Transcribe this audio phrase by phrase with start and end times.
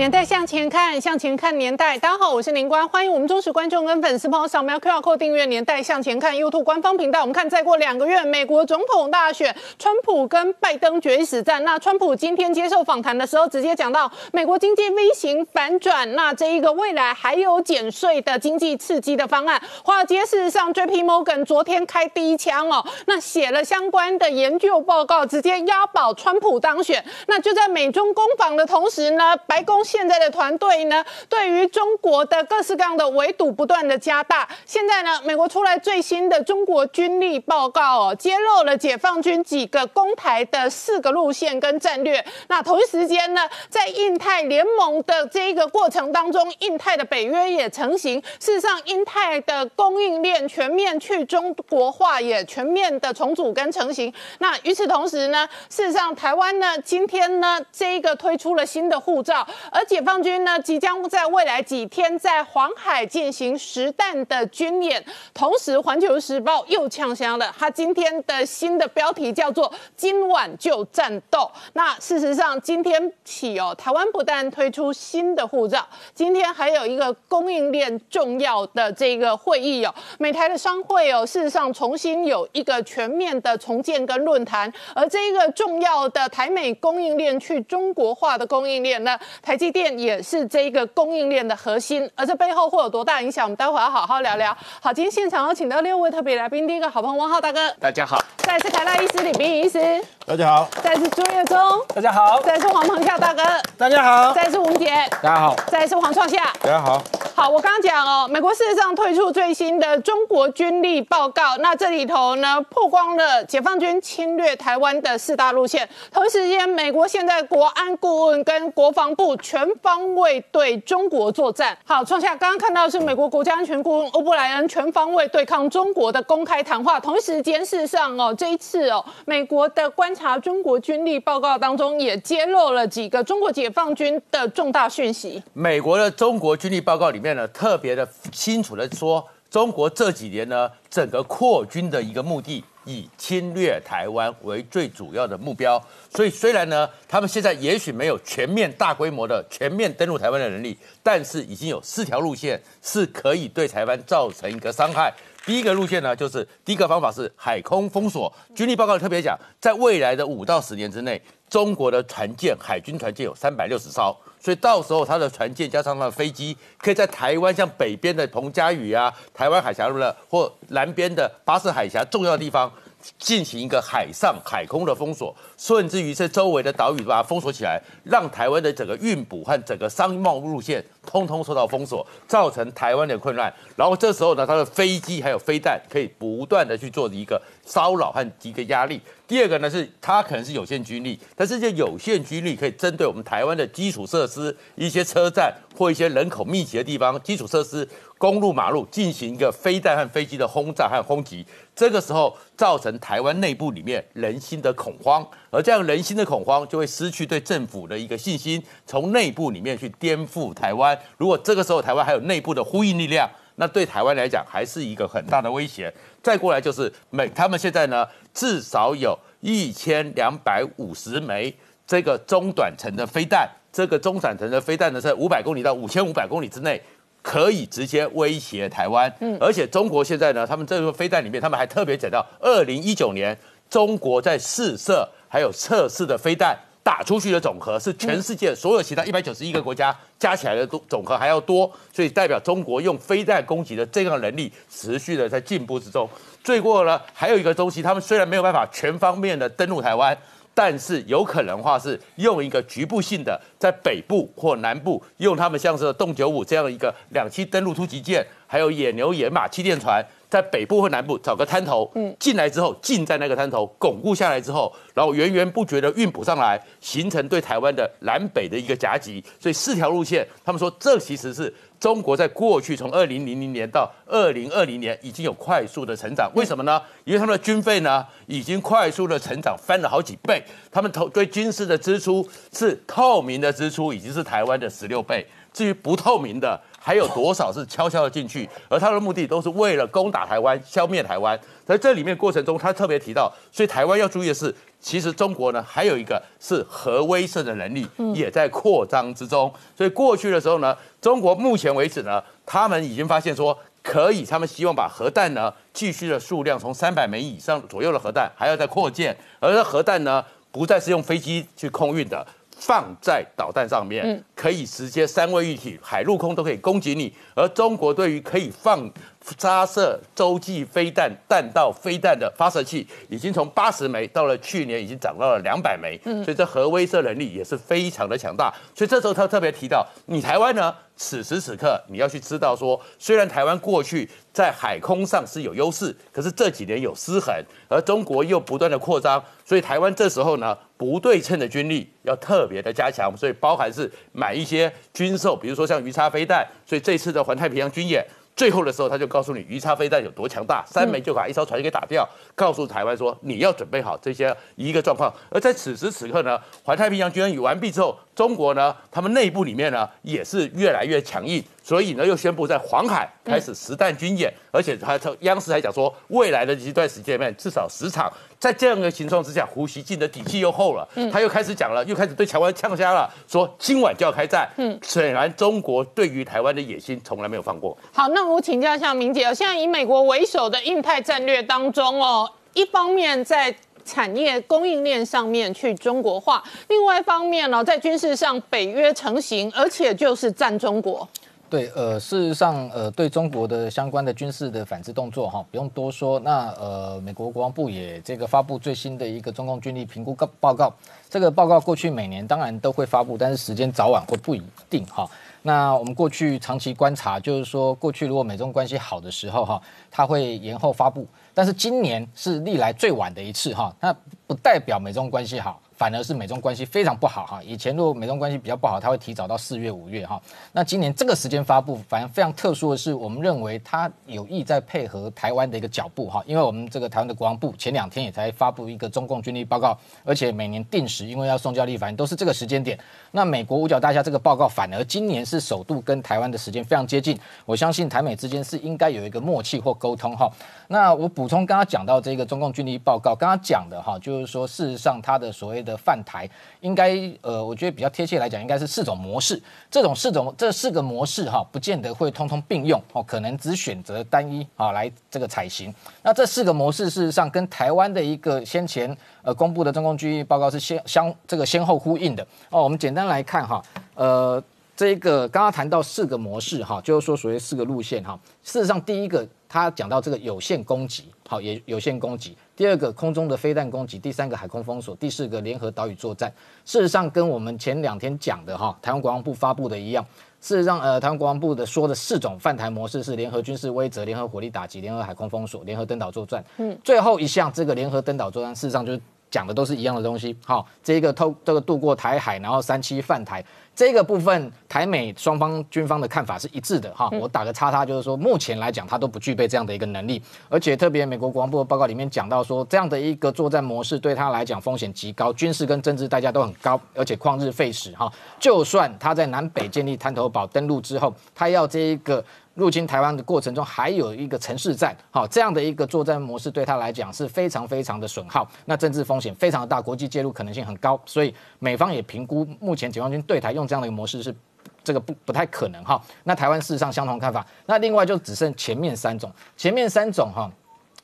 [0.00, 1.98] 年代向前看，向前看年代。
[1.98, 7.20] 大家好，我是林官，欢迎我们忠实观众跟粉丝朋友扫描 QR Code 订阅《年代向前看》YouTube 官方频道。
[7.20, 11.62] 我们看，再过两个月，美国总统大选，川普跟拜登决一死战。
[11.64, 19.60] 那川普今天接受访谈的时候，直接讲到美国经济 V 型反转，那这一个未来还有减税的经济刺激的方案。
[19.84, 27.04] 华尔街事实上，JP Morgan 昨天开第一枪哦，那写了相关的研究报告，直接押宝川普当选。
[27.26, 29.84] 那就在美中攻防的同时呢，白宫。
[29.90, 34.48] 现在的团队呢，对于中国的各式各样的围堵不断的加大。
[34.64, 42.24] 现在呢，美国出来最新的中国军力报告哦，揭露了解放军几个攻台的四个路线跟战略。
[42.46, 48.22] 那同一时间呢，在印太联盟的这一个过程当中，印太的北约也成型。
[48.38, 54.14] 事实上，印太的供应链全面去中国化也全面的重组跟成型。
[54.38, 59.44] 那与此同时呢，事实上台湾呢，今天呢，这一个推出了新的护照。
[59.80, 65.02] 而解放军呢，即将在未来几天在黄海进行实弹的军演。
[65.32, 71.50] 同时，《环球时报》又呛香了，它今天的新的标题叫做“今晚就战斗”。
[71.72, 84.70] 那事实上，今天起哦，台湾不但推出新的护照，今天还有一个供应链重要的这个会议哦，美台的商会哦，事实上重新有一个全面的重建跟论坛。
[84.94, 89.69] 而这一个重要的台美供应链去中国化的供应链呢，台积。
[89.70, 93.44] 电也是这一个供应链的核心，而这背后会有多大影响？
[93.44, 94.56] 我们待会要好好聊聊。
[94.80, 101.56] 好，今天现场有请到六位特别来宾，第一个好朋友汪浩大哥，大家好；再次台大医师李冰仪医师，大家好；再次朱月忠，
[101.94, 103.42] 大家好；再次黄鹏孝大哥，
[103.76, 104.90] 大家好；再次吴杰，
[105.22, 107.02] 大家好；再次黄创夏，大家好。
[107.34, 115.88] 好，我刚刚讲哦，美国事实上推出最新的中国军力报告，那这里头呢曝光了解放军侵略台湾的四大路线。
[116.12, 121.76] 同时间，美国现在国安顾问跟国防部全方位对中国作战。
[121.84, 127.00] 好，创下刚刚看到是美国国家安全顾问欧布莱恩全方位对抗中国的公开谈话。
[127.00, 135.42] 同时间，事上哦，这一次哦，美国的观察中国军力报告当中也揭露了几个中国解放军的重大讯息。
[135.52, 137.30] 美国的中国军力报告里面。
[137.34, 145.80] 呢，特别的清楚的说，中国这几年呢，整个扩军的一个目的以侵略台湾为最主要的目标。
[146.12, 155.12] 所以虽然呢，他们现在也许没有全面大规模的全面登陆台湾的能力，但是已经有四条路线是可以对台湾造成一个伤害。
[155.46, 158.32] 第一个路线呢，就是第一个方法是海空封锁。
[158.54, 164.14] 军力报告特别讲，在未来的五到十年之内，中国的船舰海军船舰有三百六十艘。
[164.38, 172.70] 所以到时候，它的船舰加上它的飞机，可以在台湾像北边的彭佳屿啊、台湾海峡路了或南边的巴士海峡重要地方，
[173.18, 183.52] 进行一个海上、海空的封锁，甚至于这周围的岛屿把它封锁起来，让台湾的整个运补和整个商贸路线通通受到封锁，造成台湾的困难。
[183.76, 189.00] 然后这时候呢，它的飞机还有飞弹可以不断的去做一个骚扰和一个压力。
[189.30, 201.46] 第二个呢，是它可能是有限军力，但是这有限军力可以针对我们台湾的基础设施、一些车站或一些人口密集的地方，基础设施、公路、马路进行一个飞弹和飞机的轰炸和轰击。
[201.76, 210.98] 这个时候造成台湾内部里面人心的恐慌，而这样人心的恐慌就会失去对政府的一个信心，从内部里面去颠覆台湾。
[211.16, 215.92] 如果这个时候台湾还有内部的呼应力量，那对台湾来讲还是一个很大的威胁。
[216.22, 221.54] 再过来就是美，他们现在呢至少有一千两百五十枚
[221.86, 226.80] 这个中短程的飞弹，这个中短程的飞弹呢在五百公里到五千五百公里之内
[227.20, 229.14] 可以直接威胁台湾。
[229.20, 233.36] 嗯，而且中国现在呢，他们这个飞弹里面，他们还特别讲到，二零一九年
[233.68, 236.58] 中国在试射还有测试的飞弹。
[236.82, 246.08] 打出去的总和是全世界所有其他一百九十一个国家加起来的总总和还要多，所以代表中国用飞弹攻击的这样能力持续的在进步之中。
[246.42, 250.16] 最过呢，还有一个东西，他们虽然没有办法全方面的登陆台湾，
[250.54, 260.04] 但是有可能话是用一个局部性的在北部或南部，用他们像是洞九五这样一个两栖登陆突击舰，还有野牛、野马气垫船。
[260.30, 269.22] 在北部或南部找个滩头，嗯，进来之后进在那个滩头巩固下来之后，然后源源不绝的运补上来，形成对台湾的南北的一个夹击。
[269.40, 276.30] 所以四条路线，他们说这其实是中国在过去从二零零零年到二零二零年已经有快速的成长。
[276.36, 276.80] 为什么呢？
[277.04, 280.40] 因为他们的军费呢已经快速的成长，翻了好几倍。
[280.70, 285.26] 他们投对军事的支出是透明的支出，已经是台湾的十六倍。
[285.52, 286.60] 至于不透明的。
[286.82, 288.48] 还有多少是悄悄的进去？
[288.68, 291.38] 而他的目的都是为了攻打台湾、消灭台湾。
[291.66, 299.52] 在这里面过程中，他特别提到，所以台湾要注意的是，其实中国呢还有一个是核威慑的能力，也在扩张之中。
[299.76, 312.26] 所以过去的时候呢，中国目前为止呢，他们已经发现说可以，他们希望把核弹呢继续的数量从三百枚以上左右的核弹还要再扩建，而核弹呢不再是用飞机去空运的。
[312.60, 317.12] 放在导弹上面，可以直接三位一体，海陆空都可以攻击你。
[317.34, 318.88] 而中国对于可以放
[319.20, 326.00] 发射洲际飞弹、弹道飞弹的发射器，已经从八十枚到了去年已经涨到了两百枚。
[326.24, 328.52] 所以这核威慑能力也是非常的强大。
[328.74, 337.34] 所以这时候他特别提到，你台湾呢，此时此刻你要去知道说，虽然台湾过去在海空上是有优势，可是这几年有失衡，
[337.68, 340.56] 而中国又不断的扩张，所以台湾这时候呢。
[340.80, 346.42] 不对称的军力要特别的加强，所以包含是买一些军售，比如说像鱼叉飞弹。
[346.64, 348.02] 所以这次的环太平洋军演，
[348.40, 355.12] 最后的时候他就告诉你鱼叉飞弹有多强大，三枚就把一艘船给打掉，告诉台湾说你要准备好这些一个状况。
[355.28, 361.42] 而在此时此刻呢，环太平洋军演完毕之后，中国呢，他们内部里面呢也是越来越强硬。
[361.62, 368.12] 所以呢，又宣布在黄海开始实弹军演，而且还央视还讲说，未来的一段时间里面至少十场。
[368.40, 374.50] 在这样的情况之下，胡锡进的底气又厚了，他又开始讲了，又开始对台湾呛瞎了，说今晚就要开战。
[374.56, 377.76] 嗯，显然中国对于台湾的野心从来没有放过。
[377.92, 383.54] 好，那我请教一下明姐，现在以美国为首的印太战略当中哦，一方面在
[383.84, 391.08] 产业供应链上面去中国化，另外一方面呢，在军事上北约成型，而且就是战中国。
[391.48, 396.16] 对，呃，事实上，呃，对中国的相关的军事的反制动作，哈，不用多说。
[396.20, 400.72] 那呃，美国国防部也这个发布最新的一个中共军力评估报报告。
[401.08, 405.10] 这个报告过去每年当然都会发布，但是时间早晚会不一定，哈。
[405.42, 409.60] 那我们过去长期观察，就是说过去如果美中关系好的时候，哈，
[409.90, 411.04] 它会延后发布。
[411.34, 413.94] 但是今年是历来最晚的一次，哈，那
[414.26, 415.60] 不代表美中关系好。
[415.80, 420.20] 反而是美中关系非常不好哈，以前如果美中关系比较不好，它会提早到四月五月哈。
[420.52, 429.74] 那今年这个时间发布，反而非常特殊的是，我们认为它有意在配合台湾的一个脚步哈，因为我们这个台湾的国防部前两天也才发布一个中共军力报告，
[430.04, 432.78] 而且每年定时，因为要送交立法院都是这个时间点。
[433.12, 440.30] 那美国五角大厦这个报告，反而今年是首度跟台湾的时间非常接近，我相信台美之间是应该有一个默契或沟通哈。
[440.68, 445.76] 那我补充刚刚讲到这个中共军力报告，刚刚讲的哈，就是说事实上它的所谓的。
[445.80, 446.28] 泛台
[446.60, 449.42] 应该呃，我觉得比较贴切来讲，应该是四种模式。
[449.70, 455.74] 这种四种这四个模式哈，不见得会通通并用哦，可能只选择单一啊来这个采行。
[456.02, 462.62] 那这四个模式事实上跟台湾的一个先前呃公布的中共军报告是先相这个先后呼应的哦。
[462.62, 463.62] 我们简单来看哈，
[463.94, 464.42] 呃，
[464.76, 468.18] 这个刚刚谈到四个模式哈，就是说所谓四个路线哈。
[468.42, 472.36] 事实上，第一个他讲到这个有限攻击，好也有限攻击。
[472.56, 476.32] 第二个空中的飞弹攻击，第三个海空封锁，第四个联合岛屿作战。
[476.64, 480.04] 事实上，跟我们前两天讲的哈，台湾国防部发布的一样。
[480.40, 486.42] 事实上，呃，台湾国防部的说的四种犯台模式是联合军事威慑、联合火力打击、联合海空封锁、联合登岛作战。
[486.56, 489.00] 嗯，最后一项这个联合登岛作战，事实上就是
[489.30, 490.36] 讲的都是一样的东西。
[490.44, 493.44] 好，这一个透这个渡过台海，然后三七犯台。
[493.72, 508.12] 这个部分台美双方军方的看法是一致的哈，我打个叉叉，就是说目前来讲，它都不具备这样的一个能力，而且特别美国国防部的报告里面讲到说，这样的一个作战模式对他来讲风险极高，军事跟政治代价都很高，而且旷日费时哈。
[508.38, 512.22] 就算他在南北建立滩头堡登陆之后，他要这一个。
[512.54, 524.34] 入侵台湾的过程中，还有一个城市战，好这样的一个作战模式，对他来讲是非常非常的损耗，那政治风险非常的大，国际介入可能性很高，所以美方也评估，目前解放军对台用这样的一个模式是
[524.82, 526.02] 这个不不太可能哈。
[526.24, 530.50] 那台湾事实上相同看法，那另外就只剩前面三种，前面三种哈，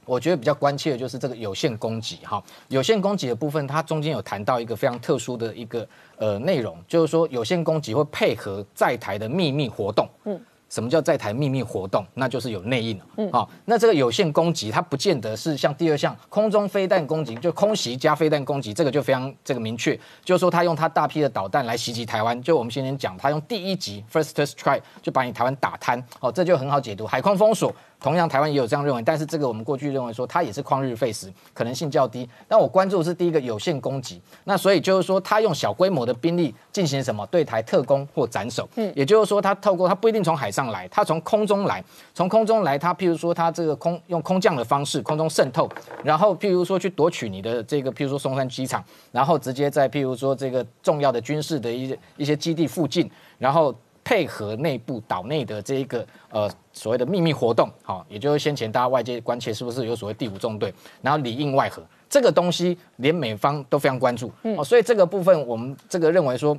[0.05, 5.89] 我觉得比较关切的就是这个有限攻击哈，有限攻击的部分，它中间有谈到一个非常特殊的一个
[6.19, 10.39] 呃内容，就是说有限攻击会配合在台的秘密活动，嗯。
[10.69, 12.05] 什么叫在台秘密活动？
[12.15, 13.05] 那就是有内应了。
[13.19, 22.41] 嗯，好，那这个有限攻击，它不见得是像第二项空中飞弹攻击，就空袭加飞弹攻击，这个就非常这个明确，就是说他用他大批的导弹来袭击台湾。
[22.43, 26.03] 就我们先前讲，他用第一级 first strike 就把你台湾打瘫。
[26.21, 27.07] 哦，这就很好解读。
[27.07, 32.29] 海空封锁同样台湾也有这样认为，但是这个我们过去认为说它也是旷日费时，可能性较低。
[32.47, 41.83] 但我关注的是第一个有限攻击，那所以就是说他用小规模的兵力进行什么对台特攻或斩首，嗯，也就是说他透过他不一定从海上来，他从空中来，
[42.15, 45.69] 从空中来，他譬如说他这个空用空降的方式空中渗透，
[46.05, 53.75] 然后譬如说去夺取你的这个譬如说松山机场，然后直接在譬如说这个重要的军事的一些一些基地附近，然后。
[54.07, 60.73] 配合内部岛内的这一个呃所谓的秘密活动，好，也就是先前大家外界关切是不是有所谓第五纵队，
[61.03, 66.57] 然后里应外合这个东西，连美方都非常关注，哦，所以这个部分我们这个认为说，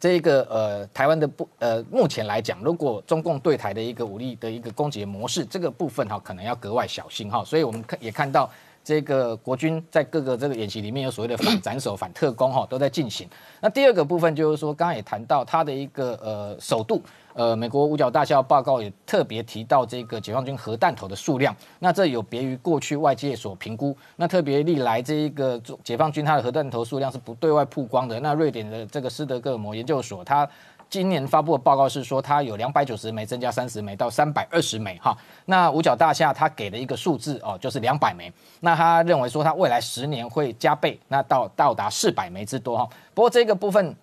[0.00, 8.50] 这一个呃台湾的不呃目前来讲，如果中共对台的一个武力的一个攻击模式，这个部分哈可能要格外小心哈，所以我们看也看到。
[8.88, 13.28] 这个国军在各个这个演习里面有所谓的反斩首、反特工哈，都在进行。
[13.60, 17.02] 那第二个部分就是说，刚刚也谈到它的一个呃首度，
[17.34, 21.54] 呃，美国五角大校报告也特别提到这个解放军核弹头的数量。
[21.78, 28.18] 那这有别于过去外界所评估，那特别历来这一个解放军它的核弹头数量是不对外曝光的。
[28.20, 30.48] 那瑞典的这个斯德哥尔摩研究所它。
[30.90, 35.16] 今年发布的报告是说，它有两百九十枚增加三十枚到三百二十枚哈。
[35.44, 38.32] 那五角大厦它给的一个数字哦，就是两百枚。
[38.60, 42.88] 那他认为说，它未来十年会加倍，那到到达四百枚之多哈。
[43.12, 43.94] 不过这个部分，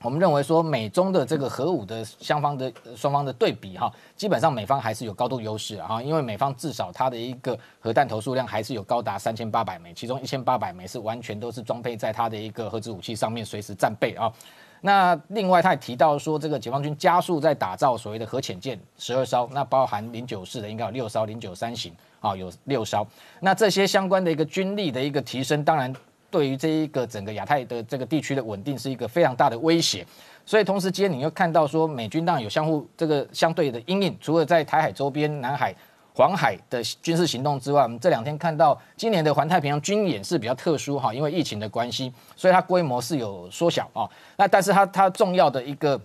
[0.00, 14.32] 我们认为说，美中的这个核武的双方的双方的对比哈，基本上美方还是有高度优势啊，因为美方至少它的一个核弹头数量还是有高达三千八百枚，其中一千八百枚是完全都是装配在它的一个核子武器上面，随时战备啊。
[14.84, 23.06] 那另外，他也提到说，这个解放军加速在打造所谓的核潜舰十二艘，那包含零九式的应该有六艘，零九三型啊有六艘。
[23.38, 25.94] 那这些相关的一个军力的一个提升，当然
[26.30, 30.04] 对于这一个整个亚太的这个地区的稳定是一个非常大的威胁。
[30.44, 35.74] 所以同时间，你又看到说，美军当然有相互这个相对的阴影，除了在台海周边、南海。
[36.14, 44.08] 黄海的军事行动之外，我们这两天看到今年的环太平洋军演是比较特殊哈，因为疫情的关系，所以它规模是有缩小啊。
[44.36, 46.00] 那但是它它重要的一个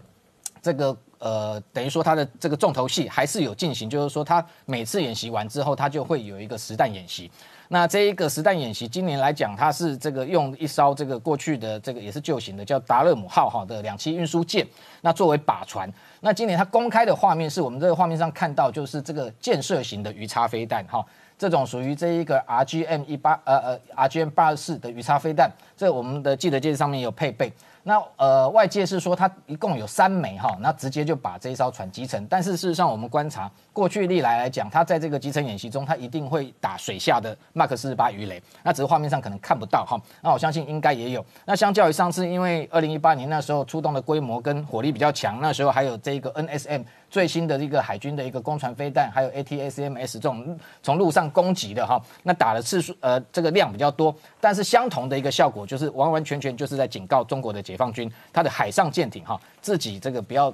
[0.62, 7.30] 这个呃，等于说它的这个重头戏还是有进行，就是说它每次演习完之后，它就会有一个实弹演习。
[7.70, 14.66] 那这一个实弹演习，今年来讲，它是这个用一艘这个过去的这个也是旧型的叫达勒姆号哈的两栖运输舰，
[15.02, 15.92] 那作为靶船。
[16.22, 21.06] 那今年它公开的画面是我们这个画面上看到，就是这个建设型的鱼叉飞弹哈，
[21.38, 27.52] 这种属于这一个 R G M 一八呃呃 R G M 八四的鱼叉飞弹，这我们的记者介绍上面有配备。
[27.88, 32.28] 那呃，外界是说它一共有三枚哈，那直接就把这一艘船击沉。
[32.28, 38.44] 但是事实上，我们观察过去历来来讲，它在这个集成演习中，它一定会打水下的马克四十八鱼雷。
[38.62, 39.98] 那只是画面上可能看不到哈。
[40.22, 41.26] 那我相信应该也有。
[41.46, 46.84] 那相较于上次，因为二零一八年那时候出动的规模跟火力比较强，那时候还有这个 NSM。
[47.10, 60.54] 最新的一个海军的一个攻船飞弹，还有 ATACMS 这种从陆上攻击的哈，那打的次数呃这个量比较多，但是相同的一个效果就是完完全全就是在警告中国的解放军，他的海上舰艇哈自己这个不要。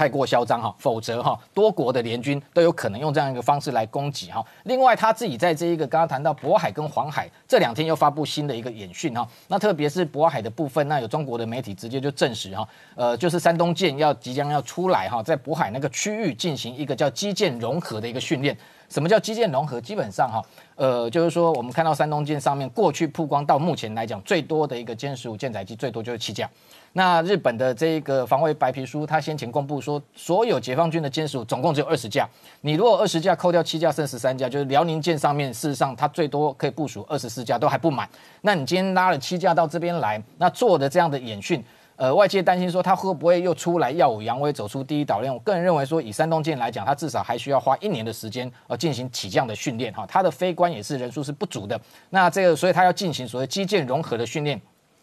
[0.00, 4.42] 太过嚣张哈，否则哈多国的联军都有可能用这样一个方式来攻击哈。
[4.62, 9.28] 另外，他自己在这一个刚刚谈到渤海跟黄海这两天又发布新的一个演训哈。
[9.48, 18.56] 那特别是渤海的部分，那有中国的媒体直接就证实哈，呃，就是山东舰要即将要出来哈，在渤海那个区域进行一个叫基建融合的一个训练。
[18.90, 19.80] 什么叫基建融合？
[19.80, 20.44] 基本上哈，
[20.74, 26.50] 呃，就是说我们看到山东舰上面过去曝光到目前来讲最多的一个歼十五舰载机，最多就是七架。
[26.92, 32.28] 那日本的这个防卫白皮书，他先前公布说，所有解放军的歼十五总共只有二十架。
[32.62, 38.08] 你如果二十架扣掉七架，剩十三架，就是辽宁舰上面，事实上它最多可以部署二十四架，都还不满。
[38.40, 41.62] 那你今天拉了七架到这边来，那做的这样的演训，
[42.00, 45.30] 呃，外界担心说他会不会又出来耀武扬威，走出第一岛链？
[45.30, 51.78] 我个人认为说，以山东舰来讲，它至少还需要花一年的时间呃进行起降的训练哈，它的飞官也是人数是不足的。
[52.08, 54.58] 那这个，所以他要进行所谓基建融合的训练。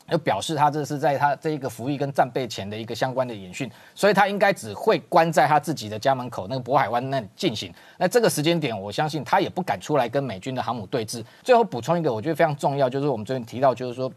[0.10, 7.74] 就表示他这是在他这一个服役跟战备前的一个相关的演训，所以他应该只会关在他自己的家门口那个渤海湾那里进行。
[7.98, 11.22] 那这个时间点，我相信他也不敢出来跟美军的航母对峙。
[11.44, 14.10] 最后补充一个，我觉得非常重要，就是我们昨天提到，就是说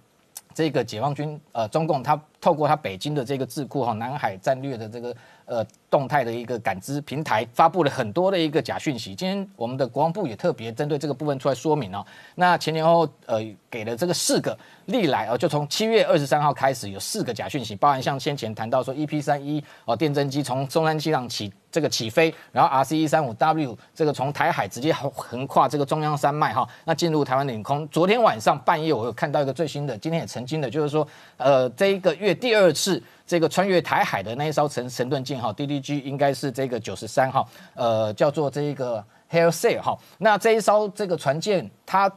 [0.54, 5.16] 这个解放军呃中共他透过他北京的这个智库哈南海战略的这个
[5.46, 5.66] 呃。
[5.90, 9.14] 动态的一个感知平台发布了很多的一个假讯息。
[9.14, 12.06] 今天我们的国防部也特别针对这个部分出来说明哦。
[12.36, 14.56] 那前前后后呃给了这个四个
[14.86, 27.86] 历来哦，就从七月二十三号开始有四个假讯息，包含像先前谈到说 EP 三一哦电侦机从中山机场起这个起飞，然后 RC 一三五 W 这个从台海直接横跨这个中央山脉哈，那进入台湾领空。
[27.88, 31.06] 昨天晚上半夜我有看到一个最新的，今天也曾经的，就是说
[31.36, 33.02] 呃这一个月第二次。
[33.26, 42.10] 这个穿越台海的那一艘神神盾舰哈滴滴应该是这个九十三号，呃，叫做这个 Hail Sail 哈，那这一艘这个船舰，它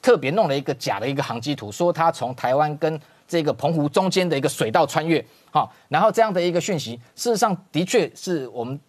[0.00, 8.80] 特别弄了一个假的一个航机图，说它从台湾跟这个澎湖中间的一个水道穿越，好，然后这样的一个讯息，事实上的确是我们。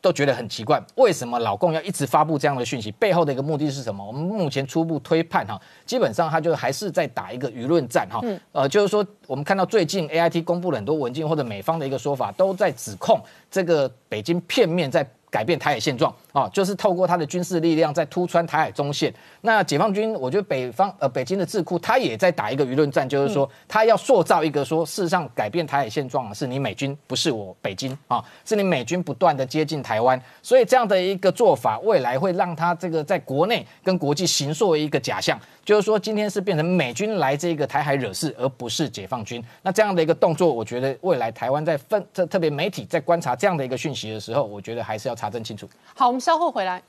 [0.00, 2.90] 都觉得很奇怪，为什么老共要一直发布这样的讯息？
[2.92, 4.06] 背后的一个目的是什么？
[4.06, 8.20] 我们目前初步推判哈，基本上他就还是在打一个舆论战哈。
[8.52, 15.08] 呃，就是说我们看到最近 A I T 公布了很多文件，或者美方的一个说法，都在指控这个北京片面在。
[15.30, 19.14] 改变台海现状啊，就是透过他的军事力量在突穿台海中线。
[19.42, 30.20] 那解放军，我觉得北方呃北京的智库，他也在打一个舆论战，就是说他要塑造一个说，事实上改变台海现状是你美军，不是我北京啊，是你美军不断的接近台湾。
[30.42, 35.38] 所以这样的一个做法，未来会让他这个在国内跟国际形塑一个假象。
[35.70, 39.40] 就是说，今天是变成美军来这个台海惹事，而不是解放军。
[39.62, 45.70] 那这样的一个动作，我觉得未来台湾在分特特别媒体在观察这样的一个讯息的时候，我觉得还是要查证清楚。
[45.94, 46.82] 好，我们稍后回来。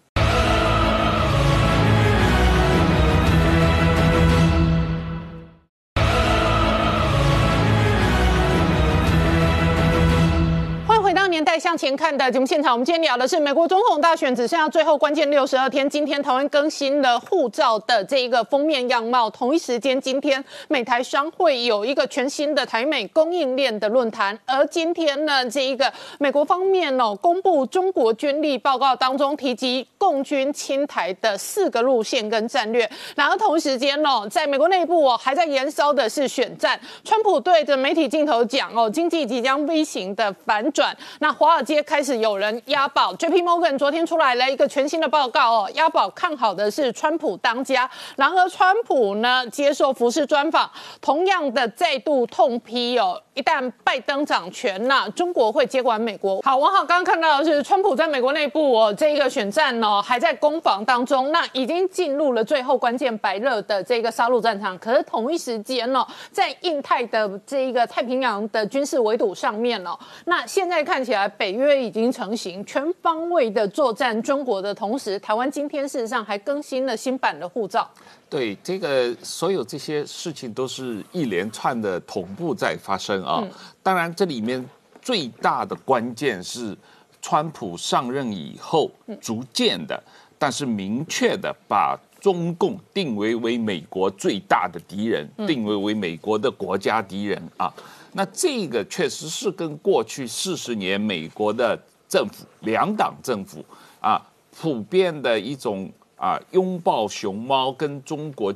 [11.31, 15.89] 年代向前看的节目现场，我们今天聊的是美国总统大选只剩下最后关键六十二天。
[15.89, 19.29] 今天台湾更新了护照的这一个封面样貌。
[19.29, 24.37] 同一时间，今天美台商会有一个全新的台美供应链的论坛。
[24.45, 32.89] 而今天呢，这一个美国方面哦，公布中国军力报告当中提及共军侵台的四个路线跟战略。
[33.15, 36.77] 然后同一时间哦，在美国内部哦，还在燃烧的是选战。
[37.05, 40.93] 川普对着媒体镜头讲哦，经济即将 V 型的反转。
[41.21, 43.43] 那华尔街开始有人押宝，J.P.
[43.43, 47.87] Morgan 昨天出来了一个全新的报告哦，押宝看好的是川普当家。
[48.15, 50.67] 然而川普呢接受福斯专访，
[50.99, 56.41] 同样的再度痛批哦，一旦拜登掌权那中国会接管美国。
[56.41, 64.75] 好，王好刚刚看到的是川普在美国内部哦，这一个选战呢还在攻防当中，那已经进入了最后关键白热的这个杀戮战场。
[64.79, 77.85] 可是同一时间呢，在印太的这一个太平洋的军事围堵上面哦，那现在看起起来，北约已经成型，全方位的作战中国的同时，台湾今天事实上还更新了新版的护照。
[78.29, 83.43] 对，这个所有这些事情都是一连串的同步在发生啊。
[83.83, 84.65] 当然，这里面
[85.01, 86.77] 最大的关键是，
[87.21, 90.01] 川普上任以后，逐渐的，
[90.39, 97.69] 但是明确的把中共定为为美国最大的敌人，定为为美国的国家敌人啊。
[98.13, 103.63] 那这个确实是跟过去四十年美国的政府两党政府
[104.01, 104.21] 啊，
[104.59, 108.53] 普遍的一种啊拥抱熊猫跟中国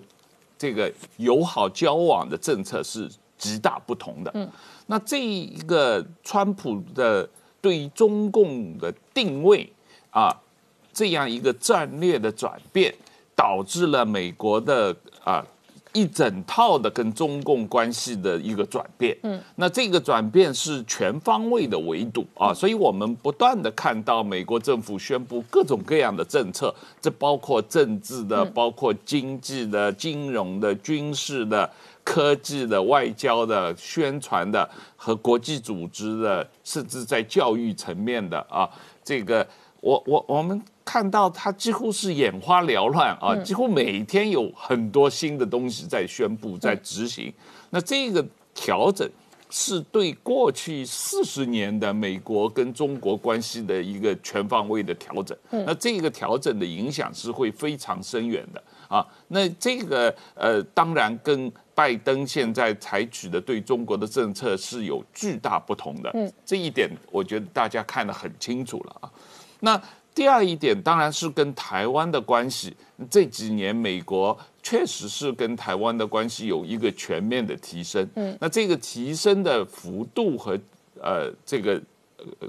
[0.57, 4.31] 这个友好交往的政策是极大不同的。
[4.33, 4.49] 嗯，
[4.87, 7.29] 那这一个川普的
[7.61, 9.71] 对于中共的定位
[10.11, 10.35] 啊，
[10.91, 12.93] 这样一个战略的转变，
[13.35, 15.45] 导致了美国的啊。
[15.95, 31.69] 一整套的跟中共关系的一个转变，嗯，那这个转变是全方位的围堵啊，所以我们不断的看到美国政府宣布各种各样的政策，这包括政治的、包括经济的、金融的、军事的、
[32.03, 38.69] 科技的、外交的、宣传的和国际组织的，甚至在教育层面的啊，
[39.01, 39.47] 这个
[39.85, 40.61] 我我我们。
[40.85, 47.33] 看到他几乎是眼花缭乱啊，几乎每天有很多新的东西在宣布、在执行。
[47.71, 49.09] 那这个调整
[49.49, 55.35] 是对过去四十年的美国跟中国关系的一个全方位的调整。
[55.49, 59.05] 那这个调整的影响是会非常深远的啊。
[59.29, 66.11] 那这个呃，当然跟拜登现在采取的对中国的政策是有巨大不同的。
[66.13, 69.11] 嗯，这一点我觉得大家看得很清楚了啊。
[69.65, 69.81] 那。
[70.15, 72.73] 第二一点当然是跟台湾的关系，
[73.11, 78.07] 这几年美国确实是跟台湾的关系有一个全面的提升。
[78.15, 80.57] 嗯，那这个提升的幅度和
[81.01, 81.73] 呃这个
[82.39, 82.47] 呃。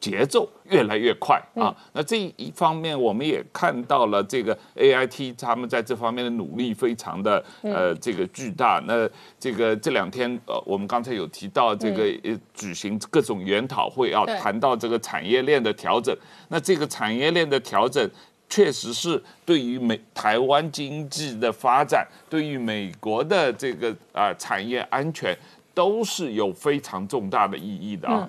[0.00, 1.74] 节奏越来越快啊！
[1.92, 8.80] 那这一方面，我们也看到了这个 A I T 他们在这方面的努力非常的呃这个巨大。
[8.86, 9.08] 那
[9.40, 16.16] 这个这两天呃，我们刚才有提到这个呃举行各种研讨会啊，谈到这个产业链的调整。
[16.48, 18.08] 那这个产业链的调整，
[18.48, 25.36] 确实是对于美台湾经济的发展，对于美国的这个啊产业安全，
[25.74, 28.28] 都是有非常重大的意义的啊。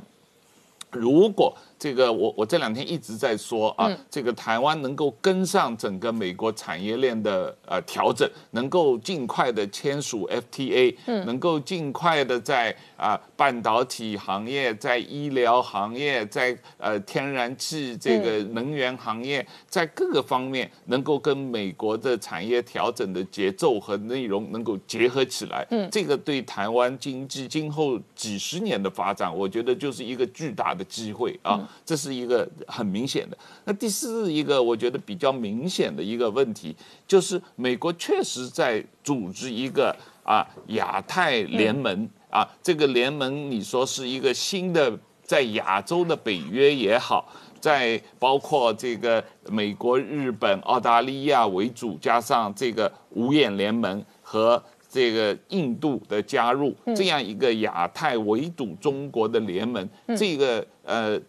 [0.91, 31.68] 如果这个我我这两天一直在说啊，这个台湾能够跟上整个美国产业链的呃调整，能够尽快的签署 FTA，能够尽快的在啊半导体行业、在医疗行业、在呃天然气这个能源行业，在各个方面能够跟美国的产业调整的节奏和内容能够结合起来，这个对台湾经济今后几十年的发展，我觉得就是一个巨大的机会啊。
[31.85, 33.37] 这是一个很明显的。
[33.65, 36.75] 那第四一个，我觉得比较明显的一个问题，
[37.07, 47.27] 就是美国确实在组织一个啊亚太联盟啊，这个联盟你说是一个新的在亚洲的北约也好，
[47.59, 61.19] 在包括这个美国、日本、澳大利亚为主，加上这个五眼联盟和这个印度的加入，这样一个亚太围堵中国的联盟，这个呃。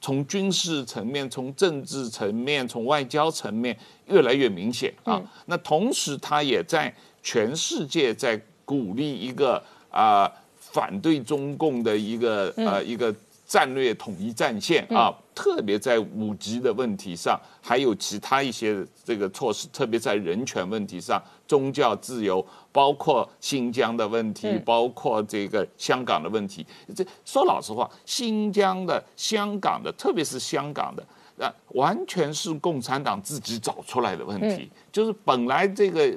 [0.00, 5.22] 从军事层面、从政治层面、从外交层面越来越明显啊。
[5.46, 13.14] 那同时，他也在全世界在鼓励一个啊反对中共的一个呃一个。
[13.48, 26.66] 战略统一战线啊，特别在五级的问题上，还有其他一些这个措施，特别在人权问题上、宗教自由，包括新疆的问题，包括这个香港的问题。
[26.94, 34.70] 这说老实话，新疆的、香港的，特别是香港的，啊，完全是共产党自己找出来的问题。
[34.90, 36.14] 就是本来这个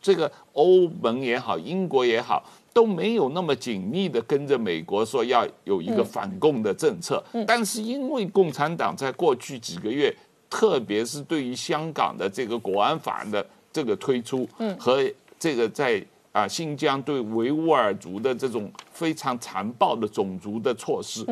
[0.00, 2.42] 这个欧盟也好，英国也好。
[2.74, 10.12] 都没有那么紧密的跟着美国说要有一个反共的政策，但是因为共产党在过去几个月，
[10.50, 14.74] 特别是对于香港的这个国安法的这个推出，嗯。
[14.78, 15.04] 和
[15.38, 21.26] 这个在啊新疆对维吾尔族的这种非常残暴的种族的措施，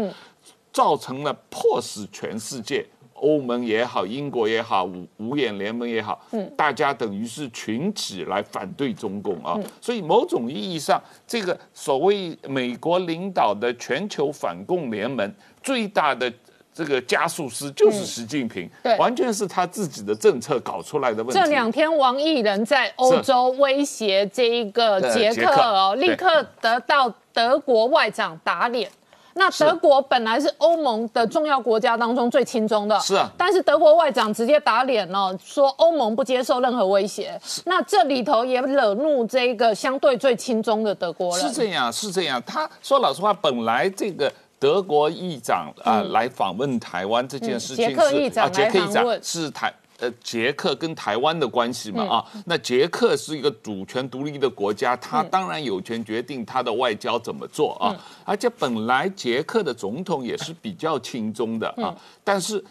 [0.71, 2.85] 造成了迫使全世界。
[3.15, 16.33] 欧盟也好，英国也好，五五眼联盟也好，嗯，大家等于是群起来反对中共啊，所以某种意义上，这个所谓美国领导的全球反共联盟最大的
[16.75, 21.39] 这个加速师就是习近平，对，完全是他自己的政策搞出来的问题。
[21.39, 28.91] 这两天，王毅人在欧洲威胁这一个捷克哦，立刻得到德国外长打脸。
[29.35, 37.41] 那德国本来是欧盟的重要国家当中最亲中的，是啊，但是德国外长直接打脸了，说欧盟不接受任何威胁。
[37.65, 41.49] 那这里头也惹怒这个相对最亲中的德国人。
[41.49, 42.43] 是这样，是这样。
[42.47, 44.31] 他说老实话，本来这个
[44.63, 47.91] 德国议长啊来访问台湾这件事情是
[48.39, 49.75] 啊，捷克议长是台。
[49.99, 57.95] 呃，捷克跟台湾的关系嘛，啊，那捷克是一个主权独立的国家，他当然有权决定他的外交怎么做啊。
[58.25, 61.95] 而且本来捷克的总统也是比较亲中的啊，
[62.25, 62.65] 但是，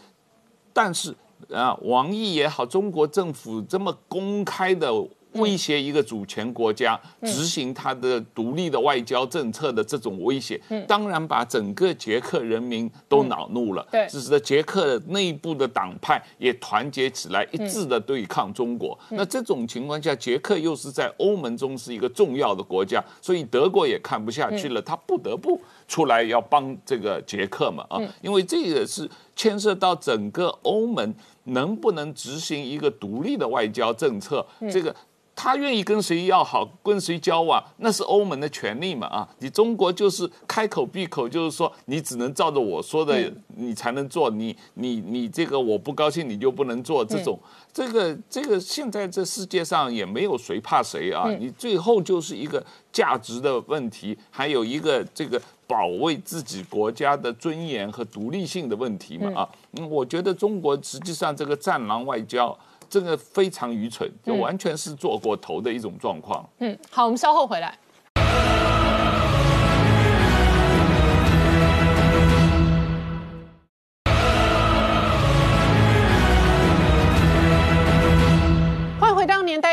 [0.74, 1.16] 但是
[1.54, 4.90] 啊，王毅也好，中国政府这么公开的。
[5.34, 13.88] 威胁一个主权国家执行他的独立的外交政策的这种威胁，当然把整个捷克人民都恼怒了。
[13.92, 18.98] 对，使得捷克内部的党派也团结起来，一致的对抗中国。
[19.12, 31.14] 那这种情况下，捷克又是在欧盟中是一个重要的国家，所以德国也看不下去了，他不得不出来要帮这个捷克嘛啊，因为这个是牵涉到整个欧盟
[31.46, 34.94] 能不能执行一个独立的外交政策，这个。
[35.34, 39.28] 他愿意跟谁要好，跟谁交往，那是欧盟的权利嘛啊！
[39.40, 44.30] 你中国就是开口闭口就是说，你只能照着我说的，你才能做。
[44.30, 47.04] 你你你这个我不高兴，你就不能做。
[47.04, 47.40] 这种
[47.74, 51.28] 这个这个，现在这世界上也没有谁怕谁啊！
[51.40, 59.50] 你最后就是一个价值的问题，还有一个这个保卫自己国家的尊严和独立性的问题嘛啊！
[59.72, 62.56] 嗯，我觉得中国实际上这个战狼外交。
[62.92, 66.46] 这个非常愚蠢，就完全是做过头的一种状况。
[66.60, 67.78] 嗯，好，我们稍后回来。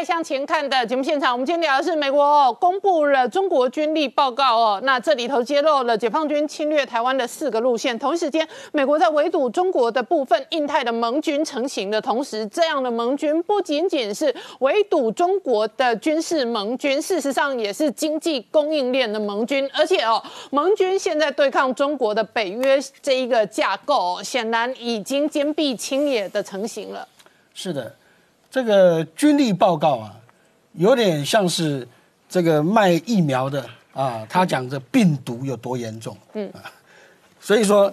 [0.09, 7.99] 向前看的节目现场，我们今天聊的是美国哦公布了中国军力报告哦，那这里头揭露了解放军侵略台湾的四个路线。
[7.99, 19.69] 同一时间，美国在围堵中国的部分，印太的盟军成型的同时，这样的盟军不仅仅是围堵中国的军事盟军，事实上也是经济供应链的盟军。
[19.75, 27.07] 而且哦，盟军现在对抗中国的北约这一个架构，显然已经坚壁清野的成型了。
[27.53, 27.95] 是的。
[28.51, 30.15] 这个军力报告啊，
[30.73, 31.87] 有点像是
[32.29, 36.51] 这个卖疫苗的啊，他讲这病毒有多严重，嗯，
[37.41, 37.93] 所以说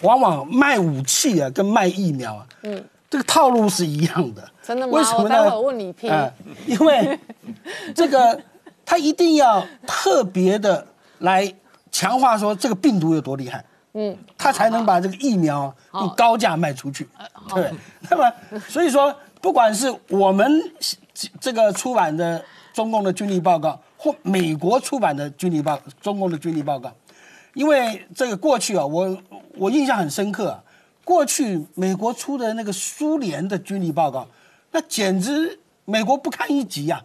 [0.00, 4.48] 往往卖武器啊，跟卖疫苗啊，嗯，这个套路是一样的。
[4.62, 4.92] 真的吗？
[4.92, 5.58] 为什么我待会？
[5.58, 6.08] 问李批。
[6.08, 6.32] 呃
[6.66, 7.18] 因为
[7.94, 8.40] 这个
[8.84, 10.86] 他一定要特别的
[11.18, 11.52] 来
[11.90, 17.08] 强化说这个病毒有多厉害，嗯，他才能把这个疫苗啊用高价卖出去，
[17.54, 17.70] 对。
[18.08, 18.32] 那么
[18.68, 20.62] 所以说，不管是我们
[21.40, 26.92] 这个出版的中共的军力报告，或美国出版的军力报中共的军力报告，
[27.54, 29.18] 因为这个过去啊，我
[29.56, 30.62] 我印象很深刻啊，
[31.04, 34.28] 过去美国出的那个苏联的军力报告，
[34.70, 37.02] 那简直美国不堪一击呀、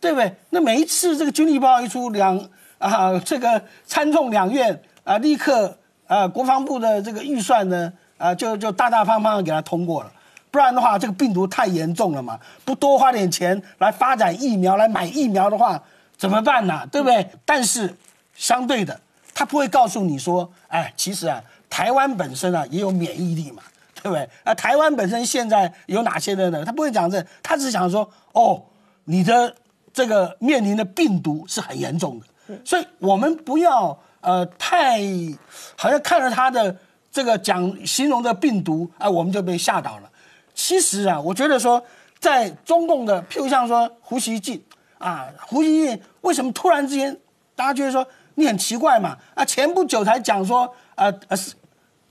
[0.00, 0.34] 对不对？
[0.50, 2.36] 那每一次这个军力报告一出，两
[2.78, 10.12] 啊这个参众两院啊立刻啊国防部的这个预算呢啊就就大大方方的给它通过了。
[10.56, 15.78] 不然的话，这个病毒太严重了嘛，不多花点钱来发展疫苗、来买疫苗的话，
[16.16, 16.88] 怎么办呢？
[16.90, 17.28] 对不对？
[17.44, 17.94] 但是
[18.34, 18.98] 相对的，
[19.34, 23.62] 他不会告诉你说，哎，其实啊，台湾本身啊也有免疫力嘛，
[23.96, 24.26] 对不对？
[24.44, 26.64] 啊，台湾本身现在有哪些人呢？
[26.64, 28.62] 他不会讲这，他只是想说，哦，
[29.04, 29.54] 你的
[29.92, 35.02] 这个面临的病毒是很严重的，所以我们不要呃太
[35.76, 36.74] 好像看了他的
[37.12, 40.10] 这个讲形容的病毒啊、我们就被吓倒了。
[40.56, 41.80] 其实啊，我觉得说，
[42.18, 44.64] 在中共的，譬如像说胡锡进
[44.98, 47.14] 啊，胡锡进为什么突然之间，
[47.54, 49.18] 大家觉得说你很奇怪嘛？
[49.34, 51.52] 啊，前不久才讲说，呃呃是，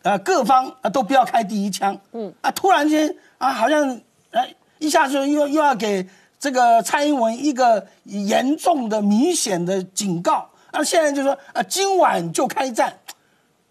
[0.03, 6.07] 呃各方啊都不要开第一枪，嗯，啊突然间啊好像呃一下就又又要给
[6.39, 12.99] 这个蔡英文一个严重的明显的警告，啊现在就说啊今晚就开战，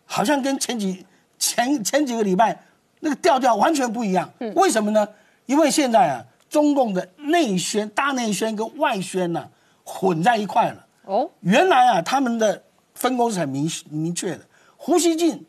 [0.05, 1.07] 好像跟前几
[1.39, 2.61] 前前几个礼拜
[3.05, 4.29] 那个调调完全不一样。
[4.57, 5.07] 为什么呢？
[5.45, 9.47] 因为现在啊，中共的内宣、大内宣跟外宣呢、
[9.85, 10.87] 混在一块了。
[11.05, 12.63] 哦，原来啊，他们的
[12.95, 14.41] 分工是很明明确的。
[14.79, 15.47] 胡锡进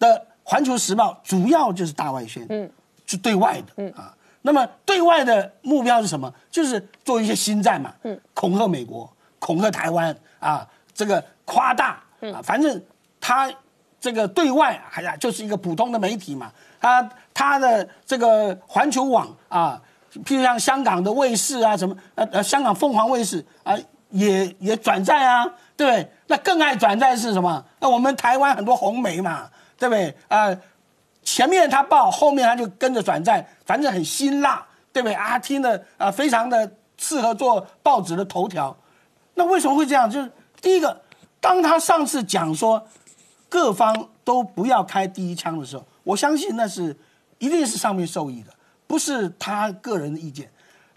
[0.00, 2.68] 的《环球时报》主要就是大外宣，嗯，
[3.06, 4.12] 是对外的，嗯啊。
[4.42, 6.32] 那么对外的目标是什么？
[6.50, 12.82] 就是做一些新战嘛，嗯，恐吓美国，恐吓台湾啊，这个夸大啊，反正
[13.20, 13.52] 他
[14.00, 19.80] 这个对外哎呀，就是一个普通的媒体嘛，他他的这个环球网啊，
[20.24, 23.76] 譬如像香港的卫视啊，什么呃呃，香港凤凰卫视啊，
[24.10, 25.44] 也也转载啊，
[25.76, 26.10] 对不对？
[26.28, 27.64] 那更爱转载是什么？
[27.80, 30.14] 那我们台湾很多红媒嘛，对不对？
[30.28, 30.56] 啊、
[31.22, 35.38] 前面他报，后面他就跟着转载，反正很辛辣，对不对啊？
[35.38, 38.74] 听的啊、非常的适合做报纸的头条。
[39.34, 40.08] 那为什么会这样？
[40.10, 40.30] 就是
[40.62, 41.00] 第一个，
[41.40, 42.82] 当他上次讲说
[43.48, 46.96] 各方都不要开第一枪的时候，我相信那是
[47.38, 48.54] 一定是上面受益的，
[48.86, 50.48] 不是他个人的意见。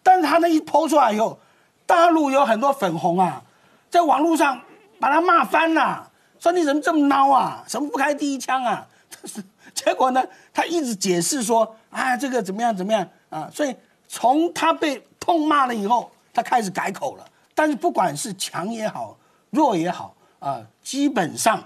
[0.04, 1.39] 但是他那一抛出来以后，
[1.88, 3.41] 大陆有很多粉红啊，
[3.89, 4.62] 在网络上
[5.00, 7.63] 把他骂翻了，说你怎么这么孬啊？
[7.67, 8.88] 什么不开第一枪啊？
[9.74, 13.50] 结果呢，他一直解释说啊，这个怎么样怎么样啊？
[13.52, 13.76] 所以
[14.08, 17.26] 从他被痛骂了以后，他开始改口了。
[17.56, 19.17] 但是不管是强也好，
[19.50, 21.62] 弱也好啊，基本上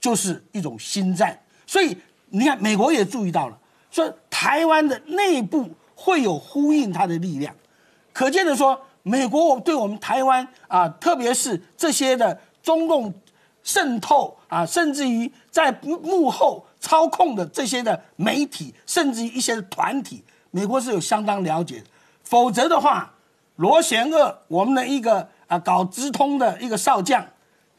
[0.00, 1.40] 就是一种心战。
[1.66, 1.96] 所以
[2.38, 3.58] 你看，美国也注意到了，
[3.90, 7.54] 说台湾的内部会有呼应它的力量。
[8.12, 13.14] 可见的说，美国对我们台湾啊，特别是这些的中共
[13.62, 21.86] 渗透啊，甚至于在幕后操控的这些的媒体，甚至于一些团体，美国是有相当了解的。
[22.22, 23.14] 否则的话，
[23.56, 27.26] 罗贤二我们的一个啊搞直通的一个少将，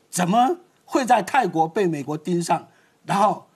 [0.09, 2.67] 怎么会在泰国被美国盯上？
[3.05, 3.46] 然后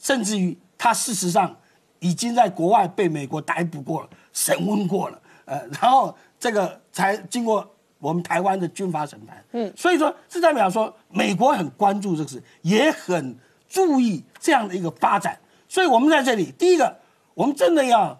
[0.00, 1.54] 甚至于他事实上
[1.98, 9.44] 已经在国外被美国逮捕过了、审问过了，呃， 然后这个才经过我们台湾的军法审判。
[9.52, 13.36] 嗯，所以说这代表说美国很关注这个事，也很
[13.68, 15.38] 注意这样的一个发展。
[15.68, 16.98] 所以我们在这里，第一个，
[17.34, 18.18] 我们真的要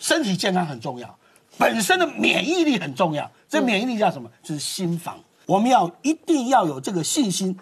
[0.00, 1.18] 身体健康很重要，
[1.58, 3.30] 本身的免疫力很重要。
[3.48, 4.30] 这免疫力叫什么？
[4.42, 5.18] 就是心防。
[5.46, 7.56] 我们要一定要有这个信心。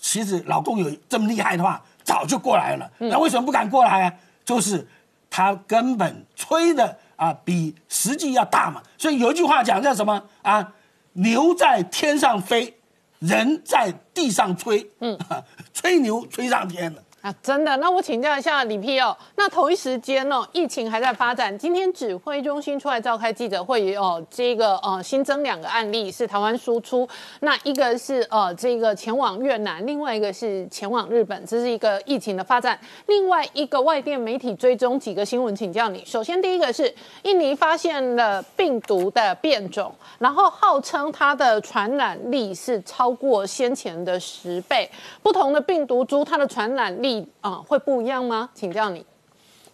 [0.00, 2.90] 其实老公有这么厉害的话，早就过来了。
[2.98, 4.14] 那为什么不敢过来啊？
[4.44, 4.86] 就是
[5.30, 8.82] 他根本吹的啊，比实际要大嘛。
[8.98, 10.72] 所以有一句话讲叫什么啊？
[11.14, 12.74] 牛在天上飞，
[13.18, 14.90] 人在地上吹。
[15.00, 15.18] 嗯，
[15.74, 17.02] 吹牛吹上天了。
[17.22, 17.76] 啊，真的？
[17.76, 19.16] 那我请教一下李 P 哦。
[19.36, 21.56] 那同一时间呢、疫情还在发展。
[21.56, 27.08] 今天指挥中心出来召开记者会，哦，这个呃新增两个案例是台湾输出，
[27.38, 32.76] 那一个是呃这个前往越南，另外一个是前往日本，这是一个疫情的发展。
[33.06, 36.04] 另外一个外电媒体追踪几个新闻，请教你。
[36.04, 44.90] 首先第一个是印尼发现了病毒的变种，然后号称它的传染力是超过先前的十倍，
[45.22, 47.11] 不同的病毒株它的传染力。
[47.12, 48.48] 力啊、会不一样吗？
[48.54, 49.04] 请教你。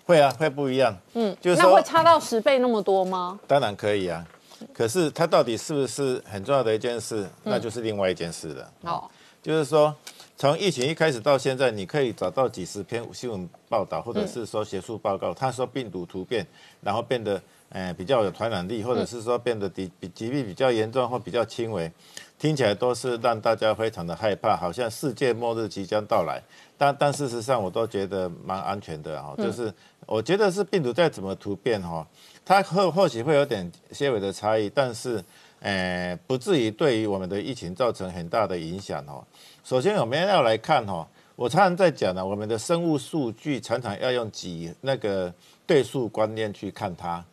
[0.05, 0.97] 会啊，会不一样。
[1.15, 3.39] 嗯，就是那会差到十倍那么多吗？
[3.47, 4.27] 当然可以啊，
[4.73, 8.73] 可是它到底是不是很重要的一件事，嗯那就是另外一件事了。
[8.83, 9.11] 好，
[9.43, 9.95] 就是说，
[10.37, 16.47] 从疫情一开始到现在，你可以找到几十篇新闻报道，或者是说学术报告，他说病毒突变，
[16.81, 17.41] 然后变得
[17.71, 21.91] 呃比较有传染力，或者是说变得比比疾病比较严重或比较轻微，
[22.39, 26.43] 听起来都是让大家非常的害怕，好像世界末日即将到来。
[26.77, 29.73] 但但事实上，我都觉得蛮安全的哈，就是
[30.07, 32.07] 我觉得是病毒再怎么突变哈，
[32.45, 35.23] 它或或许会有点些微的差异，但是。
[35.61, 39.27] 呃，不至于对于我们的疫情造成很大的影响哦。
[39.65, 41.05] 首先，我们要来看哦，
[41.35, 45.35] 我常常在讲呢，我们的生物数据常常要用几那个
[45.67, 47.25] 对数观念去看它，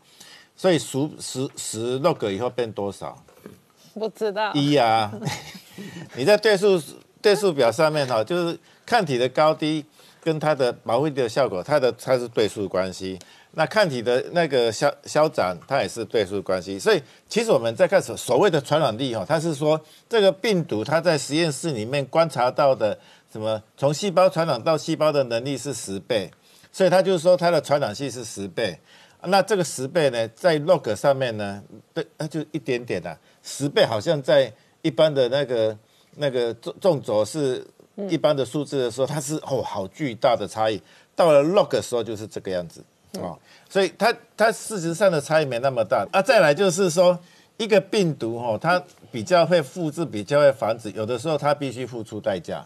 [0.55, 3.17] 所以十十十 log 以后变多少？
[3.93, 4.53] 不知道。
[4.53, 5.11] 一啊，
[6.15, 6.81] 你在对数
[7.21, 9.85] 对数表上面哈，就是抗体的高低
[10.21, 13.17] 跟它的保护力的效果，它的它是对数关系。
[13.57, 16.77] 那抗体的那个消消长，它也是对数关系。
[16.77, 22.99] 所以其实我们在看所所谓的传染力哈，它是说这个病毒它在实验室里面观察到的
[23.31, 26.29] 什么，从细胞传染到细胞的能力是十倍，
[26.69, 28.77] 所以它就是说它的传染性是十倍。
[29.27, 35.77] 那这个十倍呢，在 log 上面呢，对，那就一点点的、十倍好像在一般的那个
[36.15, 37.65] 那个纵纵轴是
[38.09, 40.81] 一般的数字的时候，它是哦好巨大的差异，
[41.15, 42.83] 到了 log 的时候就是这个样子
[43.19, 43.38] 哦，
[43.69, 46.21] 所以它它事实上的差异没那么大啊。
[46.21, 47.17] 再来就是说，
[47.57, 52.65] 一个病毒哦，它比较会复制，比较会繁殖，有的时候它必须付出代价。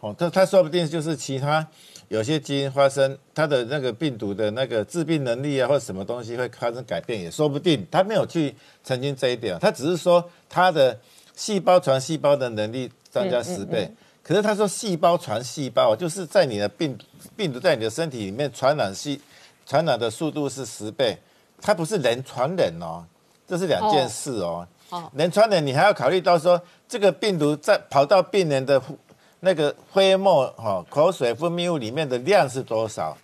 [0.00, 1.66] 哦，它它说不定就是其他
[2.08, 7.86] 有些基因发生它的那个病毒的那个致病能力啊，或者什么东西会发生改变，也说不定。
[7.90, 10.98] 他没有去澄清这一点，他只是说它的
[11.34, 13.90] 细胞传细胞的能力增加十倍。
[14.22, 16.96] 可是他说细胞传细胞，就是在你的病
[17.36, 19.20] 病毒在你的身体里面传染细
[19.66, 21.18] 传染的速度是十倍，
[21.60, 23.04] 它不是人传人哦，
[23.46, 24.66] 这是两件事哦。
[24.90, 28.96] 哦人传人，你还要考虑到说这个病毒在跑到病人的呼
[29.44, 33.16] 那个飞沫、哈、口水分泌物里面的量是多少？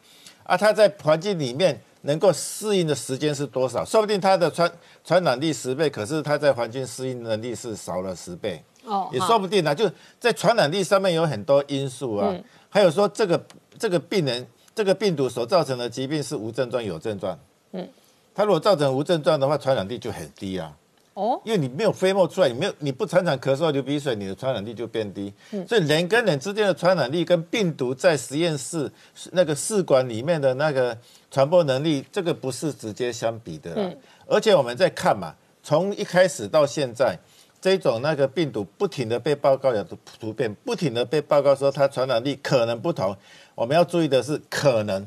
[0.44, 3.84] 啊，它在环境里面能够适应的时间是多少？
[3.84, 4.70] 说不定它的传
[5.04, 9.74] 传染力十倍，可是它在环境适应能力是少了十倍，哦也说不定啊。
[9.74, 12.34] 就在传染力上面有很多因素啊，
[12.68, 13.42] 还有说这个
[13.78, 17.38] 这个病人这个病毒所造成的疾病是无症状有症状，
[17.72, 17.88] 嗯，
[18.34, 20.72] 它如果造成无症状的话，传染力就很低啊。
[21.14, 25.32] 哦，因为你没有飞沫出来，你没有你不常常咳嗽流鼻水，你的传染力就变低。
[25.68, 28.90] 所以人跟人之间的传染力跟病毒在实验室
[29.32, 30.96] 那个试管里面的那个
[31.30, 33.92] 传播能力，这个不是直接相比的啦。
[34.26, 37.18] 而且我们在看嘛，从一开始到现在，
[37.60, 39.84] 这种那个病毒不停的被报告有
[40.20, 43.14] 突变，不停的被报告说它传染力可能不同。
[43.56, 45.06] 我们要注意的是可能，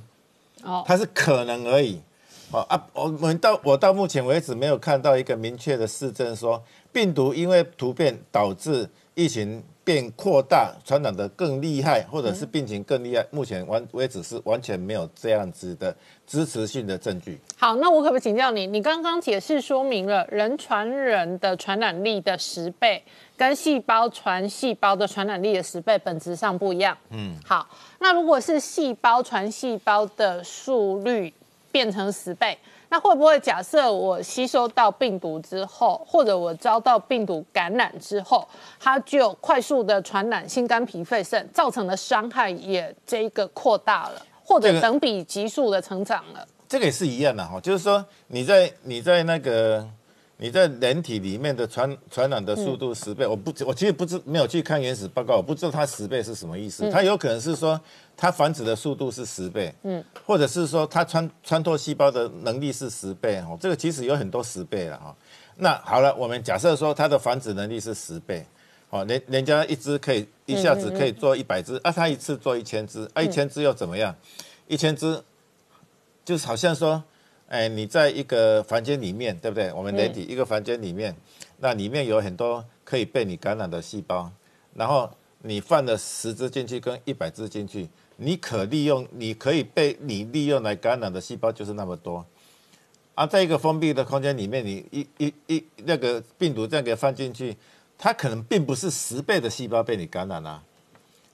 [0.64, 2.02] 哦它是可能而已。
[2.54, 13.26] 哦啊，我们到我到目前为止没有看到一个明确的市证说病毒因为突变导致疫情变扩大，传染的更厉害，或者是病情更厉害。
[13.32, 15.94] 目前完为止是完全没有这样子的
[16.26, 17.38] 支持性的证据。
[17.58, 18.66] 好，那我可不可以请教你？
[18.66, 23.04] 你刚刚解释说明了人传人的传染力的十倍，
[23.36, 26.98] 跟细胞传细胞的传染力的十倍本质上不一样。
[27.10, 27.68] 嗯，好，
[28.00, 31.34] 那如果是细胞传细胞的速率
[31.74, 32.56] 变成十倍，
[32.90, 38.48] 那会不会假设我吸收到病毒之后，或者我遭到病毒感染之后，
[38.80, 46.48] 它就快速的传染心肝脾肺肾，造成的伤害也这个扩大了，或者等比急速的成长了？
[46.70, 49.88] 这个也是一样的哈，就是说你在你在那个
[50.38, 56.88] 你在人体里面的传传染的速度十倍，我不我其实不知没有去看原始报告，我不知道它十倍是什么意思。
[56.92, 57.80] 它有可能是说
[58.16, 65.16] 它繁殖的速度是十倍，嗯，或者是说它穿穿透细胞的能力是十倍哦，这个其实有很多十倍了哈。
[65.58, 68.46] 那好了，我们假设说它的繁殖能力是十倍，
[68.90, 74.16] 哦，人人家一只可以一下子可以做一百只，啊，它一次做一千只，啊，一千只又怎么样？
[74.68, 75.22] 一千只
[76.24, 77.04] 就是好像说，
[77.50, 79.72] 哎，你在一个房间里面，对不对？
[79.74, 81.16] 我们人体一个房间里面，
[81.58, 84.32] 那里面有很多可以被你感染的细胞，
[84.74, 92.26] 然后你放了十只进去跟一百只进去，你可利用，你可以被你利用来感染的细胞就是那么多。
[93.16, 97.56] 啊，在一个封闭的空间里面，你一一一那个病毒这样给放进去，
[97.98, 100.64] 它可能并不是十倍的细胞被你感染了、啊，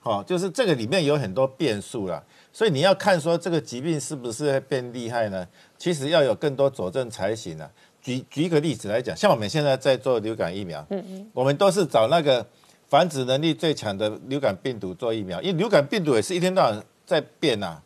[0.01, 2.23] 好、就是这个里面有很多变数了。
[2.51, 5.47] 所以你要看说这个疾病是不是会变厉害呢？
[5.77, 7.69] 其实要有更多佐证才行啊。
[8.01, 12.45] 举举一个例子来讲，像我们现在在做流感疫苗，嗯嗯，我们都是找那个
[12.89, 17.81] 繁殖能力最强的流感病毒做疫苗，因为流感病毒也是一天到晚在变啊。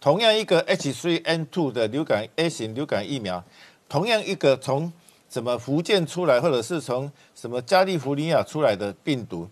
[0.00, 3.42] 同样一个 H3N2 的流感 A 型流感疫苗，
[3.88, 4.92] 同样一个从
[5.30, 9.48] 什么福建出来，或者是从什么加利福尼亚出来的病毒，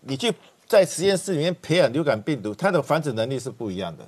[0.00, 0.34] 你去
[0.66, 4.04] 在实验室里面培养流感病毒，它的繁殖能力是不一样的。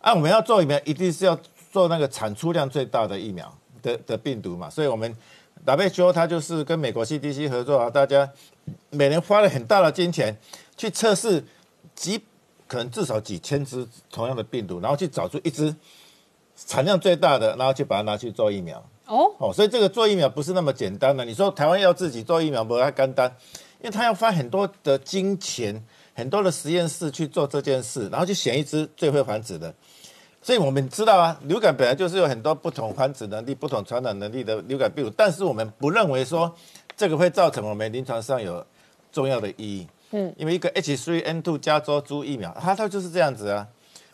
[0.00, 1.36] 啊，我们要做疫苗，一定是要
[1.72, 3.52] 做那个产出量最大的疫苗
[3.82, 4.70] 的的病毒嘛。
[4.70, 5.12] 所以，我们
[5.64, 8.30] WHO 它就是跟美国 CDC 合作啊，大家
[8.90, 10.36] 每年花了很大的金钱
[10.76, 11.44] 去测试
[11.94, 12.20] 几
[12.68, 15.74] 可能至少几千只同样的病毒，然后去找出一只
[16.56, 18.78] 产量最大的，然后去把它拿去做疫苗。
[19.06, 21.24] 哦，哦，所以这个做疫苗不是那么简单的。
[21.24, 23.30] 你说台湾要自己做疫苗不太简单，
[23.80, 25.84] 因为他要花很多的金钱、
[26.14, 29.72] 很多的实验室去做这件事，然后去选一只最会繁殖的。
[30.46, 36.54] 所以我们知道啊，流感本来就是有很多不同繁殖能力、不同传染能力的流感病毒，但是我们不认为说
[36.96, 38.64] 这个会造成我们临床上有
[39.10, 39.88] 重要的意义。
[40.12, 43.66] 嗯，因为一个 H3N2 加州猪疫苗，它它就是这样子啊。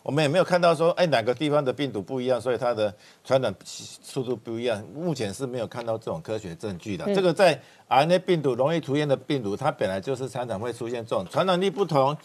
[0.03, 2.93] 我们也没有看到说，哎，哪个地方的病毒不一样，所以它的
[3.23, 4.83] 传染速度不一样。
[4.95, 7.05] 目前是没有看到这种科学证据的。
[7.15, 12.17] 这个在 RNA 病毒容易出现的病毒，它本来就是常常会出现这种传染力不同，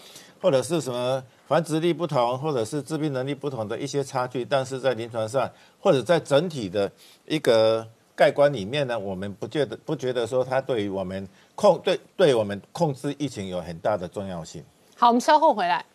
[0.41, 4.43] 或者是什么繁殖力不同，或者是致病能力不同的一些差距。
[4.43, 5.49] 但是在临床上，
[5.79, 6.91] 或者在整体的
[7.27, 14.63] 一个概观里面呢，我们不觉得不觉得说它对于我们控对对我们控制疫情有很大的重要性。
[14.95, 15.85] 好，我们稍后回来。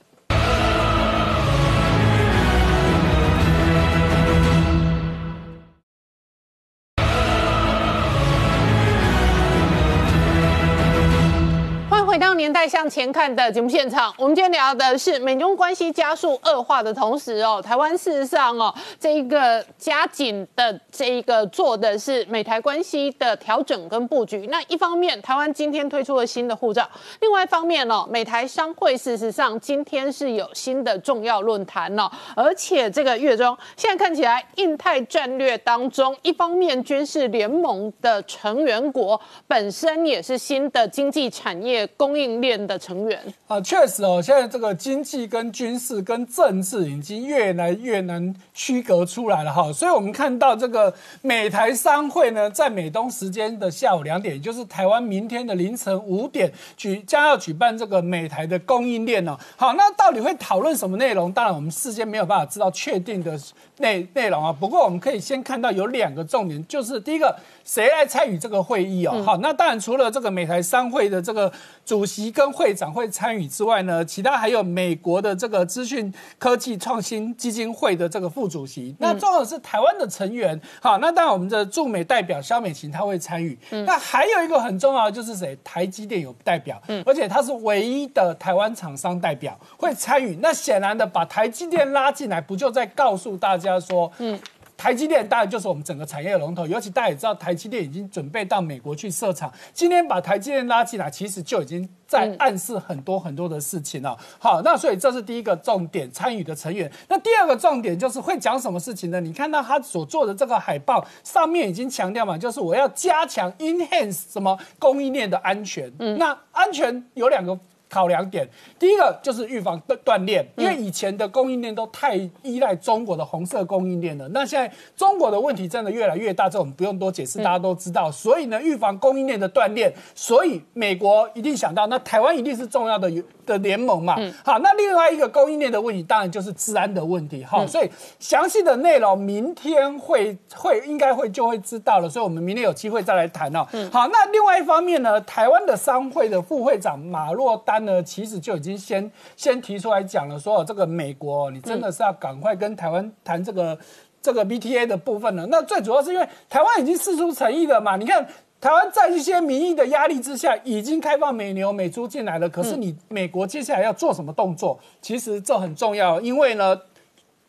[12.43, 24.49] 年代向前看的节目现场，我们今天聊的是美中关系加速恶化的同时哦，台湾事实上哦，这一个加紧的这一个做的是美台关系的调整跟布局。
[24.49, 26.82] 那一方面，台湾今天推出了新的护照；
[27.20, 41.88] 另外一方面哦，美台商会事实上今天是有新的重要论坛哦，而且这个月中现在看起来，印太战略当中，一方面军事联盟的成员国本身也是新的经济产业。
[41.97, 59.37] 供应链的成员啊，确实哦，现在这个经济跟军事跟政治已经越来越难区隔出来了哈，所以我们看到这个美台商会呢，在美东时间的下午两点，也就是台湾明天的凌晨五点举将要举办这个美台的供应链哦。
[59.57, 61.33] 好，那到底会讨论什么内容？
[61.33, 63.39] 当然我们事先没有办法知道确定的
[63.78, 64.53] 内内容啊。
[64.53, 67.37] 不过我们可以先看到有两个重点，就是第一个。
[67.64, 69.22] 谁来参与这个会议哦？
[69.24, 71.51] 好，那当然除了这个美台商会的这个
[71.85, 78.95] 主席跟会长会参与之外呢，其他还有美国的这个资讯科技创新基金会的这个副主席。
[78.99, 80.59] 那重要的是台湾的成员。
[80.80, 83.59] 好，那当然我们的驻美代表肖美琴她会参与。
[83.87, 85.59] 那还有一个很重要的就是谁？
[85.64, 90.39] 台积电有代表，而且他是唯一的台湾厂商代表会参与。
[90.41, 94.39] 那显然的把台积电拉进来，不就在告诉大家说，嗯。
[94.77, 99.53] 台积电当然就是我们整个产业的龙头，尤其大家也知道，台积电已经准备到美国去设厂。
[99.73, 104.16] 今天把台积电拉进来，其实就已经在暗示很多很多的事情了。
[104.39, 106.91] 好，那所以这是第一个重点，参与的成员。
[107.09, 109.20] 那第二个重点就是会讲什么事情呢？
[109.20, 115.93] 你看到他所做的这个海报上面已经强调嘛，就是我要加强 enhance 什么供应链的安全。
[116.01, 117.59] 嗯，那安全有两个。
[117.93, 124.26] 考量点，第一个就是预防断断链，因为以前的供应链都太依赖中国的红色供应链了。
[124.28, 128.11] 那现在中国的问题真的越来越大，这我们不用多解释，大家都知道。
[128.11, 133.11] 所以呢，预防供应链的锻炼，所以美国一定想到，那台湾一定是重要的
[133.45, 134.16] 的联盟嘛。
[134.45, 137.45] 好，那另外一个供应链的问题，当然就是治安的问题。
[137.45, 142.09] 好，所以详细的内容明天会会应该会就会知道了。
[142.09, 143.66] 所以我们明天有机会再来谈哦。
[143.93, 147.82] 好，那另外一方面呢，台湾的商会的副会长马若丹。
[147.82, 153.76] 呢，其实就已经先先提出来讲了，说这个美国，你真的是要赶快跟台湾谈这个
[154.22, 155.45] 这个 BTA 的部分了。
[155.47, 158.24] 那最主要是因为台湾已经示出诚意了嘛，你看
[158.62, 162.48] 台湾在一些民意的压力之下，已经开放美牛美猪进来了。
[162.48, 164.78] 可是你美国接下来要做什么动作？
[165.00, 166.80] 其实这很重要，因为呢。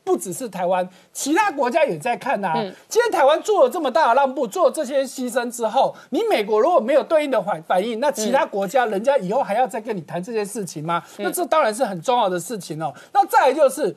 [0.05, 2.51] 不只是台湾，其他国家也在看呐。
[2.89, 11.01] 今天台湾做了这么大的让步，做了这些牺牲之后，你美国如果没有对应的反反应，那其他国家人家以后还要再跟你谈这些事情吗？
[11.19, 12.93] 那这当然是很重要的事情哦。
[13.13, 13.95] 那再来就是，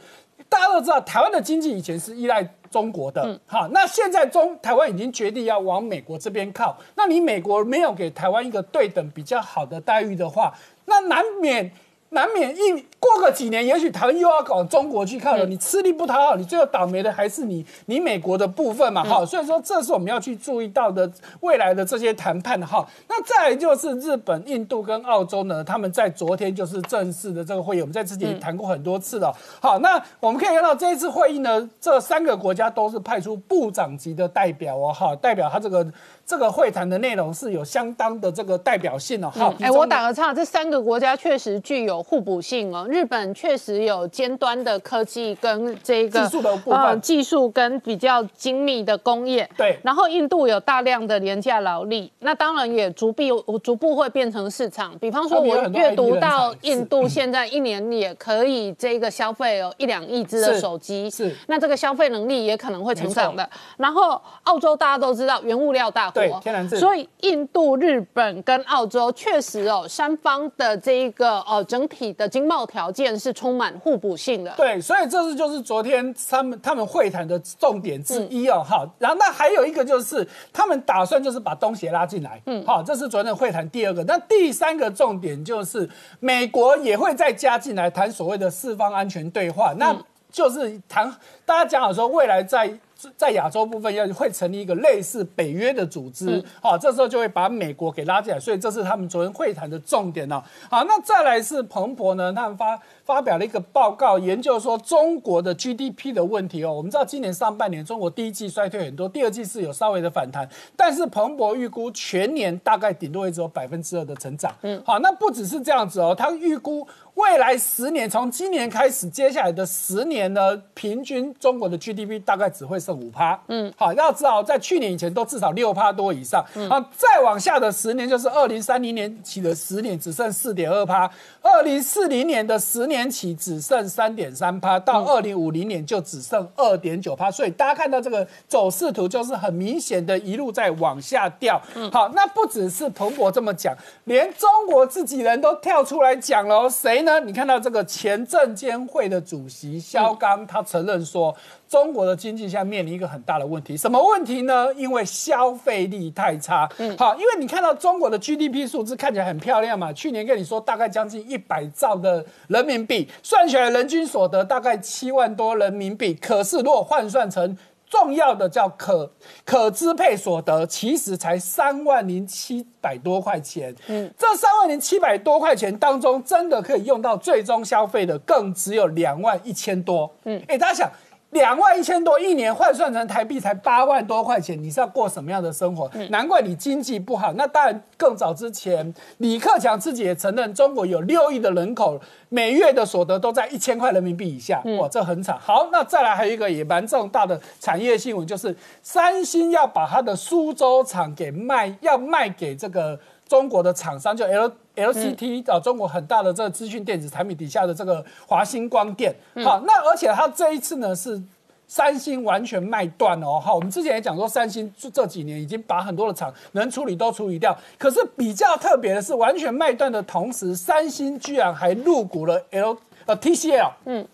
[0.49, 10.53] 大家都知道台湾的经济以前是依赖中国的，好，那现在中台湾已经决定要往美国这边靠，那你美国没有给台湾一个对等比较好的待遇的话，
[10.85, 11.73] 那难免。
[12.17, 15.45] 难免一过个几年，也许台湾又要搞中国去靠了。
[15.45, 19.23] 你吃力不讨好，你最后倒霉的还是你你美国的部分嘛，哈。
[19.27, 21.09] 所以说，这是我们要去注意到的
[21.41, 22.89] 未来的这些谈判哈。
[23.07, 29.31] 那再来就是日本、印度跟澳洲呢，他们在昨天就是正式的这个会议，我们在之前谈过很多次了。
[29.61, 35.87] 好，那我们可以看到这一次会议呢，这三个国家都是派出部长级的代表哦，哈，代表他这个。
[36.27, 39.31] 这个会谈的内容是有相当的这个代表性哦。
[39.33, 42.85] 好，哎，我打个岔，这三个国家确实具有互补性哦。
[42.91, 49.49] 日本确实有尖端的科技跟这个技术的部分，技术跟比较精密的工业。
[49.57, 49.79] 对。
[49.85, 54.99] 然后印度有大量的廉价劳力，那当然也逐步逐步会变成市场。
[54.99, 61.33] 比方说，我阅读到印度现在一年也可以这个消费有一两亿只的手机，是。
[61.47, 63.49] 那这个消费能力也可能会成长的。
[63.77, 66.13] 然后澳洲大家都知道原物料大。
[66.17, 74.53] 对，天然所以印度、日本跟澳洲确实哦，三方的这一个哦整体的经贸条件是充满互补性的。
[74.57, 78.63] 对，所以这是就是昨天他们他们会谈的重点之一哦。
[78.67, 82.41] 好，然后那还有一个就是他们打算就是把东协拉进来。
[82.47, 84.03] 嗯，好，这是昨天的会谈第二个。
[84.05, 85.89] 那第三个重点就是
[86.21, 89.95] 美国也会再加进来谈所谓的四方安全对话，那
[90.33, 91.15] 就是谈
[91.45, 92.79] 大家讲好说未来在。
[93.17, 100.43] 在亚洲部分要会成立一个类似北约的组织，好，这时候就会把美国给拉进来，所以这是他们昨天会谈的重点呢。
[100.71, 106.73] 好，那再来是彭博呢，他们发发表了一个报告，研究说中国的 GDP 的问题哦。
[106.73, 114.55] 我们知道今年上半年中国第一季衰退很多，第二季是有稍微的反弹，但是彭博预估全年大概顶多也只有百分之二的成长。
[114.63, 116.87] 嗯，好，那不只是这样子哦，他预估。
[117.17, 123.41] 未来十年，从今年开始，接下来的十年呢，平均中国的 GDP 大概只会剩五趴。
[123.49, 126.45] 嗯，好，要知道在去年以前都至少六趴多以上。
[126.55, 131.11] 嗯，好，再往下的十年就是二零三零年起的十年，只剩四点二趴；
[131.41, 137.31] 二零四零年的十年起只剩三点三趴，到二零五零年就只剩二点九趴。
[137.31, 141.59] 所以大家看到这个走势图，就是很明显的一路在往下掉。
[141.77, 147.06] 嗯，好，那不只是彭博这么讲，连中国自己人都跳出来讲了，谁？
[147.07, 151.33] 那你看到这个前证监会的主席肖钢，他承认说，
[151.69, 154.75] 中国的经济现在面临一个很大的问题，什么问题呢？
[154.75, 156.69] 因为消费力太差。
[156.79, 167.57] 嗯，好，因为你看到中国的 GDP 数字看起来很漂亮嘛，去年跟你说大概将近一百兆的人民币，算起来人均所得大概七万多人民币，可是如果换算成
[167.89, 169.11] 重要的叫可
[169.45, 173.75] 可支配所得，其实才三万零七百多块钱。
[173.87, 180.13] 嗯，这三万零七百多块钱当中，真的可以用到最终消费的，更只有两万一千多。
[180.25, 180.91] 嗯，哎，大家想。
[181.31, 185.91] 两万一千多一年换算成台币才八万多块钱，你是要过什么样的生活？
[186.09, 187.33] 难怪你经济不好。
[187.35, 194.63] 那当然，更早之前，李克强自己也承认，中国有六亿的人口，每月的所得都在一千块人民币以下。
[194.79, 195.39] 哇，这很惨。
[195.39, 202.99] 好，那再来还有一个也蛮重大的产业新闻，就是三星要把它的苏州厂给卖，要卖给这个。
[203.29, 209.15] 中国的厂商就 L L C T 啊，中国很大的这个资讯电子产品底下的这个华星光电，
[209.45, 211.21] 好，那而且它这一次呢是
[211.67, 224.07] 三星完全卖断哦，好，我们之前也讲说三星这这几年已经把很多的厂能处理都处理掉，可是比较特别的是，完全卖断的同时，三星居然还入股了 L 呃 T C L，嗯，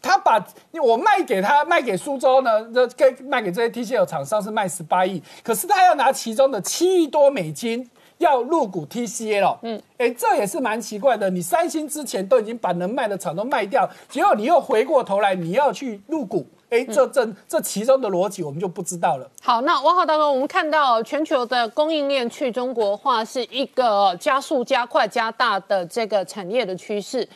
[0.00, 0.42] 他把
[0.82, 7.90] 我卖给他卖给苏州呢，这给卖给这些 T C L 厂商是卖十八亿，可是他要拿其中的七亿多美金。
[8.18, 11.28] 要入股 TCL，嗯，哎，这也是蛮奇怪的。
[11.28, 19.30] 你三星之前都已经把能卖的厂都卖掉，结果你又回过头来，你要去入股，哎，这这这其中的逻辑我们就不知道了。
[19.40, 27.28] 好，那王浩大哥，我们看到全球的供应链去中国化是一个加速、加快、加大的这个产业的趋势。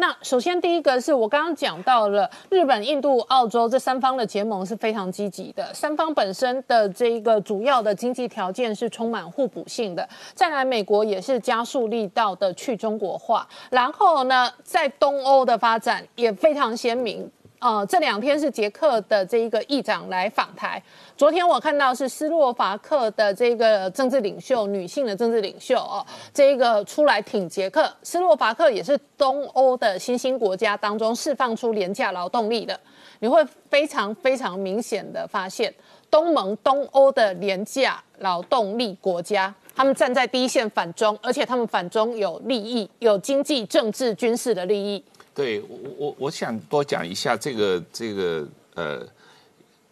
[0.00, 10.08] 那首先第一个是我刚刚讲到了日本、印度、澳洲这三方的结盟是非常积极的，三方本身的这一个主要的经济条件是充满互补性的。
[10.34, 17.28] 再来，美国也是加速力道的去中国化，然后呢，在东欧的发展也非常鲜明。
[17.60, 20.80] 呃，这两天是捷克的这一个议长来访台。
[21.16, 27.92] 昨天我看到是斯洛伐克的这个政治领袖，女性的政治领袖哦，这一个出来挺捷克。
[28.02, 32.78] 斯洛伐克也是东欧的新兴国家当中释放出廉价劳动力的。
[33.18, 35.74] 你会非常非常明显的发现，
[36.08, 45.02] 东盟、东欧的廉价劳动力国家，他们站在第一线反中，而且他们反中有利益，有经济、政治、军事的利益。
[45.38, 49.06] 对我我我想多讲一下这个这个呃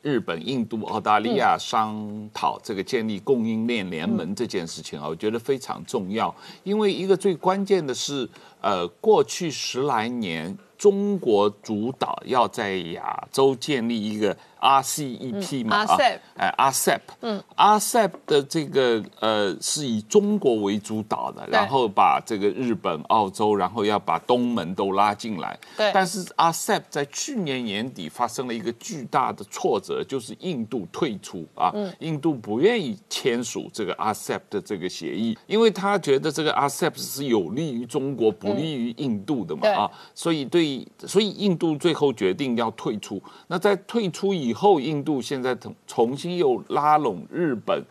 [0.03, 6.34] 日本、印度、澳大利亚商讨这个建立供应链联盟这件事情啊，我觉得非常重要。
[6.64, 8.28] 因为一个最关键的是，
[8.61, 14.36] 呃，过去十来年中国主导要在亚洲建立一个。
[14.61, 15.96] RCEP 嘛啊，
[16.36, 25.59] 哎，RCEP，嗯，RCEP 的这个呃是以中国为主导的，然后把这个日本、澳洲，然后要把东盟都拉进来。
[25.76, 25.90] 对。
[25.92, 43.22] 但是 RCEP 在去年年底发生了一个巨大的挫折，就是印度退出啊，印度不愿意签署这个 RCEP 的这个协议，因为他觉得这个 RCEP 是有利于中国，不利于印度的嘛啊，所以对，所以印度最后决定要退出。
[43.48, 47.82] 那在退出以后印度现在重重新又拉拢日本。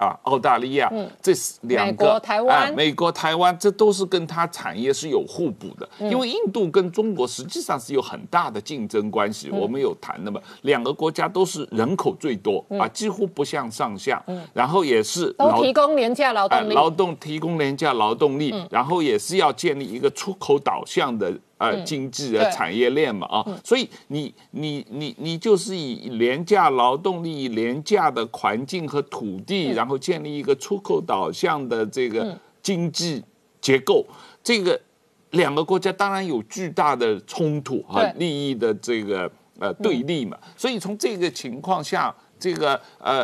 [0.00, 0.90] 啊，澳大利亚，
[1.20, 1.30] 这
[1.60, 5.86] 两个，美国、台湾，美国、台湾，这都是跟它产业是有互补的。
[5.98, 9.50] 因为印度跟中国实际上是有很大的竞争关系。
[9.50, 14.24] 我们有谈的嘛，两个国家都是人口最多啊，几乎不相上下。
[14.54, 21.30] 然后也是都提供廉价劳动力，劳动提供廉价劳动力，然后也是要建立一个出口导向的。
[21.60, 33.22] 呃，经济的产业链嘛，啊，所以你你你你就是以廉价劳动力、廉价的环境和土地，然后建立一个出口导向的这个经济
[33.60, 34.06] 结构。
[34.42, 34.80] 这个
[35.32, 40.38] 两个国家当然有巨大的冲突和利益的这个呃对立嘛。
[40.56, 43.22] 所以从这个情况下，这个呃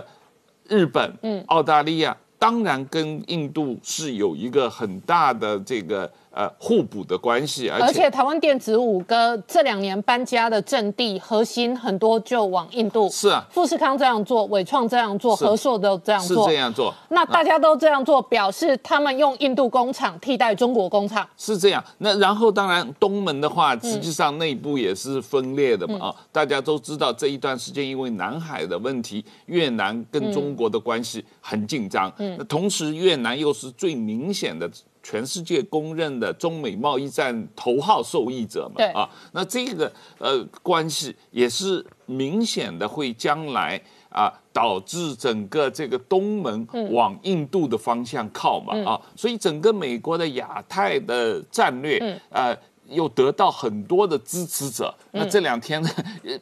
[0.69, 1.11] 日本、
[1.47, 6.13] 澳大利亚当然跟印度是有一个很大的这个。
[6.37, 16.93] 呃，互补的关系，而且台湾电子五哥这两年搬家的阵地核心很多就往印度，是啊，富士康这样做，伟创这样做，和硕都这样做，是这样做。
[17.09, 21.83] 那大家都这样做，表示他们用印度工厂替代中国工厂，是这样。
[21.97, 34.71] 那然后当然东门的话，实际上内部也是分裂的嘛啊，大家都知道这一段时间因为南海的问题，越南跟中国的关系很紧张，嗯，那同时越南又是最明显的。
[35.09, 43.81] 全世界公认的中美贸易战头号受益者嘛，啊，那这个呃关系也是明显的会将来
[44.11, 52.57] 啊导致整个这个东盟往印度的方向靠嘛，啊，所以整个美国的亚太的战略，呃。
[52.89, 54.95] 又得到很多的支持者。
[55.13, 55.91] 那这两天呢，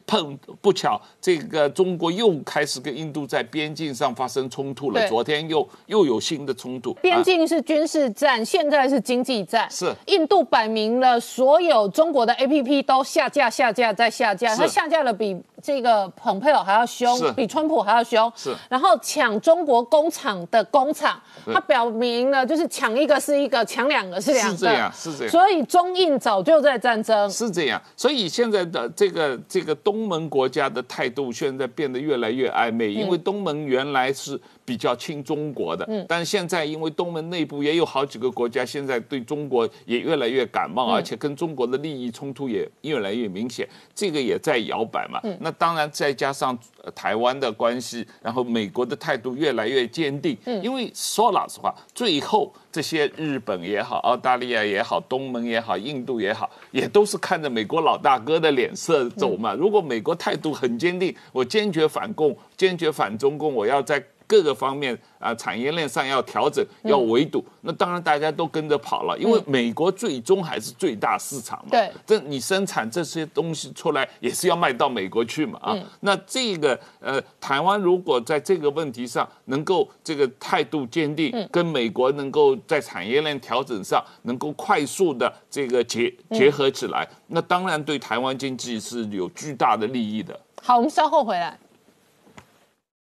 [0.05, 5.07] 碰不巧，这个中国又开始跟印度在边境上发生冲突了。
[5.07, 6.93] 昨天又又有新的冲突。
[6.95, 9.67] 边境是军事战，现在是经济战。
[9.71, 14.55] 是印度摆明了，所有中国的 A P P 都下架、下架再下架。
[14.55, 18.31] 它下架了比这个蓬佩奥还要凶，比川普还要凶。
[18.35, 18.53] 是。
[18.69, 24.57] 然后抢中国工厂的工厂，它表明了就是抢一个是一个，抢两个是两个。
[24.57, 25.31] 是这样，是这样。
[25.31, 26.34] 所以中印早。
[26.35, 34.37] 早就在战争是这样，所以现在的这个这个东盟国家的态度现在变得越来越暧昧，因为东盟原来是。
[34.65, 45.21] 比较亲中国的，但是现在因为东盟内部也有好几个国家，现在对中国也越来越感冒，而且跟中国的利益冲突也越来越明显，这个也在摇摆嘛。
[45.39, 46.57] 那当然再加上
[46.95, 50.35] 台湾的关系，然后美国的态度越来越坚定。
[50.63, 59.53] 因为说老实话，最后这些日本也好、澳大利亚也好、东盟也好、印度也好，也都是看着美国老大哥的脸色走嘛。
[59.53, 64.03] 如果美国态度很坚定，我坚决反共、坚决反中共，我要在。
[64.27, 71.69] 各个方面啊，产业链上要调整，要围堵，那当然大家都跟着跑了，因为美国最终还是最大市场嘛。
[71.71, 75.77] 对，这你生产这些东西出来，也是要卖到美国去嘛啊。
[76.01, 90.39] 那这个呃，台湾如果在这个问题上能够这个态度坚定，跟美国能够在产业链调整上能够快速的这个结结合起来，那当然对台湾经济是有巨大的利益的。
[90.61, 91.57] 好，我们稍后回来。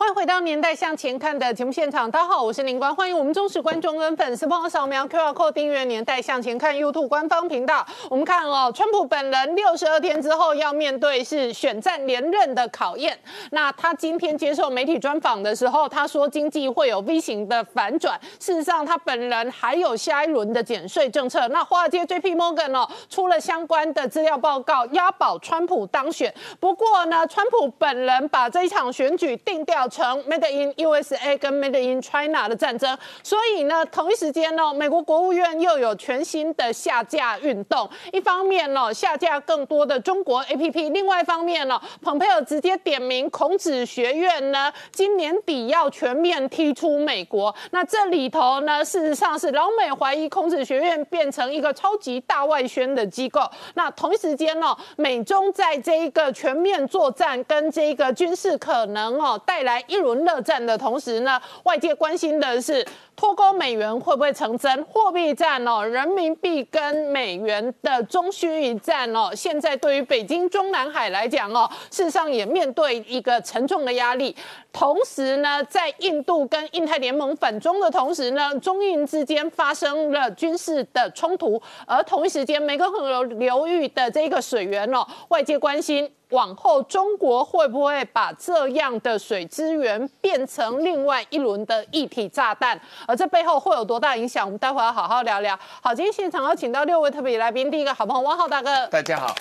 [0.00, 7.86] 欢迎回到《年代向前看》的节目现场，大家好，我是林官，欢迎我们忠实观众跟粉丝朋友扫描 QR Code 订阅《年代向前看》YouTube 官方频道。
[8.08, 13.16] 我们看哦，川普本人六十二天之后要面对是选战连任的考验。
[13.50, 18.18] 那他今天接受媒体专访的时候，他说经济会有 V 型的反转。
[18.38, 21.46] 事实上，他本人还有下一轮的减税政策。
[21.48, 26.34] 那华尔街 JP Morgan 哦出了相关的资料报告，押宝川普当选。
[26.58, 37.88] 不过呢，川普本人把这一场选举定调成 Made in USA 跟 Made in China 的战争，所以呢，同一时间呢，美国国务院又有全新的下架运动。
[38.12, 47.54] 一方面呢，下架更多的中国 APP；另外一方面呢，蓬佩奥直接点名孔子学院呢，今年底要全面踢出美国。
[47.72, 53.42] 那这里头呢，事实上是老美怀疑孔子学院变成一个超级大外宣的机构。
[53.74, 62.86] 那同一时间呢，美中在这一个全面作战跟这个军事可能哦带来一轮热战的同时呢，外界关心的是。
[63.16, 64.82] 脱钩美元会不会成真？
[64.84, 74.34] 货币战哦，人民币跟美元的中需一战哦，现在对于北京中南海来讲哦，事实上也面对一个沉重的压力。
[74.72, 86.10] 同时呢，在印度跟印太联盟反中的同时呢，中印之间发生了军事的冲突，而同一时间，湄公河流域的这个水源哦，外界关心。
[86.30, 92.80] 往后中国会不会把这样的水资源变成另外一轮的一体炸弹？
[93.06, 94.44] 而这背后会有多大影响？
[94.44, 95.58] 我们待会要好好聊聊。
[95.82, 99.34] 好，今天现场要请到六位特别来宾，第一个好朋友汪浩大哥，大家好；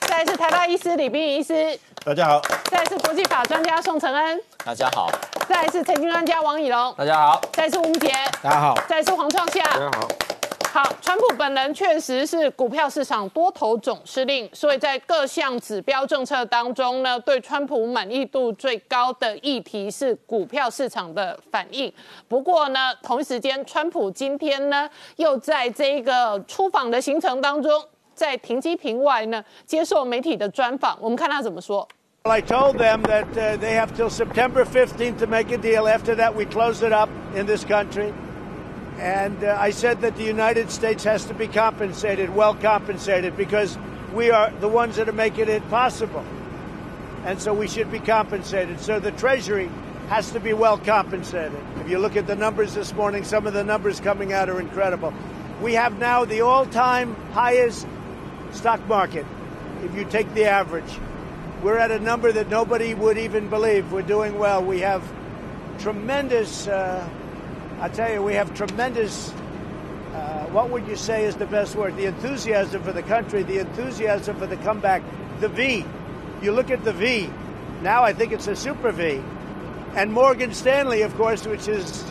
[0.00, 2.40] 再是台大医师李冰医师，大家好；
[2.70, 5.08] 再是国际法专家宋承恩，大家好；
[5.46, 8.08] 再是财经专家王以龙，大家好；再是吴杰，
[8.42, 10.08] 大家好；再是黄创夏，大家好。
[10.70, 21.90] 好，川普本人确实是股票市场多头总司令，所以在各项指标政策当中呢，对川普满意度最高的议题是股票市场的反应。
[22.28, 27.82] 不过呢，同一时间，川普今天呢又在这个出访的行程当中，
[28.14, 31.88] 在停机坪外呢接受媒体的专访，我们看他怎么说。
[32.24, 35.88] I told them that they have till September 15th to make a deal.
[35.88, 38.12] After that, we close it up in this country.
[38.98, 43.78] And uh, I said that the United States has to be compensated, well compensated, because
[44.12, 46.24] we are the ones that are making it possible.
[47.24, 48.80] And so we should be compensated.
[48.80, 49.70] So the Treasury
[50.08, 51.60] has to be well compensated.
[51.76, 54.60] If you look at the numbers this morning, some of the numbers coming out are
[54.60, 55.14] incredible.
[55.62, 57.86] We have now the all time highest
[58.50, 59.26] stock market,
[59.84, 60.98] if you take the average.
[61.62, 63.92] We're at a number that nobody would even believe.
[63.92, 64.64] We're doing well.
[64.64, 65.08] We have
[65.78, 66.66] tremendous.
[66.66, 67.08] Uh,
[67.80, 69.30] I tell you, we have tremendous.
[70.12, 71.96] Uh, what would you say is the best word?
[71.96, 75.02] The enthusiasm for the country, the enthusiasm for the comeback,
[75.38, 75.84] the V.
[76.42, 77.30] You look at the V.
[77.82, 79.22] Now I think it's a super V.
[79.94, 82.02] And Morgan Stanley, of course, which is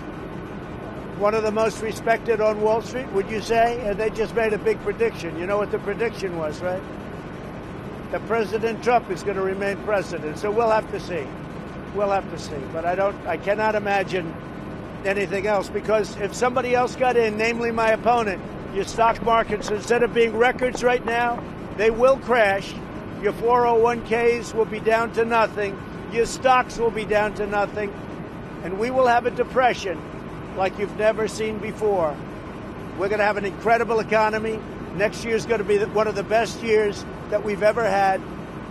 [1.20, 3.86] one of the most respected on Wall Street, would you say?
[3.86, 5.38] And they just made a big prediction.
[5.38, 6.82] You know what the prediction was, right?
[8.11, 10.38] That President Trump is going to remain president.
[10.38, 11.28] So we'll have to see.
[11.93, 12.55] We'll have to see.
[12.72, 13.18] But I don't.
[13.28, 14.34] I cannot imagine
[15.05, 18.41] anything else because if somebody else got in, namely my opponent,
[18.73, 21.43] your stock markets, instead of being records right now,
[21.77, 22.73] they will crash.
[23.21, 25.79] Your 401ks will be down to nothing.
[26.11, 27.91] Your stocks will be down to nothing.
[28.63, 29.99] And we will have a depression
[30.55, 32.15] like you've never seen before.
[32.97, 34.59] We're going to have an incredible economy.
[34.95, 38.21] Next year is going to be one of the best years that we've ever had.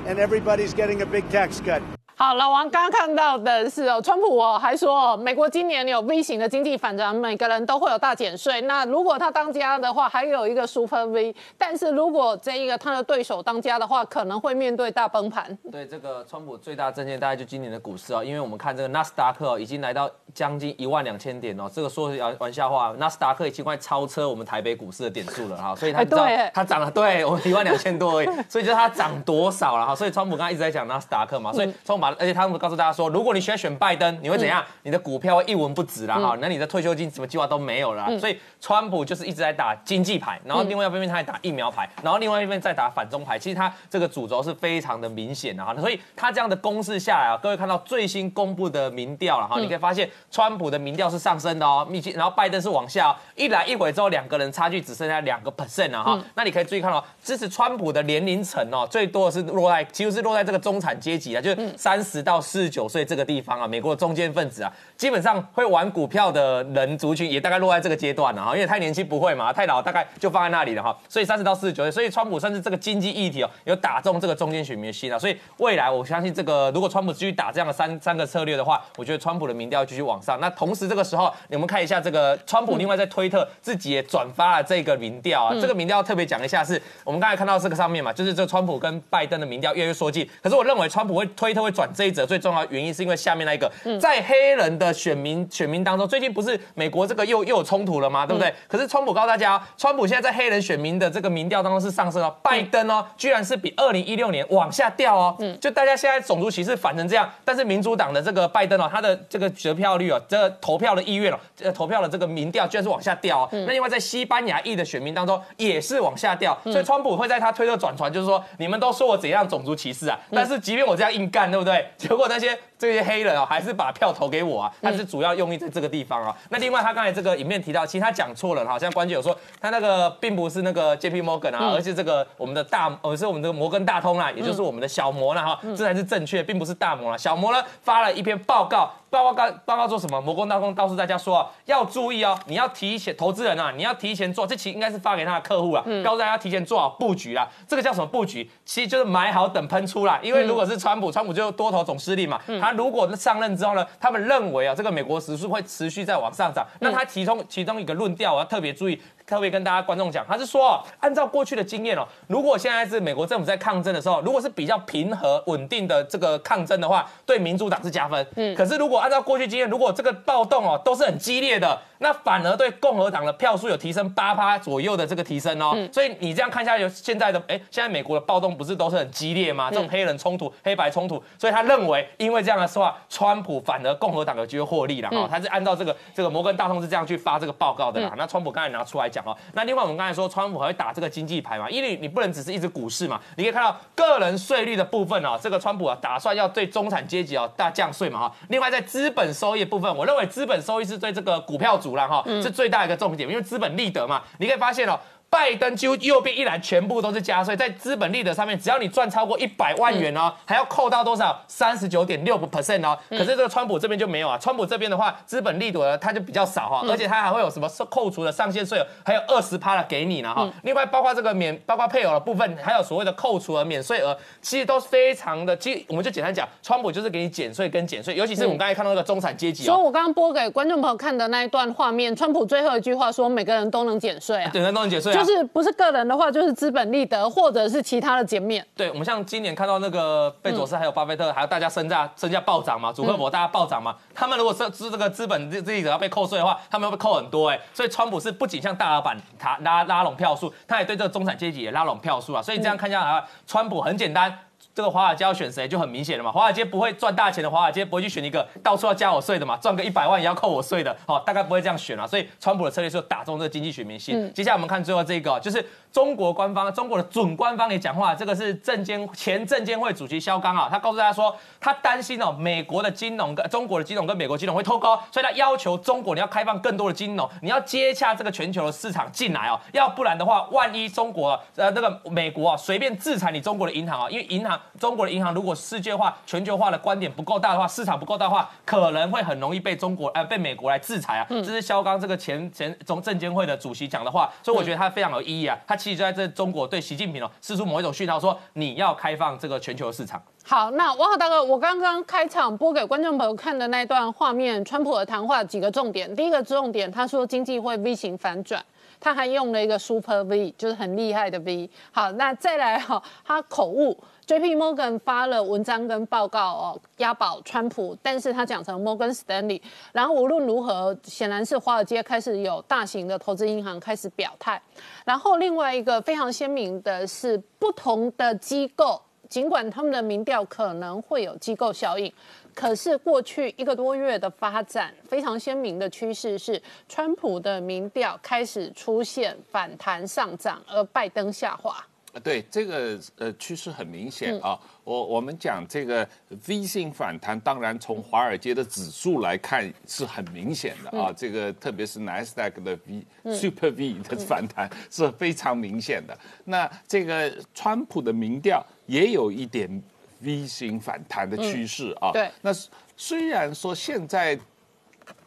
[0.07, 1.83] And everybody's getting a big tax cut.
[2.19, 8.62] 好，老王刚刚看到的是哦，川普哦还说哦，美国今年有 V 型的经济反转，每个人都会有大减税。
[8.62, 11.37] 那如果他当家的话，还有一个 Super V。
[11.59, 15.55] 但是如果这一个他的对手当家的话，可能会面对大崩盘。
[15.71, 34.65] 对，这个川普最大证件大概就今年的股市哦，因为我们看这个纳斯达克已经来到将近一万两千点哦，这个说是玩玩笑话，纳斯达克已经快超车我们台北股市的点数了哈，所以他知道它涨了，对我们一万两千多而已，所以就是它涨多少了哈，所以川普刚刚一直在讲纳斯达克嘛，所以川普把，而且他们告诉大家说，如果你选选拜登，你会怎样？
[34.83, 38.07] 你的股票会一文不值了哈，那你的退休金什么计划都没有了。
[38.19, 43.39] 所以川普就是一直在打经济牌，然后另外一方面他在打疫苗牌，然后另外一边在打反中牌。
[43.39, 56.19] 其实他这个主轴是非常的明显的哈，所以他这样的攻势下来啊，各位看到最新公布的民调了哈，你可以发现川普的民调是上升的哦，密集，然后拜登是往下，一来一回之后，两个人差距只剩下两个 percent 了哈。
[56.35, 80.39] 那你可以注意看到，支持川普的年龄层哦，最多的是落在，其实是落在这个中产阶级啊，就是三十到四十九岁这个地方啊，美国的中间分子啊，基本上会玩股票的人族群也大概落在这个阶段了哈，因为太年轻不会嘛，太老大概就放在那里了哈，所以三十到四十九岁，所以川普算是这个经济议题哦，有打中这个中间选民的心啊，所以未来我相信这个如果川普继续打这样的三三个策略的话，我觉得川普的民调继续往上。
[80.41, 91.86] 那同时这个时候，你们看一下这个川普另外在推特自己也转发了这个民调啊，这个民调特别讲一下，是我们刚才看到这个上面嘛，就是这川普跟拜登的民调越来越缩近，可是我认为川普会推特会转。
[91.87, 93.70] 转这一则最重要的原因，是因为下面那一个
[94.01, 98.26] 在黑人的选民选民当中，最近不是美国这个又又有冲突了吗？
[98.26, 98.53] 对不对？
[98.66, 105.37] 可是川普告诉大家，川普现在在黑人选民的这个民调当中是上升哦，拜登哦，居然是比二零一六年往下掉哦。
[105.39, 113.49] 嗯就大家现在种族歧视反成这样，但是民主党的这个拜登哦，他的这个得票率哦，这个投票的意愿哦，呃，投票的这个民调居然是往下掉哦。
[113.53, 121.76] 那另外在西班牙裔的选民当中也是往下掉，所以川普会在他推特转传，就是说你们都说我怎样种族歧视啊，但是即便我这样硬干，对不对？
[121.97, 126.37] 结果那些这些黑人哦，还是把票投给我啊，他是主要用意在这个地方啊。
[126.51, 137.18] 那另外他刚才这个影片提到，其实他讲错了，好像关键有说他那个并不是那个 J P Morgan 啊，而是这个我们的大，而是我们这个摩根大通啊，也就是我们的小摩了哈，这才是正确，并不是大摩了。
[137.18, 138.91] 小摩呢发了一篇报告。
[139.09, 140.20] 报告报告做什么？
[140.20, 147.49] 摩根大通告诉大家说啊，要注意哦，你要提前投资人啊，你要提前做，这其实应该是发给他的客户啊，告诉大家提前做好布局啦。
[147.66, 148.51] 这个叫什么布局？
[148.66, 150.18] 其实就是买好等喷出啦。
[150.22, 159.01] 因为如果是川普，川普就多头总司令嘛，他如果上任之后呢，他们认为啊，这个美国时速会持续在往上涨，那他其中其中一个论调我要特别注意。
[159.27, 168.24] 特别跟大家观众讲，他是说，按照过去的经验哦，如果现在是美国政府在抗争的时候，如果是比较平和稳定的这个抗争的话，对民主党是加分。
[168.37, 171.79] 嗯，可是如果按照过去经验，如果这个暴动哦都是很激烈的。
[171.99, 179.70] 那反而对共和党的票数有提升八趴左右的这个提升哦，所以你这样看下去，现在的哎，现在美国的暴动不是都是很激烈吗？
[179.70, 185.27] 这种黑人冲突、黑白冲突，所以他认为，因为这样的话，川普反而共和党有机会获利了哦。
[185.31, 188.12] 他是按照这个这个摩根大通是这样去发这个报告的啦。
[188.18, 198.35] 那川普刚才拿出来讲哦，那另外我们刚才说川普还会打这个经济牌嘛，因为你不能只是一直股市嘛，你可以看到个人税率的部分哦，这个川普啊打算要对中产阶级哦大降税嘛哈。
[198.51, 202.67] 另外在资本收益部分，我认为资本收益是对这个股票族了哈，是最。
[202.67, 204.99] 最大一个重点，因为资本利得嘛，你可以发现哦。
[205.29, 211.39] 拜登几乎右边一栏全部都是加税，在资本利得上面，只要你赚超过一百万元哦，还要扣到多少？
[211.49, 212.97] 三十九点六个 percent 哦。
[213.11, 220.49] 可是这个川普这边就没有啊，川普这边的话，资本利得它就比较少哈，而且它还会有什么扣除的上限税还有二十趴的给你呢哈。
[220.62, 225.57] 另外包括这个免，包括配偶的部分，还有所谓的扣除额、免税额，其实都是非常的。
[225.57, 229.64] 其实我们就简单讲，川普就是给你减税跟减税，尤其是我们刚才看到那个中产阶级。
[229.64, 238.64] 所以我刚刚播给观众朋友看的那一段画面，川普最后一句话说：“每个人都能减税啊，每个人都能减税，就是不是个人。”的话就是资本利得，或者是其他的减免。
[238.77, 247.61] 对，我们像今年看到那个贝佐斯，还有巴菲特，还有大家身价身价暴涨嘛，祖克伯大家暴涨嘛，他们如果是资这个资本这这一者要被扣税的话，他们会被扣很多哎。
[247.75, 252.41] 所以川普是不仅向大老板他拉拉拢票数，他也对这个中产阶级也拉拢票数啊。
[252.41, 254.33] 所以这样看下来，川普很简单。
[254.77, 262.07] 这个华尔街要选谁就很明显了嘛，华尔街不会赚大钱的，华尔街不会去选一个到处要加我税的嘛，赚个一百万也要扣我税的，好，大概不会这样选啊。
[262.07, 264.31] 所以川普的策略是打中这个经济选民心。
[264.35, 291.27] 接下来我们看最后这个，就是中国官方，中国的准官方也讲话，这个是证监前证监会主席肖钢啊，他告诉大家说，他担心哦，美国的金融跟中国的金融跟美国金融会脱钩，所以他要求中国你要开放更多的金融，你要接洽这个全球的市场进来哦，要不然的话，万一中国呃那个美国啊随便制裁你中国的银行啊，因为银行中国的银行如果世界化、全球化的观点不够大的话，市场不够大的话，可能会很容易被中国、呃，被美国来制裁啊。
[291.29, 295.59] 这是肖钢这个前前中证监会的主席讲的话，所以我觉得他非常有意义啊。
[295.67, 300.23] 他其实就在这中国对习近平哦，释出某一种讯号，说你要开放这个全球市场。
[300.45, 306.14] 好，那王浩大哥，我刚刚开场播给观众朋友看的那段画面，川普的谈话几个重点。
[306.14, 308.64] 第一个重点，他说经济会 V 型反转，
[309.01, 311.69] 他还用了一个 Super V，就是很厉害的 V。
[311.91, 313.99] 好，那再来哈，他口误。
[314.27, 314.57] J.P.
[314.57, 319.62] Morgan 发了文章跟报告哦，押宝川普，但是他讲成 Morgan Stanley。
[319.93, 324.61] 然后无论如何，显然是华尔街开始有大型的投资银行开始表态。
[325.05, 332.12] 然后另外一个非常鲜明的是，不同的机构，尽管他们的民调可能会有机构效应，
[332.53, 341.87] 可是过去一个多月的发展，非常鲜明的趋势是，川普的民调开始出现反弹上涨，而拜登下滑。
[342.21, 346.09] 对这个呃趋势很明显啊，我我们讲这个
[346.47, 356.19] V 型反弹，当然从华尔街的指数来看是很明显的啊，这个特别是纳斯达克的 V Super V 的反弹是非常明显的。
[356.45, 359.83] 那这个川普的民调也有一点
[360.21, 362.11] V 型反弹的趋势啊。
[362.12, 362.51] 对，那
[362.97, 364.39] 虽然说现在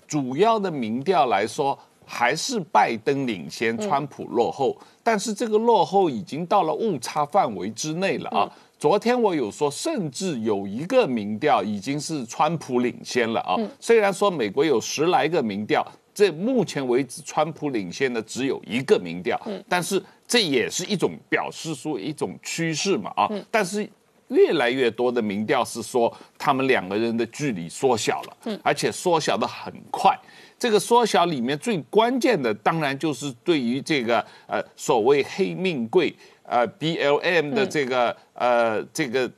[0.08, 1.78] 主要的民调来说。
[2.12, 4.76] 还是拜登领先，川普落后，
[5.10, 8.48] 但是这个落后已经到了误差范围之内了啊！
[8.78, 13.58] 昨天我有说，甚至有一个民调已经是川普领先了啊！
[13.80, 15.84] 虽然说美国有十来个民调，
[16.14, 19.36] 这目前为止川普领先的只有一个民调，
[19.68, 23.28] 但是这也是一种表示出一种趋势嘛啊！
[23.50, 23.90] 但是
[24.28, 30.16] 越来越多的民调是说他们两个人的距离缩小了，嗯，而且缩小的很快。
[30.60, 39.32] 这个缩小里面最关键的，当然就是对于这个呃所谓黑命贵呃 BLM 的这个、呃这个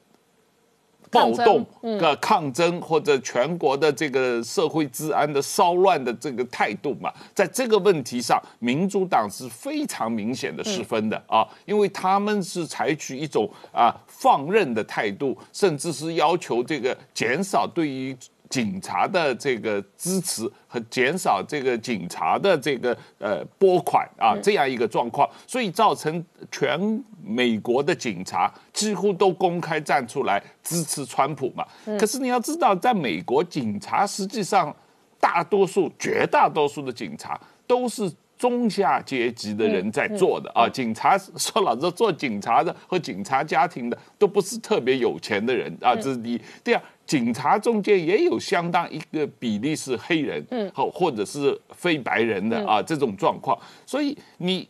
[1.12, 1.66] 暴动
[2.00, 18.18] 的抗争或者全国的这个社会治安的骚乱的这个态度嘛，在这个问题上，民主党是非常明显的失分的啊，因为他们是采取一种啊放任的态度，甚至是要求这个减少对于。
[18.52, 31.66] 警察的这个支持和减少这个警察的这个呃拨款啊，这样一个状况，所以造成全美国的警察几乎都公开站出来支持川普嘛。
[31.98, 34.76] 可是你要知道，在美国，警察实际上
[35.20, 38.12] 大多数、绝大多数的警察都是。
[38.42, 46.42] 中下阶级的人在做的啊，警察说老实话，做警察的和警察家庭的都不是特别有钱的人啊，这是第一。
[46.64, 46.82] 第二，
[47.12, 54.66] 警察中间也有相当一个比例是黑人，嗯，或或者是非白人的啊这种状况，所以你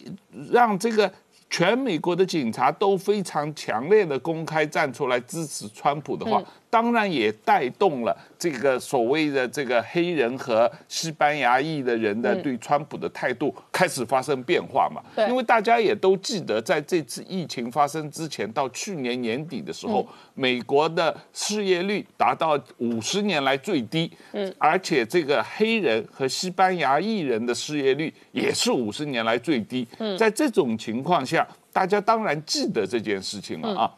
[0.51, 1.11] 让这个。
[1.53, 6.41] 全美国的警察都非常强烈的公开站出来支持川普的话，
[6.71, 15.03] 当然也带动了这个所谓的这个黑人和西班牙裔的人的对川普的态度开始发生变化嘛。
[15.13, 29.85] 对因为大家也都记得，在这次疫情发生之前，到去年年底的时候，美国的失业率达到五十年来最低，嗯，而且这个黑人和西班牙裔人的失业率也是五十年来最低。
[29.99, 33.93] 嗯，在这种情况下，大家当然记得这件事情了啊。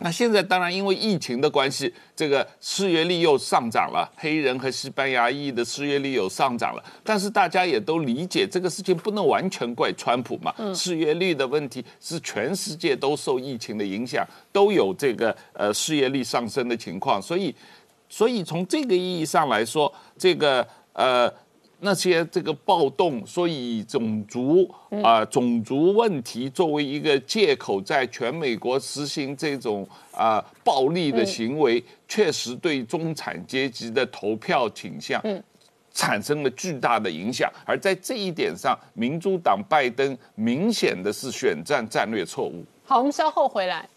[0.00, 6.84] 那现在当然因为疫情的关系，这个失业率又上涨了，黑人和西班牙裔的失业率又上涨了。
[7.04, 17.20] 但是大家也都理解这个事情不能完全怪川普嘛，失业率的问题是全世界都受疫情的影响，都有这个呃失业率上升的情况。
[17.20, 17.54] 所以，
[18.08, 21.32] 所以从这个意义上来说，这个呃。
[21.80, 24.68] 那些这个暴动，所以种族
[25.02, 35.22] 啊、种族问题作为一个借口，在全美国实行这种啊、暴力的行为，确实对中产阶级的投票倾向。
[35.92, 42.64] 产生了巨大的影响，而在这一点上，民主党拜登明显的是选战战略错误。
[42.84, 43.88] 好，我们稍后回来。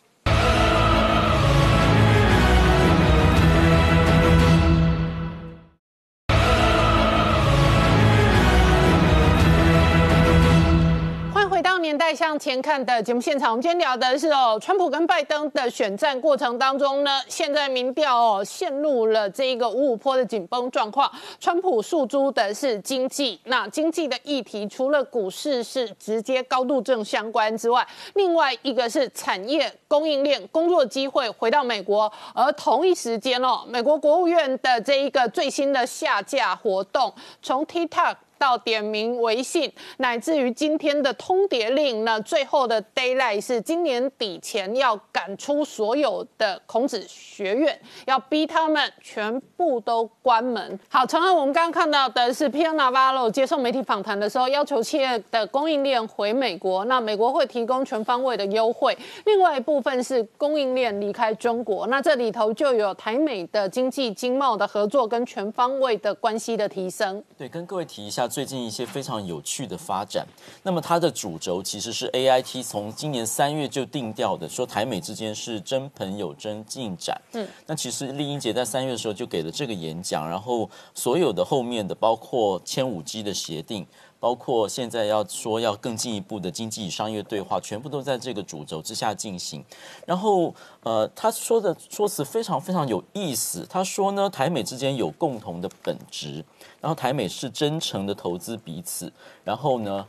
[11.84, 13.52] 年代向前看的节目现场。
[13.52, 21.12] 我们今天聊的是哦，川普跟拜登的选战过程当中呢，现在民调哦陷入了这一个五五坡的紧绷状况。
[21.42, 38.16] 川普诉诸的是经济，那经济的议题除了股市是直接高度正相关之外，另外一个是产业供应链工作机会回到美国，而同一时间哦，美国国务院的这一个最新的下架活动，从 TikTok。
[38.44, 50.78] 到点名微信，乃至于今天的通牒令那，最后的 d a y l i g h t 是今年底前要赶出所有的孔子学院，要逼他们全部都关门。
[50.89, 58.98] 好，陈汉，我们刚刚看到的是 Pierre Navarro 接受媒体访谈的时候，要求企业的供应链回美国，那美国会提供全方位的优惠。
[59.24, 67.24] 另外一部分是供应链离开中国，那这里头就有台美的经济经贸的合作跟全方位的关系的提升。
[67.38, 70.26] 对，跟各位提一下最近一些非常有趣的发展。
[70.64, 77.22] 那么它的主轴其实是 AIT 从今年三月就定调的，说台美之间是真朋友真进展。
[77.34, 83.86] 嗯，那其实丽英姐在三月的时候就给了这个演讲，然后所有的后面的包括千五 G 的协定。
[84.24, 89.61] 包括现在要说要更进一步的经济与商业对话，全部都在这个主轴之下进行。
[90.05, 93.67] 然后，呃，他说的说辞非常非常有意思。
[93.69, 96.36] 他说呢，台美之间有共同的本质，
[96.80, 99.11] 然后台美是真诚的投资彼此。
[99.43, 100.07] 然后呢，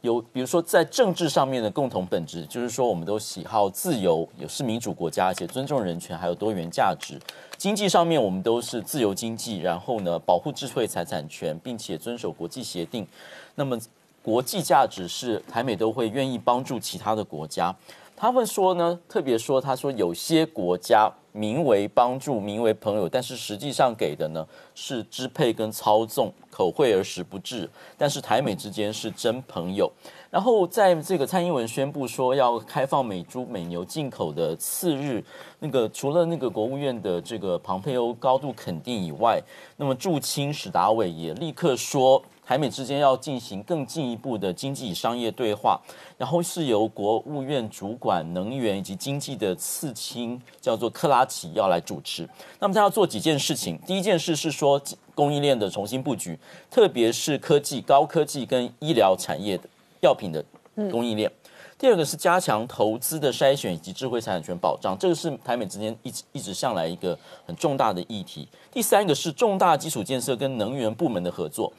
[0.00, 7.20] 有比如说在政治上面的共同本质，就是说我们都喜好自由，也是民主国家，而且尊重人权，还有多元价值。
[7.58, 13.06] 经济上面我们都是自由经济，然后呢，保护智慧财产权，并且遵守国际协定。
[13.54, 13.78] 那么
[14.22, 17.74] 国际价值是台美都会愿意帮助其他的国家。
[18.16, 24.46] 他们说呢，特别说，他说有些国家名为帮助，名为朋友，但是实际上给的呢
[24.76, 27.68] 是支配跟操纵，口惠而实不至。
[27.98, 29.90] 但是台美之间是真朋友。
[30.30, 35.22] 然后在这个蔡英文宣布说要开放美猪美牛进口的次日，
[35.58, 39.42] 那个除了那个国务院的这个庞佩欧高度肯定以外，
[39.76, 45.80] 那么驻青史达伟也立刻说台美之间要进行更进一步的经济与商业对话，
[46.18, 52.28] 然后是由国务院主管能源以及经济的次卿叫做克拉奇要来主持。
[52.58, 54.80] 那么他要做几件事情，第一件事是说
[55.14, 56.38] 供应链的重新布局，
[56.70, 59.68] 特别是科技、高科技跟医疗产业的
[60.00, 60.44] 药品的
[60.90, 61.30] 供应链。
[61.78, 68.46] 第二个是加强投资的筛选以及智慧财产权保障，这个是台美之间一直一直向来一个很重大的议题。
[68.70, 71.72] 第三个是重大基础建设跟能源部门的合作。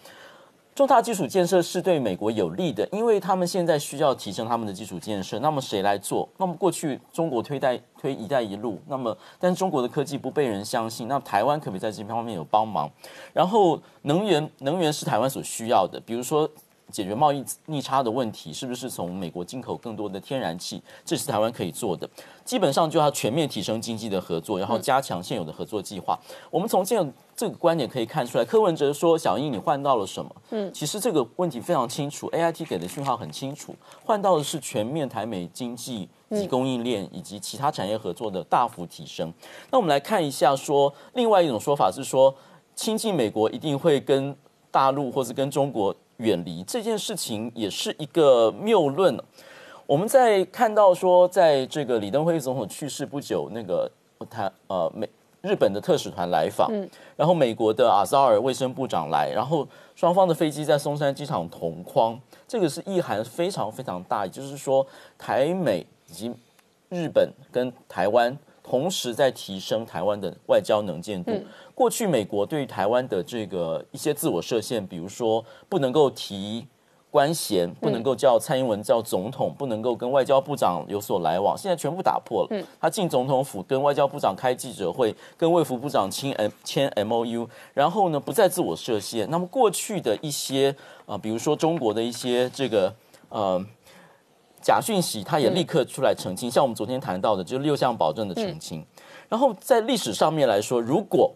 [0.75, 5.37] 重大基础建设是对美国有利的，因为他们现在需要提升他们的基础建设。
[5.37, 6.27] 那么谁来做？
[6.37, 12.89] 那么过去中国推带推“一带一路”，那么但是中国的科技不被人相信，那台湾可不可以在这方面有帮忙？
[13.33, 16.49] 然后能源能源是台湾所需要的，比如说。
[16.91, 20.79] 解决贸易逆差的问题，是不是从美国进口更多的天然气？
[21.03, 22.07] 这是台湾可以做的。
[22.45, 26.19] 基本上就要全面提升经济的合作，然后加强现有的合作计划。
[26.51, 33.75] 我们从这样这个观点可以看出来，柯文哲说：“小英，你换到了什么？”嗯，其实这个问题非常清楚，A I T 给的讯号很清楚，
[34.05, 39.33] 换到的是全面台美经济及供应链以及其他产业合作的大幅提升。
[39.71, 42.33] 那我们来看一下，说另外一种说法是说，
[42.75, 44.35] 亲近美国一定会跟
[44.69, 45.95] 大陆或是跟中国。
[46.17, 49.17] 远离这件事情也是一个谬论。
[49.87, 53.91] 我们在看到说，在这个李登辉总统去世不久，那个
[54.29, 55.09] 他呃美
[55.43, 56.71] 日本的特使团来访，
[57.17, 62.17] 然后美国的阿扎尔卫生部长来，然后双方的飞机在松山机场同框，
[62.47, 64.87] 这个是意涵非常非常大，也就是说
[65.17, 66.33] 台美以及
[66.89, 68.37] 日本跟台湾。
[68.65, 71.33] 同时在提升台湾的外交能见度。
[71.75, 76.65] 过去美国对台湾的这个一些自我设限，比如说不能够提
[77.13, 82.65] 官衔，不能够叫蔡英文叫总统，不能够跟外交部长有所来往，现在全部打破了。
[82.81, 89.29] 他进总统府跟外交部长开记者会，跟卫福部长签 M 签 M O U，然后呢不再自我设限。
[89.29, 92.91] 那么过去的一些啊，比如说中国的一些这个
[93.29, 93.63] 呃。
[94.65, 98.81] 假讯息，他也立刻出来澄清，像我们昨天谈到的，就是六项保证的澄清。
[99.27, 101.29] 然后在历史上面来说，如果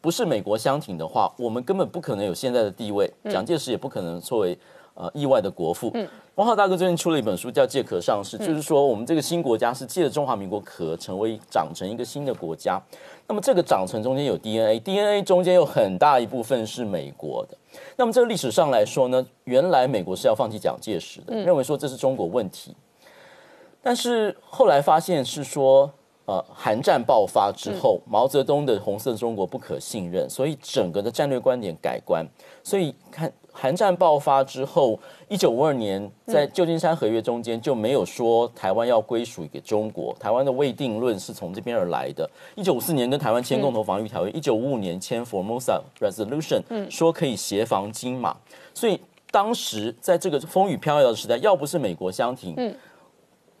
[0.00, 4.58] 不是美国相挺的话，我们根本不可能有现在的地位，蒋介石也不可能作为
[4.94, 5.90] 呃意外的国父。
[5.94, 12.80] 嗯王浩大哥最近出了一本书，叫《借壳上市》，就是说我们这个新国家是借着中华民国壳，成为长成一个新的国家。
[13.28, 17.58] 那么这个长成中间有 DNA，DNA 中间有很大一部分是美国的。
[17.96, 22.74] 那么这个历史上来说呢，原来美国是要放弃蒋介石的，认为说这是中国问题。
[23.82, 25.92] 但是后来发现是说，
[26.24, 32.26] 呃，韩战爆发之后，毛泽东的红色中国不可信任，所以整个的战略观点改观。
[32.64, 33.30] 所以看。
[33.54, 34.98] 韩战爆发之后，
[35.28, 42.28] 一九五二年在旧金山合约中间就没有说台湾要归属给中国，台湾的未定论是从这边而来的。
[42.56, 48.36] 一九五四年跟台湾签共同防御条约，一九五五年签 Formosa Resolution，说可以协防金马。
[48.72, 48.98] 所以
[49.30, 52.56] 当时在这个风雨飘摇的时代，要不是美国相挺，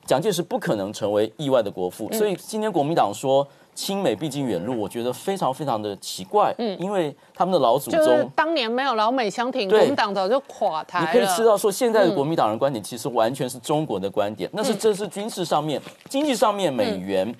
[0.06, 2.10] 蒋介石不可能成为意外的国父。
[2.12, 3.46] 所以今天国民党说。
[3.74, 11.06] 亲美毕竟远路，我觉得非常非常的奇怪，嗯，因为他们的老祖宗当年没有老美相挺，国民党早就垮台了。
[11.06, 17.34] 你可以知道说，现在的国民党人观点其实完全是中国的观点，那是这是军事上面、经济上面美元。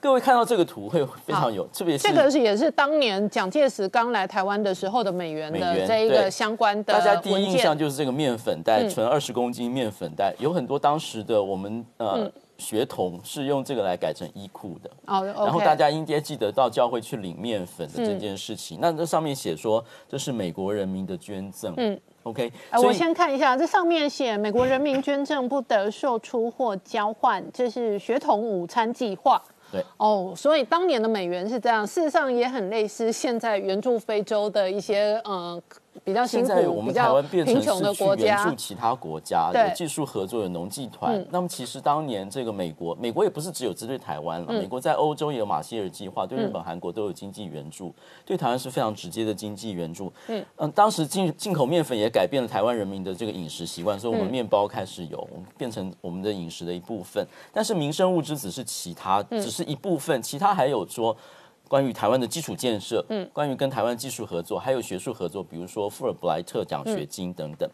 [0.00, 6.92] 各位看到这个图会非常有，特别是这个是也是当年蒋介石刚来台湾的时候的美元的这一个相关的。
[6.92, 12.30] 大家第一印象就是这个面粉袋，存二十公斤面粉袋，有很多当时的我们呃。
[12.58, 18.78] 学童是用这个来改成衣裤的，哦，然后大家应该记得到教会去领面粉的这件事情。
[18.80, 22.52] 那这上面写说这是美国人民的捐赠，嗯，OK。
[22.82, 29.40] 我先看一下，这上面写美国人民捐赠不得售出或交换，这是学童午餐计划。
[29.70, 35.62] 对，哦，所以当年的美元是这样，事实上也很类似现在援助非洲的一些嗯。
[36.04, 41.24] 比较辛苦，我们台湾变成是去援助其他国家，有技术合作，有农技团。
[41.30, 47.94] 那么其实当年这个美国，美国也不是只有针对台湾了，美国在欧洲也有马歇尔计划，对日本、韩国都有经济援助，
[48.24, 50.12] 对台湾是非常直接的经济援助。
[50.28, 57.26] 嗯嗯，当时进进口面粉也改变了台湾人民的这个饮食习惯，所以我们面包开始有变成我们的饮食的一部分。
[57.52, 61.16] 但是民生物资只是其他，只是一部分，其他还有说。
[61.68, 67.68] 关于台湾的基础建设，嗯，关于跟台湾技术合作，还有学术合作，比如说富尔布莱特奖学金等等。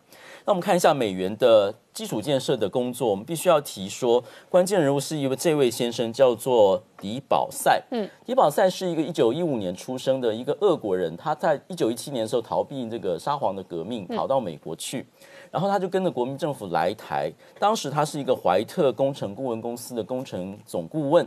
[0.44, 7.80] 那我们看一下美元的基础建设的工作，我们必须要提说，关键人物是一位这位先生，叫做迪保塞。
[7.92, 15.06] 嗯，迪保塞是一个一九一五年出生的一个俄国人，他在一九一七年的时候逃避这个沙皇的革命，逃到美国去，
[15.52, 21.26] 然后他就跟着国民政府来台，当时他是一个怀特工程顾问公司的工程总顾问。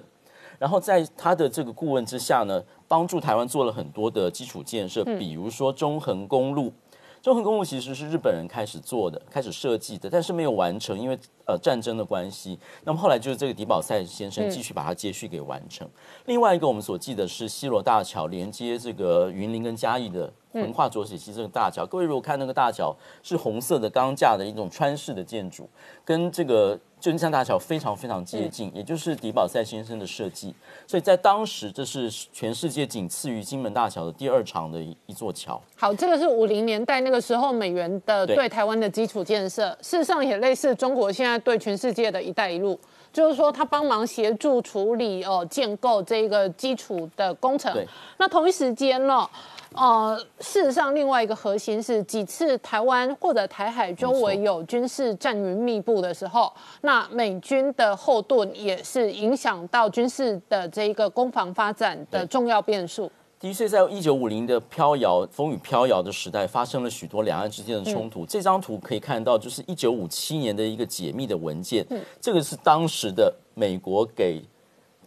[0.59, 6.71] 然后在他的这个顾问之下呢，帮助台湾做了很多的基础建设，比如说中横公路。
[7.19, 12.57] 中横公路其实是日本人开始做的，开始设计的，但是没有完成，因为呃战争的关系。
[12.85, 15.85] 那么后来就是这个迪宝赛先生继续把它接续给完成。
[16.25, 20.31] 另外一个我们所记得是西罗大桥连接这个云林跟嘉义的
[20.61, 21.85] 横跨浊水溪这个大桥。
[21.85, 25.67] 各位如果看那个大桥是红色的钢架的一种穿式的建筑，
[26.03, 30.53] 跟这个旧金山大桥非常非常接近，也就是迪宝赛先生的设计。
[30.87, 35.61] 所以在当时，这是全世界仅次于金门大桥的第二长的一一座桥。
[35.75, 42.79] 好，这个是五零年代那个时候美元的对对台湾的基础建设，事实上也类似中国现在对全世界的一带一路，
[43.13, 47.71] 就是说他帮忙协助处理哦、建构这个基础的工程。
[48.17, 49.29] 那同一时间呢？
[49.73, 63.11] 呃，事实上，另外一个核心是几次台湾或者台海周围有军事战云密布的时候，那美军的后盾也是影响到军事的这一个攻防发展的重要变数。
[63.39, 68.25] 的确，在一九五零的飘摇、风雨飘摇的时代，发生了许多两岸之间的冲突。
[68.25, 71.85] 这张图可以看到，就是一九五七年的一个解密的文件。
[72.19, 74.41] 这个是当时的美国给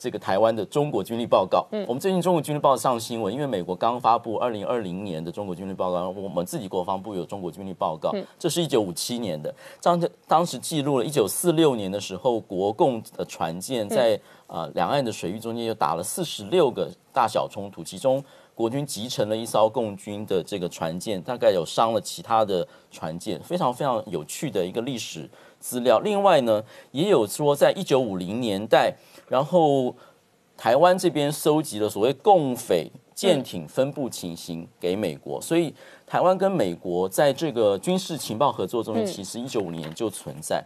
[0.01, 1.67] 这个台湾的中国军力报告。
[1.73, 9.55] 嗯我们最近中国军力报上新闻，因为美国刚发布二零二零年的中国军力报告，我们自己国防部有中国军力报告，这是一九五七年的。
[9.83, 18.25] 当当时记录了一九四六年的时候，国共的船舰在、呃两岸的水域中间又打了四十六个大小冲突，其中
[18.55, 25.29] 国军集成了一艘共军的这个船舰，大概有伤了其他的船舰，非常非常有趣的一个历史
[25.59, 26.01] 资料。
[26.01, 28.95] 另外呢，也有说在一九五零年代，
[29.31, 29.95] 然后
[30.57, 35.73] 台湾这边收集了所谓共匪舰艇分布情形给美国，所以
[36.05, 40.63] 台湾跟美国在这个军事情报合作中间，其实一九五年就存在。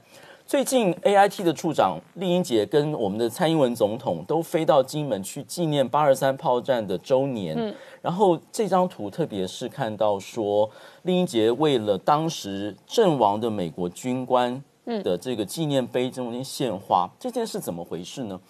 [0.46, 7.74] 最近 AIT 的处长厉英杰跟我们的蔡英文总统都飞到金门去纪念八二三炮战的周年。
[8.02, 10.68] 然后这张图特别是看到说，
[11.02, 18.40] 厉英杰为了当时阵亡的美国军官的这个纪念碑中间献花，这件事怎么回事呢？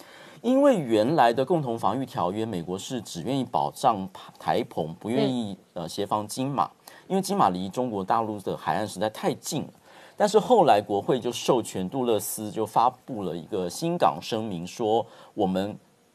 [0.42, 4.06] 因为原来的共同防御条约，美国是只愿意保障
[4.38, 6.70] 台澎，不愿意呃协防金马，
[7.08, 9.68] 因为金马离中国大陆的海岸实在太近了。
[10.16, 15.74] 但是后来国会就授权杜勒斯就发布了一个新港声明，说我们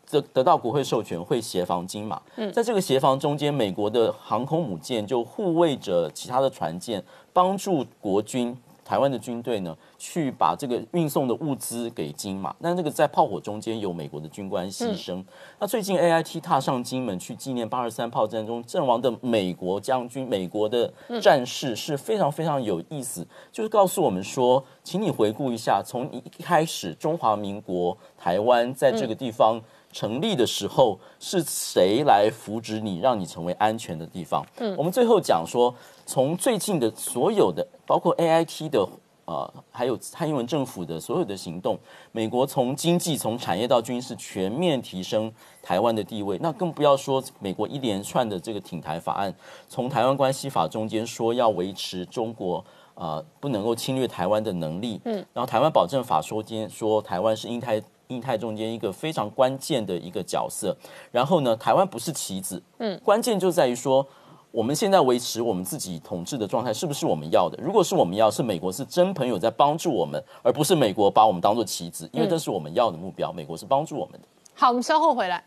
[0.10, 2.22] 得得到国会授权会协防金马。
[2.54, 8.56] 在这个协防中间，美国的航空母舰就护卫着其他的船舰，帮助国军。
[8.90, 15.24] 台湾的军队呢，去把这个运送的物资给金马，但这个在炮火中间有美国的军官牺牲。
[15.60, 20.92] 那最近 AIT 踏上金门去纪念八二三炮战中阵亡的美国将军、美国的
[21.22, 29.62] 战士是非常非常有意思，就是告诉我们说，请你回顾一下，从一开始中华民国台湾在这个地方。
[29.92, 34.46] 成立的时候是谁来扶植你，让你成为安全的地方？
[34.58, 35.74] 嗯，我们最后讲说，
[36.06, 38.88] 从最近的所有的，包括 AIT 的
[39.26, 41.78] 呃，还有蔡英文政府的所有的行动，
[42.12, 49.34] 美国从经济、从产业到军事全面提升台湾的地位，那更不要说美国一连串的这个挺台法案，
[49.68, 52.64] 从台湾关系法中间说要维持中国。
[52.96, 60.76] 呃，不能够侵略台湾的能力，嗯，然后台湾保证法说间说台湾是印太印太中间一个非常关键的一个角色，
[61.12, 64.06] 然后呢，台湾不是棋子，嗯，关键就在于说。
[64.52, 67.56] 我们现在维持我们自己统治的状态，是不是我们要的？
[67.62, 73.32] 如果是我们要，是美国是真朋友在帮助我们，而不是美国把我们当做棋子，因为这是我们要的目标。
[73.32, 74.28] 美国是帮助我们的。
[74.56, 75.44] 好，我们稍后回来。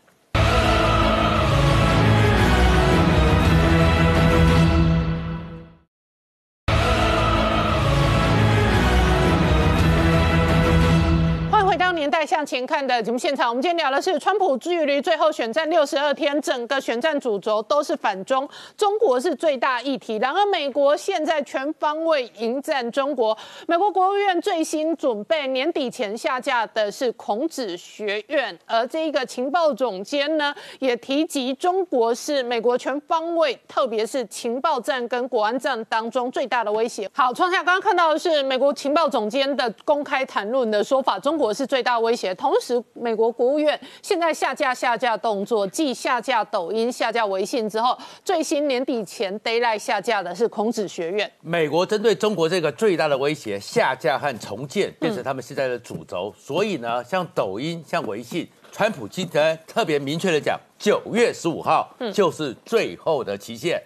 [12.13, 20.17] 迎回到年代向前看的节目现场，我们今天聊的是川普距离最后选战六十二天，整个选战主轴都是反中，中国是最大议题。
[20.17, 23.35] 然而，美国现在全方位迎战中国。
[23.67, 37.09] 美国国务院最新准备年底前下架的是孔子学院，而这一个情报总监呢，也提及中国是美国全方位，特别是情报战跟国安战当中最大的威胁。
[37.13, 42.35] 好，创下刚刚看到的是美国情报总监的公开谈论的说法，中国是最大威胁。
[42.35, 51.31] 同时，美国国务院现在下架下架动作，继下架抖音、下架微信之后，最新年底前 d a y l i g h t 下架的是孔子学院。
[51.41, 56.33] 美国针对中国这个最大的威胁，下架和重建变成他们现在的主轴。
[56.37, 63.81] 所以呢，像抖音、像微信，川普今天特别明确的讲，九月十五号就是最后的期限。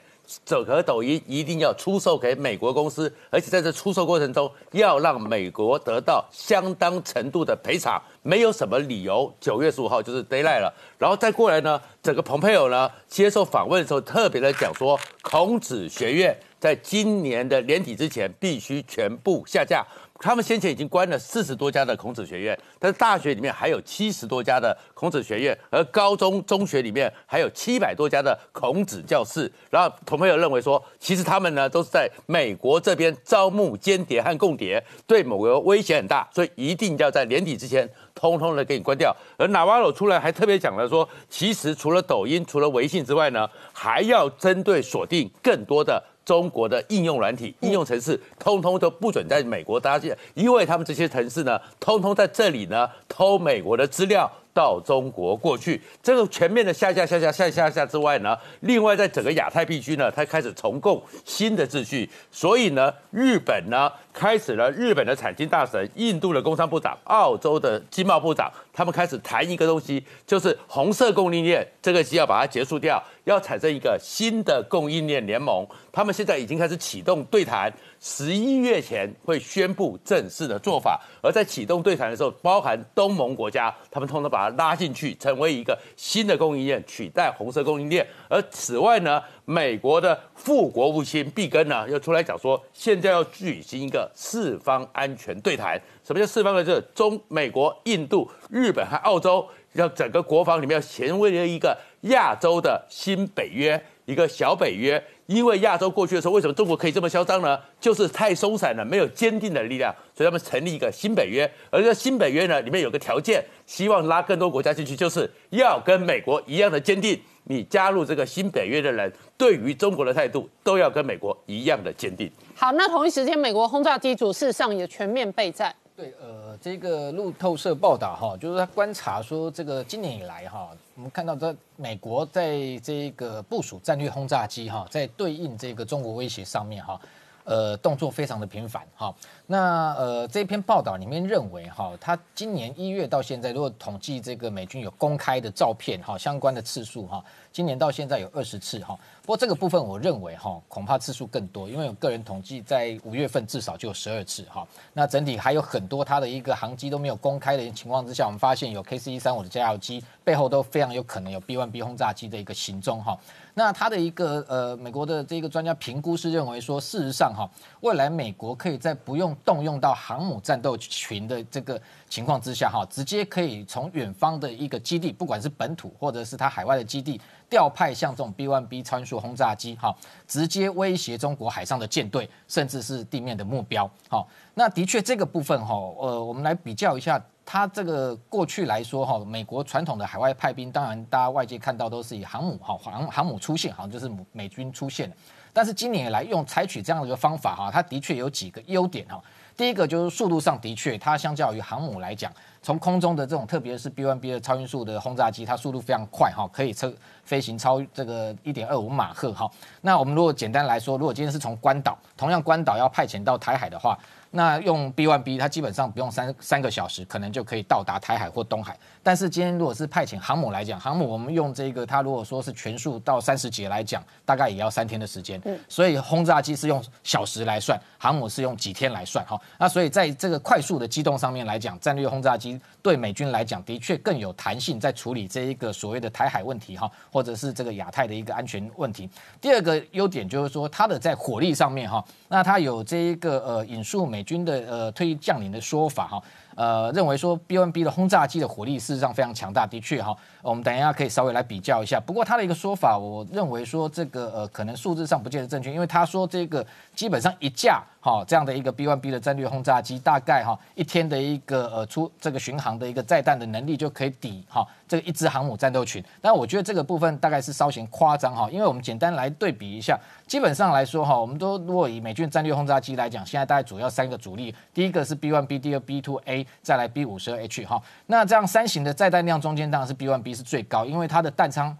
[0.45, 9.33] 整合抖音一定要出售给美国公司，而且在这出售过程中要让美国得到相当程度的赔偿，没有什么理由。
[9.39, 19.85] 九月十五号就是 d a y l i g h t 了，然后再过来呢，整个蓬佩奥呢接受访问的时候特别的讲说，孔子学院在今年的年底之前必须全部下架。
[20.19, 29.51] 他们先前已经关了四十多家的孔子学院，但是大学里面还有七十多家的孔子学院，而高中、中学里面还有七百多家的孔子教室。
[29.69, 39.15] 然后，同朋友认为说，其实他们呢都是在美国这边招募间谍和共谍，对某个威胁很大，所以一定要在年底之前通通的给你关掉。
[39.37, 46.03] 而纳瓦罗出来还特别讲了说，其实除了抖音、除了微信之外呢，还要针对锁定更多的。
[46.27, 54.29] 中国的应用软体、应用程式，通通都不准在美国搭建，因为他们这些城市呢，通通在这里呢偷美国的资料。
[54.57, 75.63] 到中国过去，这个全面的下下下下下下下之外呢，另外在整个亚太地区呢，它开始重构新的秩序，所以呢，日本呢开始了日本的产经大神、印度的工商部长、澳洲的经贸部长，他们开始谈一个东西，就是红色供应链这个是要把它结束掉，要产生一个新的供应链联盟。
[75.91, 77.71] 他们现在已经开始启动对谈。
[77.99, 88.05] 十一月前会宣布正式的做法，而在启动对谈的时候，包含东盟国家，他们通通把它拉进去，成为一个新的供应链，取代红色供应链。
[88.29, 95.81] 而此外呢，美国的副国务卿毕根呢，又出来讲说，现在要举行一个四方安全对谈。
[96.03, 96.61] 什么叫四方呢？
[96.61, 105.01] 就是中美国、印度、日本和澳洲，要整个国防里面要成为了一个亚洲的新北约，一个小北约。
[105.27, 107.57] 因为亚洲过去的时候，为什么中国可以这么嚣张呢？
[107.79, 111.49] 就是太松散了，没有坚定的力量，所以他们成立一个新北约。
[111.69, 117.17] 而这新北约呢，里面有个条件，希望拉更多国家进去，就是要跟美国一样的坚定。
[117.49, 122.31] 你加入这个新北约的人，对于中国的态度都要跟美国一样的坚定。
[122.55, 125.73] 好，那同一时间，美国轰炸机组事实上也全面备战。
[125.95, 136.99] 对，呃，这个路透社报道哈，就是他观察说，这个今年以来哈，我们看到在美国在这个部署战略轰炸机哈，在对应这个中国威胁上面哈，
[137.47, 139.15] 呃，动作非常的频繁哈。
[139.45, 148.99] 那呃，这篇报道里面认为哈，他今年一月到现在，如果统计这个美军有公开的照片哈，相关的次数哈，今年到现在有二十次哈。
[149.27, 154.65] 不过这个部分，我认为哈，恐怕次数更多，因为我个人统计，在五月份至少就有十二次哈。
[154.93, 163.19] 那整体还有很多它的一个航机都没有公开的情况之下，我们发现有 K C 一三五的加油机背后都非常有可能有 B one B 轰炸机的一个行踪哈。
[163.53, 167.49] 那它的一个呃，美国的这个专家评估是认为说，事实上哈，
[167.81, 177.19] 未来美国可以在不用动用到航母战斗群的这个情况之下哈，直接可以从远方的一个基地，不管是本土或者是它海外的基地。
[177.49, 179.95] 调派像这种 B1B 参轰炸机，哈，
[180.27, 195.11] 直接威胁中国海上的舰队，甚至是地面的目标，好，那的确这个部分，哈，呃，我们来比较一下，它这个过去来说，哈，美国传统的海外派兵，当然大家外界看到都是以航母，哈，航航母出现，好像就是美军出现
[195.53, 199.19] 但是今年以来用采取这样的一个方法，哈，它的确有几个优点，哈，
[199.55, 202.31] 第一个就是速度上的确，它相较于航母来讲。
[202.67, 209.49] 从空中的这种，特别是 B1B 的超音速的轰炸机，它速度非常快哈，可以车飞行超这个一点二五马赫哈。
[209.79, 213.97] 那我们如果简单来说，如果今天是从关岛，同样关岛要派遣到台海的话。
[214.31, 218.77] 那用 B1B，它基本上不用三三个小时，可能就可以到达台海或东海。
[219.07, 225.41] 但是今天如果是派遣航母来讲，航母我们用这个，它如果说是全数到三十节来讲，大概也要三天的时间。
[225.45, 229.25] 嗯，所以轰炸机是用小时来算，航母是用几天来算。
[229.25, 239.09] 哈，那所以在这个快速的机动上面来讲，战略轰炸机对美军来讲的确更有弹性，在处理这一个所谓的台海问题哈，或者是这个亚太的一个安全问题。
[239.39, 244.21] 第二个优点就是说，它的在火力上面哈，那它有这一个呃引述美。
[244.27, 246.21] 军的呃退役将领的说法哈，
[246.57, 251.99] 呃认为说 B1B 的轰炸机的火力事实上非常强大，的确哈，我们等一下可以稍微来比较一下。
[252.03, 256.65] 不过他的一个说法，我认为说这个呃可能数字上不见得正确，因为他说这个
[256.95, 266.01] 基本上一架哈这样的一个 B1B 的战略轰炸机，大概哈一天的一个呃出这个巡航的一个载弹的能力就可以抵哈这个一支航母战斗群。
[266.21, 269.99] 但我觉得这个部分大概是稍显夸张哈，因为我们简单来对比一下。
[270.25, 281.77] 基本上来说，哈，我们都如果以美军战略轰炸机来讲，现在大概主要三个主力，第一个是 B1B，第二 B2A，再来 B52H，哈，那这样三型的载弹量中间当然是 B1B 是最高，因为它的弹仓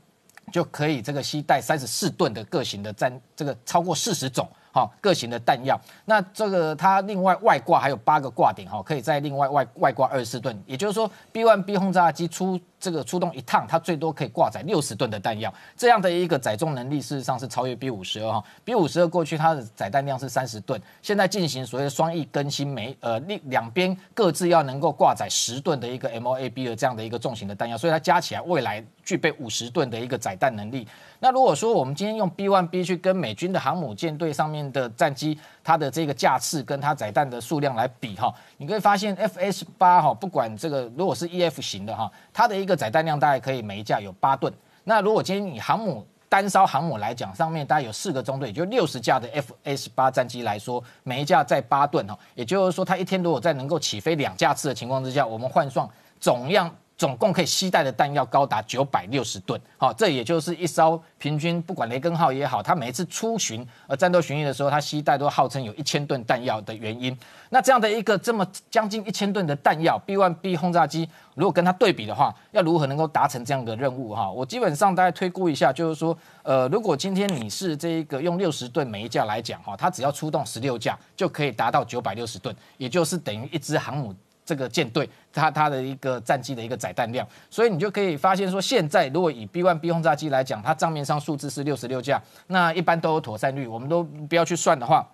[0.52, 4.46] 就可以这个携带三十四吨的各型的战，这个超过四十种。
[4.78, 5.76] 好，各型的弹药，
[6.06, 18.44] 那这个它另外外挂还有八个挂点，哈，可以在另外外外挂二十四吨，也就是说 B one B 轰炸机出这个出动一趟，它最多可以挂载六十吨的弹药，这样的一个载重能力，事实上是超越 B 五十二哈。
[18.64, 30.88] B 五十二过去它的载弹量是三十吨，现在进行所谓的双翼更新，每呃另两边各自要能够挂载十吨的一个 MOAB 的这样的一个重型的弹药，所以它加起来未来具备五十吨的一个载弹能力。
[31.20, 44.54] 那如果说我们今天用 B one B 去跟美军的航母舰队上面的战机，它的这个架次跟它载弹的数量来比哈，你可以发现 F S 八哈，不管这个如果是 E F 型的哈，它的一个载弹量大概可以每一架有八吨。
[44.86, 55.86] 那如果今天以航母单艘航母来讲，上面大概有四个中队，就六十架的 F S 八战机来说，每一架在八吨哈，也就是说它一天如果在能够起飞两架次的情况之下，我们换算
[56.22, 56.74] 总量。
[56.98, 67.16] 总共可以携带的弹药高达九百六十吨，好，这也就是一艘平均不管雷根号也好，它每一次出巡呃战斗巡弋的时候，它携带都号称有一千吨弹药的原因。
[67.50, 74.32] 那这样的一个这么将近一千吨的弹药，B1B 轰炸机如果跟它对比的话，要如何能够达成这样的任务哈？
[74.32, 84.16] 我基本上大概推估一下，就是说，呃，如果今天你是这一个用六十吨每一架来讲哈，它只要出动十六架就可以达到九百六十吨，也就是等于一支航母。
[84.48, 95.06] 这个舰队，它它的一个战机的一个载弹量，所以你就可以发现说，现在如果以 B one B 轰炸机来讲，它账面上数字是六十六架，那一般都有妥善率，我们都不要去算的话，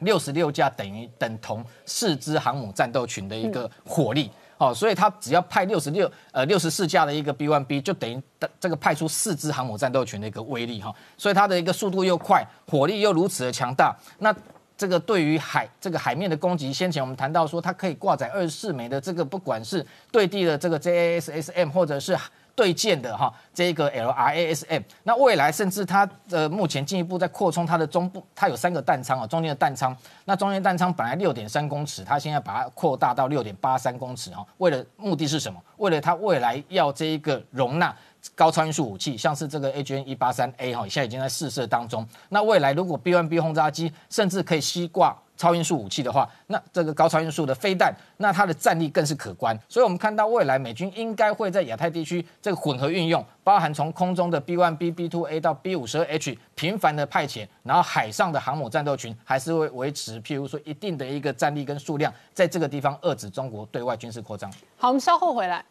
[0.00, 4.28] 六十六架等于等同四支航母战斗群的一个火力，
[4.58, 8.20] 哦，所以它只要派六十六呃六十四架的一个 B one B，就等于
[8.58, 14.34] 这个派出四支航母战斗群的一个威力哈，所以它的一个速度又快，火力又如此的强大，那。
[14.82, 22.18] 这个对于海这个海面的攻击，先前我们谈到说，它可以挂载二十四枚的这个，不管是对地的这个 JASSM，或者是
[22.56, 35.62] 对舰的哈这个 LRASM，那未来甚至它呃目前进一步在扩充它的中部，它有三个弹仓啊，中间的弹仓，那中间弹仓本来六点三公尺，它现在把它扩大到六点八三公尺哈，为了目的是什么？
[35.76, 37.94] 为了它未来要这一个容纳。
[38.34, 42.06] 高超音速武器，像是这个 AGN 一八三 A 哈，现在已经在试射当中。
[42.28, 49.58] 那未来如果 B one B 轰炸机甚至可以吸挂超音速武器的话，那这个高超音速的飞弹，那它的战力更是可观。
[49.68, 64.48] 所以，我们看到未来美军应该会在亚太地区这个混合运用，包含从空中的 B one B B two A 到 B 五十二 H 频繁的派遣，然后海上的航母战斗群还是会维持，譬如说一定的一个战力跟数量，在这个地方遏制中国对外军事扩张。
[64.76, 65.64] 好，我们稍后回来。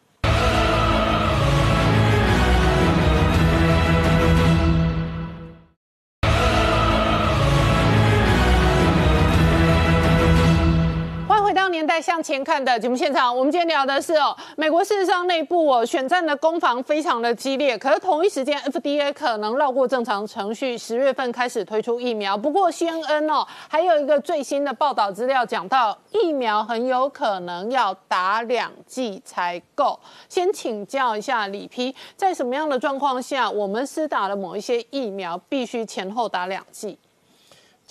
[11.82, 22.38] 年代向前看的节目现场，我们今天聊的是哦，美国事实上内部哦选战的攻防非常的激烈，可是同一时间 FDA 可能绕过正常程序，十月份开始推出疫苗。
[22.38, 29.98] 不过 CNN 哦还有一个最新的报道资料讲到，疫苗很有可能要打两剂才够。
[30.28, 36.96] 先请教一下李批，在什么样的状况下，我们施打了某一些疫苗必须前后打两剂？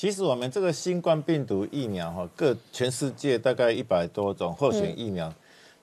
[0.02, 5.32] 其实我们这个新冠病毒疫苗哈，各全世界大概一百多种候选疫苗，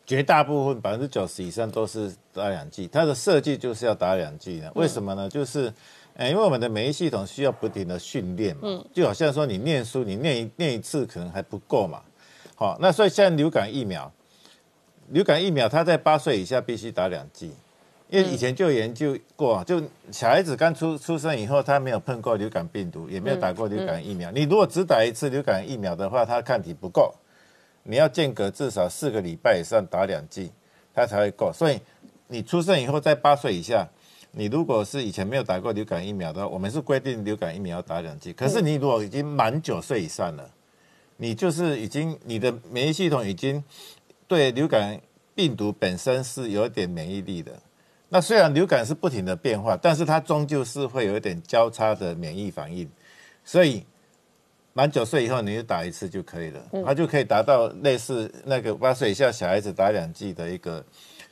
[0.04, 2.88] 绝大部分百分之九十以上都是打两剂。
[2.88, 5.28] 它的设计就是要打两剂的，为什么呢？
[5.28, 5.72] 就是，
[6.14, 12.02] 呃，因为我们的免疫系统需要不停的训练嘛，就好像说你念书，你念一念一次可能还不够嘛。
[12.56, 14.12] 好，那所以现在流感疫苗，
[15.10, 17.52] 流感疫苗它在八岁以下必须打两剂。
[18.10, 24.30] 因为以前就研究过，就小孩子刚出出生以后，他没有碰过流感病毒，也没有打过流感疫苗。
[24.30, 27.14] 你如果只打一次流感疫苗的话，他抗体不够，
[27.82, 30.50] 你要间隔至少四个礼拜以上打两剂，
[30.94, 31.52] 他才会够。
[31.52, 31.78] 所以
[32.28, 33.86] 你出生以后在八岁以下，
[34.32, 38.32] 你如果是以前没有打过流感疫苗的，我们是规定流感疫苗要打两剂。
[38.32, 40.50] 可是你如果已经满九岁以上了，
[41.18, 43.62] 你就是已经你的免疫系统已经
[44.26, 44.98] 对流感
[45.34, 47.52] 病毒本身是有点免疫力的。
[48.10, 52.90] 那虽然流感是不停的变化，但是它终究是会有一点交叉的免疫反应，
[53.44, 53.84] 所以
[54.72, 60.82] 满九岁以后你就打一次就可以了，它就可以达到类似那个八岁以下小孩子打两剂的一个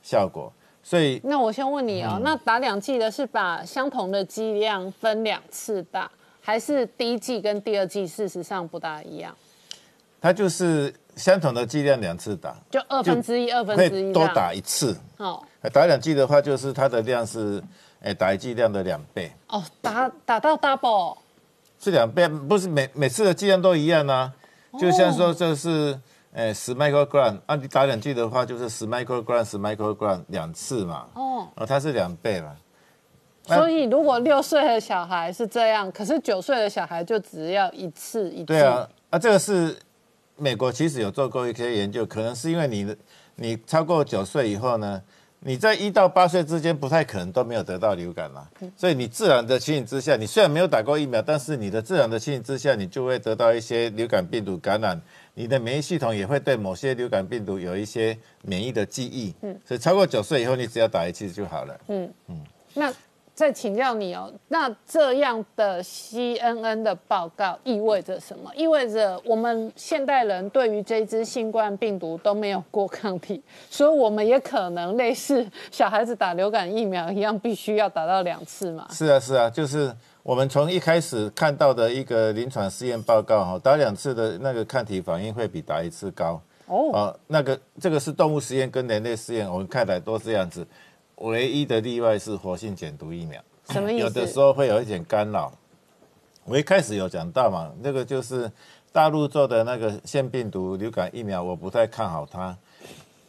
[0.03, 0.53] 效果。
[0.83, 9.35] 所以，那我先问你哦，那打两剂的是把相同的剂量分两次打，还是第一剂跟第二剂事实上不大一样？
[10.21, 14.97] 它就是相同的剂量两次打，就二分之一，二分之一多打一次。
[15.17, 15.43] 哦。
[15.69, 17.63] 打两剂的话，就是它的量是，
[18.01, 19.33] 哎，打一剂量的两倍。
[19.49, 21.17] 哦，打打到 double，
[21.81, 24.33] 是两倍，不是每每次的剂量都一样啊。
[24.79, 25.99] 就像说这是，
[26.33, 31.07] 诶，十 microgram，啊，你打两剂的话，就是十 microgram，十 microgram 两次嘛。
[31.15, 32.55] 哦，哦，它是两倍嘛。
[33.45, 38.45] 所以如果六岁的小孩是这样，可是九岁的小孩就只要一次一。
[38.45, 39.77] 对啊，啊，这个是
[40.37, 42.97] 美国其实有做过一些研究，可能是因为你的
[43.37, 45.03] 你超过九岁以后呢。
[45.41, 55.01] 你在一到八岁之间不太可能都没有得到流感啦，所以你自然的情形之下，你虽然没有打过疫苗，但是你的自然的情形之下，你就会得到一些流感病毒感染，
[55.35, 59.35] 你的免疫系统也会对某些流感病毒有一些免疫的记忆。
[59.43, 61.81] 嗯，所以超过九岁以后，你只要打一次就好了。
[61.89, 62.13] 嗯。
[62.29, 62.41] 嗯，
[62.75, 62.93] 那
[63.37, 68.51] 再请教你哦，那这样的 CNN 的报告意味着什么？
[68.57, 78.89] 意味着我们现代人对于这支新冠病毒都没有过抗体，所以我们也可能类似小孩子打流感疫苗一样，必须要打到两次嘛？
[78.91, 86.41] 是啊，是啊，就是我们从一开始看到的一个临床试验报告哈，打两次的那个抗体反应会比打一次高。
[86.69, 90.67] 哦，啊，那个这个是动物实验跟人类实验，我们看来都是这样子。
[91.17, 94.03] 唯一的例外是活性减毒疫苗，什么意思？
[94.03, 95.53] 有的时候会有一点干扰。
[96.45, 98.51] 我一开始有讲到嘛，那个就是
[98.93, 102.57] 大陆做的那个腺病毒流感疫苗，我不太看好它，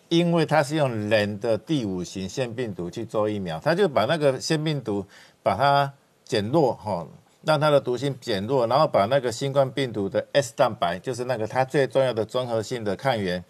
[0.10, 5.04] 因为它是用人的第五型腺病毒去做疫苗，它就把那个腺病毒
[5.42, 5.92] 把它
[6.24, 7.08] 减弱哈，
[7.44, 13.44] 让它的毒性减弱，然后把那个新冠病毒的 S 蛋白，就是那个它最重要的综合性的抗原，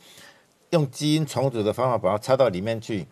[0.69, 3.05] 用基因重组的方法把它插到里面去。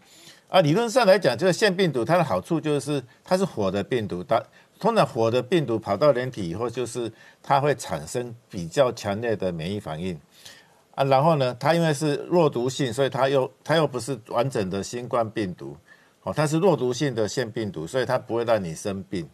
[0.56, 4.41] 啊，理论上来讲，这个腺病毒它的好处就是它是活的病毒，它
[4.80, 7.11] 通常活的病毒跑到人体以后，就是
[7.44, 10.18] 它会产生比较强烈的免疫反应
[10.91, 11.03] 啊。
[11.03, 15.76] 然后呢，它因为是弱毒性，所以它又它又不是完整的新冠病毒，
[16.23, 19.30] 哦，它是弱毒性的腺病毒，所以它不会让你生病，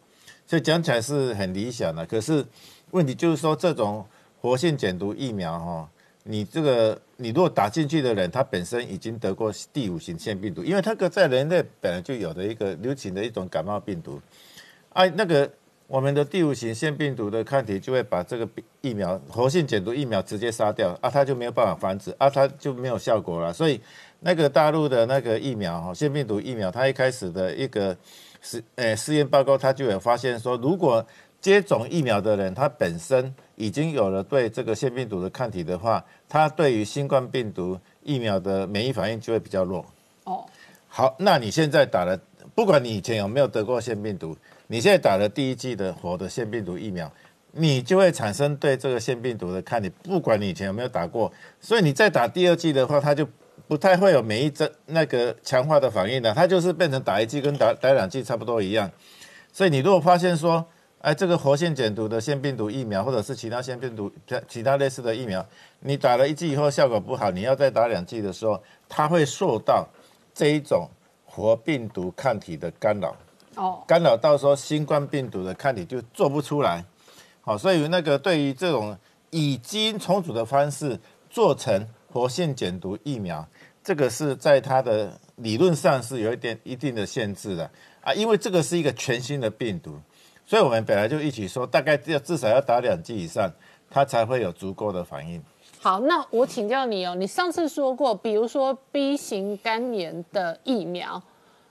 [0.48, 2.03] 所以讲起来是很理想的。
[2.03, 2.43] 可是
[2.89, 4.03] 问题就是说，这种
[4.41, 5.88] 活性减毒疫苗哈。
[6.23, 14.19] 你这个，你如果打进去的人，他本身已经得过第五型腺病毒，因为那个在人类本来就有的一个流行的一种感冒病毒，
[14.89, 15.49] 啊，那个
[15.88, 18.49] 我们的第五型腺病毒的抗体就会把这个
[18.81, 23.53] 疫苗活性减毒疫苗直接杀掉，啊，它就没有办法繁殖，啊，它就没有效果了。
[23.53, 23.80] 所以
[24.22, 27.95] 那个大陆的那个疫苗哈，腺病毒疫苗，它一开始的一个
[28.41, 31.06] 实诶试验报告，它就有发现说，如果
[31.41, 39.86] 接种疫苗的人，他本身已经有了对这个腺病毒的抗体的话，他对于新冠病毒疫苗的免疫反应就会比较弱。
[40.24, 40.45] 哦，
[40.88, 42.18] 好，那你现在打了，
[42.56, 44.38] 不管你以前有没有得过腺病毒，
[44.68, 47.12] 你现在打了第一剂的活的腺病毒疫苗，
[47.52, 51.30] 你就会产生对这个腺病毒的抗体，不管你以前有没有打过，
[51.60, 53.28] 所以你再打第二剂的话，它就
[53.68, 58.90] 不太会有免疫增那个强化的反应的，它就是变成打一剂跟打打两剂差不多一样。
[59.52, 60.66] 所以你如果发现说，
[61.02, 64.11] 哎，这个活性减毒的腺病毒疫苗，或者是其他腺病毒、
[64.48, 65.44] 其他类似的疫苗，
[65.80, 69.88] 你打了一剂以后效果不好，你要再打两剂的时候，它会受到
[70.32, 70.88] 这一种
[71.26, 73.15] 活病毒抗体的干扰。
[73.56, 76.86] 哦，干扰到说新冠病毒的抗体就做不出来。
[77.41, 78.95] 好，所以那个对于这种
[79.32, 80.99] 以基因重组的方式
[81.32, 83.44] 做成活性减毒疫苗，
[83.84, 87.68] 这个是在它的理论上是有一点一定的限制的
[88.02, 89.99] 啊，因为这个是一个全新的病毒。
[90.52, 93.49] 所以，我们本来就一起说，大概要至少要打两剂以上，
[93.90, 95.41] 它才会有足够的反应。
[95.80, 101.23] 好，那我请教你哦，你上次说过，比如说 B 型肝炎的疫苗，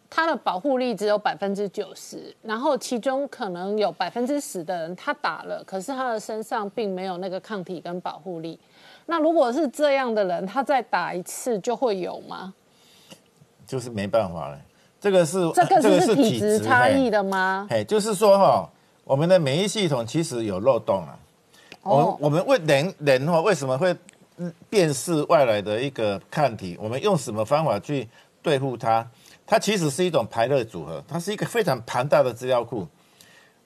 [0.08, 8.58] 它的保护力只有百分之九十，然后其中可能有百分之十的人他打了，可是他的身上并没有那个抗体跟保护力。
[9.04, 12.54] 那如果是这样的人，他再打一次就会有吗？
[13.66, 14.58] 就是没办法了。
[15.00, 17.66] 这个是这个是体质差异的吗？
[17.70, 18.70] 嘿，就是说哈，
[19.02, 21.18] 我们的免疫系统其实有漏洞啊。
[21.82, 23.96] 我我们为人人哈为什么会
[24.68, 26.76] 辨识外来的一个抗体？
[26.78, 28.06] 我们用什么方法去
[28.42, 29.08] 对付它？
[29.46, 32.86] 它其实是一种排列组合，它是一个非常庞大的资料库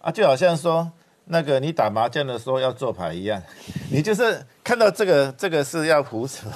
[0.00, 0.88] 啊，就好像说
[1.24, 3.42] 那个你打麻将的时候要做牌一样，
[3.90, 6.52] 你就是看到这个这个是要胡什么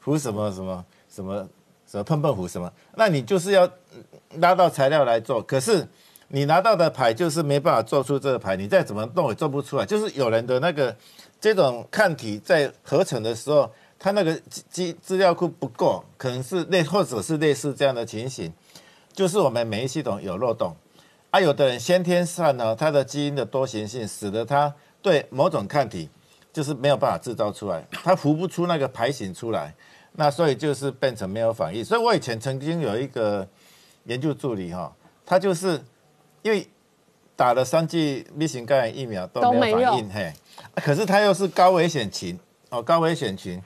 [0.00, 1.46] 胡什么什么什么。
[1.90, 2.70] 什么碰碰胡什么？
[2.96, 3.66] 那你就是要
[4.34, 5.86] 拿到材料来做，可是
[6.28, 9.86] 你拿到的牌就是没办法做出这个牌，你再怎么弄也做不出来。
[9.86, 10.94] 就是有人的那个
[11.40, 18.52] 这种抗体在合成的时候，它那个资资料库不够，可能是类或者是类似这样的情形，
[19.12, 20.76] 就是我们免疫系统有漏洞。
[21.30, 26.08] 啊，有的人先天上呢，他的基因的多形性使得他对某种抗体
[26.52, 29.74] 就是没有办法制造出来，他浮不出那个牌型出来。
[30.12, 33.46] 那所以就是变成没有反应，所以我以前曾经有一个
[34.08, 34.92] 研究助理哈，
[35.24, 35.80] 他就是
[36.42, 36.66] 因为
[37.36, 40.32] 打了三剂 B 型肝炎疫苗都没有反应，嘿，
[40.76, 42.38] 可是他又是高危险群
[42.70, 43.62] 哦，高危险群，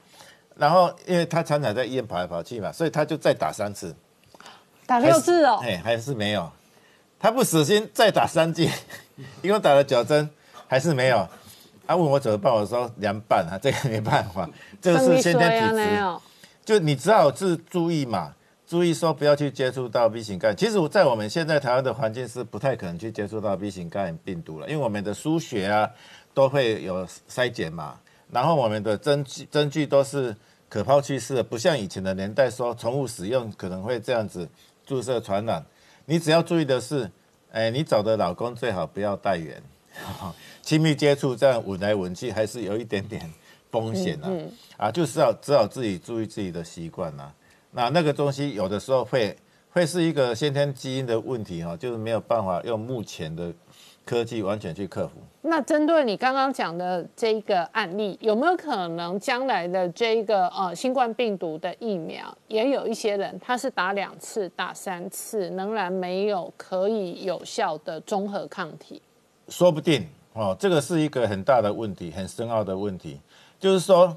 [0.57, 3.95] 然后因为他常常在医院跑来跑去嘛，所以他就再打三次，
[4.85, 6.51] 打六次哦，嘿，还是没有，
[7.19, 8.69] 他不死心再打三剂，
[9.43, 10.29] 一共打了九针，
[10.67, 11.29] 还是没有，
[11.87, 14.49] 他问我怎么办，我说凉拌啊，这个没办法，
[14.81, 16.21] 这个是先天体质。
[16.65, 18.35] 就你只好是注意嘛，
[18.73, 20.57] 注意说不要去接触到 B 型肝炎。
[20.57, 25.91] 其实，在我们现在台湾的环境是不太可能去接触到 B 型肝炎病毒了，因为我们的输血啊
[26.33, 28.01] 都会有筛检嘛，
[28.31, 30.35] 然后我们的针具针具都是
[30.71, 34.49] 可抛弃式的，不像以前的年代说宠物使用可能会这样子
[34.87, 35.63] 注射传染。
[36.07, 37.11] 你只要注意的是，
[37.51, 39.63] 哎，你找的老公最好不要带源，
[40.65, 43.31] 亲密接触这样吻来吻去还是有一点点
[43.71, 44.33] 风险啊。
[44.79, 47.31] 啊，就是要只好自己注意自己的习惯呐。
[47.73, 49.37] 那那个东西有的时候会
[49.71, 53.53] 会是一个先天基因的问题哈，就是没有办法用目前的
[54.05, 55.15] 科技完全去克服。
[55.41, 69.01] 那针对你刚刚讲的这一个案例，有没有可能将来的这一个呃新冠病毒的疫苗，也有一些人他是打两次、打三次，仍然没有可以有效的综合抗体？
[69.49, 73.19] 说不定哦，这个是一个很大的问题，很深奥的问题，
[73.59, 74.17] 就是说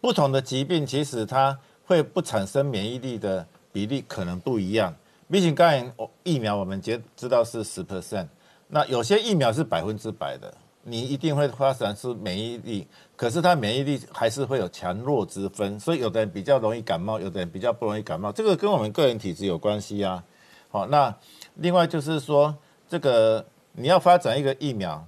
[0.00, 4.94] 不同的疾病其实它会不产生免疫力的比例可能不一样。
[5.30, 5.92] B 型肝炎
[6.22, 8.28] 疫苗我们知知道是十 percent，
[8.68, 10.52] 那有些疫苗是百分之百的。
[10.86, 12.86] 你一定会发展出免疫力，
[13.16, 20.22] 可是它免疫力还是会有强弱之分，所以有的人比较容易感冒，有的人比较不容易感冒，这个跟我们个人体质有关系啊。
[20.68, 21.16] 好，那
[21.54, 22.54] 另外就是说，
[22.86, 25.02] 这个你要发展一个疫苗，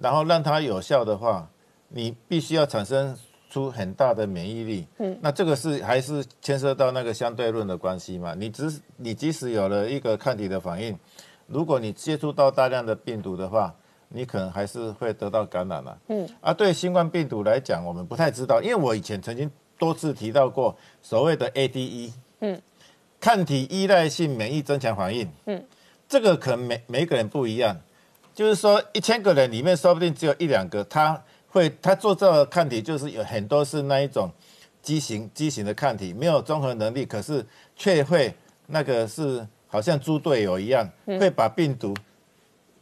[0.00, 1.50] 然后让它有效的话，
[1.88, 3.18] 你必须要产生
[3.56, 4.86] 出很大的免疫力。
[4.98, 8.34] 嗯，那这个是还是牵涉到那个相对论的关系嘛？
[8.34, 10.94] 你只你即使有了一个抗体的反应，
[11.46, 13.74] 如果你接触到大量的病毒的话，
[14.08, 15.98] 你可能还是会得到感染了。
[16.08, 22.60] 嗯，啊，对新冠病毒来讲，我们不太知道，因为我以前曾经多次提到过所谓的 ADE，嗯，
[23.18, 25.64] 抗体依赖性免疫增强反应，嗯，
[26.06, 27.80] 这个可能每每个人不一样，
[28.34, 31.22] 就是说一千个人里面，说不定只有一两个他
[31.56, 34.30] 会他做这个抗体，就是有很多是那一种
[34.82, 38.34] 畸形畸形的抗体，没有综合能力，可是却会
[38.66, 41.94] 那个是好像猪队友一样，会把病毒。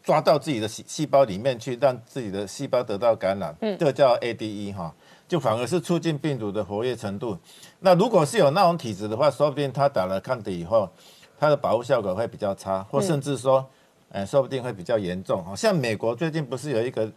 [0.03, 4.95] 抓到自己的细细胞里面去，让自己的细胞得到感染，嗯，这个叫 ADE 哈，
[5.27, 7.39] 就反而是促进病毒的活跃程度。
[7.81, 10.91] 那如果是有那种体质的话，说不定他打了抗体以后，
[11.39, 13.67] 他的保护效果会比较差，或甚至说，
[14.11, 15.43] 哎，说不定会比较严重。
[15.57, 17.11] 像美国最近不是有一个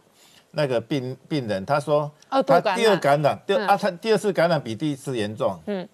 [0.50, 2.10] 那个病病人，他说
[2.46, 5.58] 他第二感染，第啊他第二次感染比第一次严重。
[5.66, 5.88] 嗯，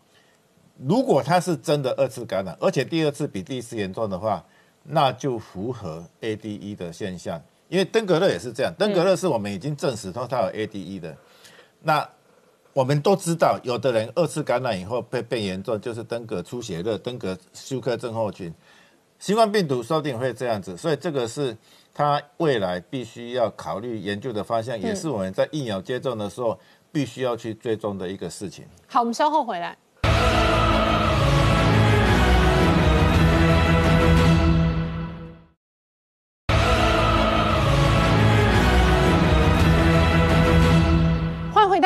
[0.79, 4.45] 如果他是真的二次感染，而且第二次比第一次严重的话。
[4.87, 8.71] 那就符合 ADE 的现象，因为登革热也是这样。
[8.79, 11.17] 登革热是我们已经证实说它有 ADE 的。
[11.81, 12.07] 那
[12.75, 18.53] 我们都知道，有的人二次感染以后被变严重，就是登革出血热、登革休克症候群。
[19.19, 21.57] 新冠病毒说不定会这样子，所以这个是
[21.95, 26.59] 它未来必须要考虑研究的方向，也是我们在疫苗接种的时候
[26.91, 28.67] 必须要去追踪的一个事情。
[28.89, 29.79] 好，我们稍后回来。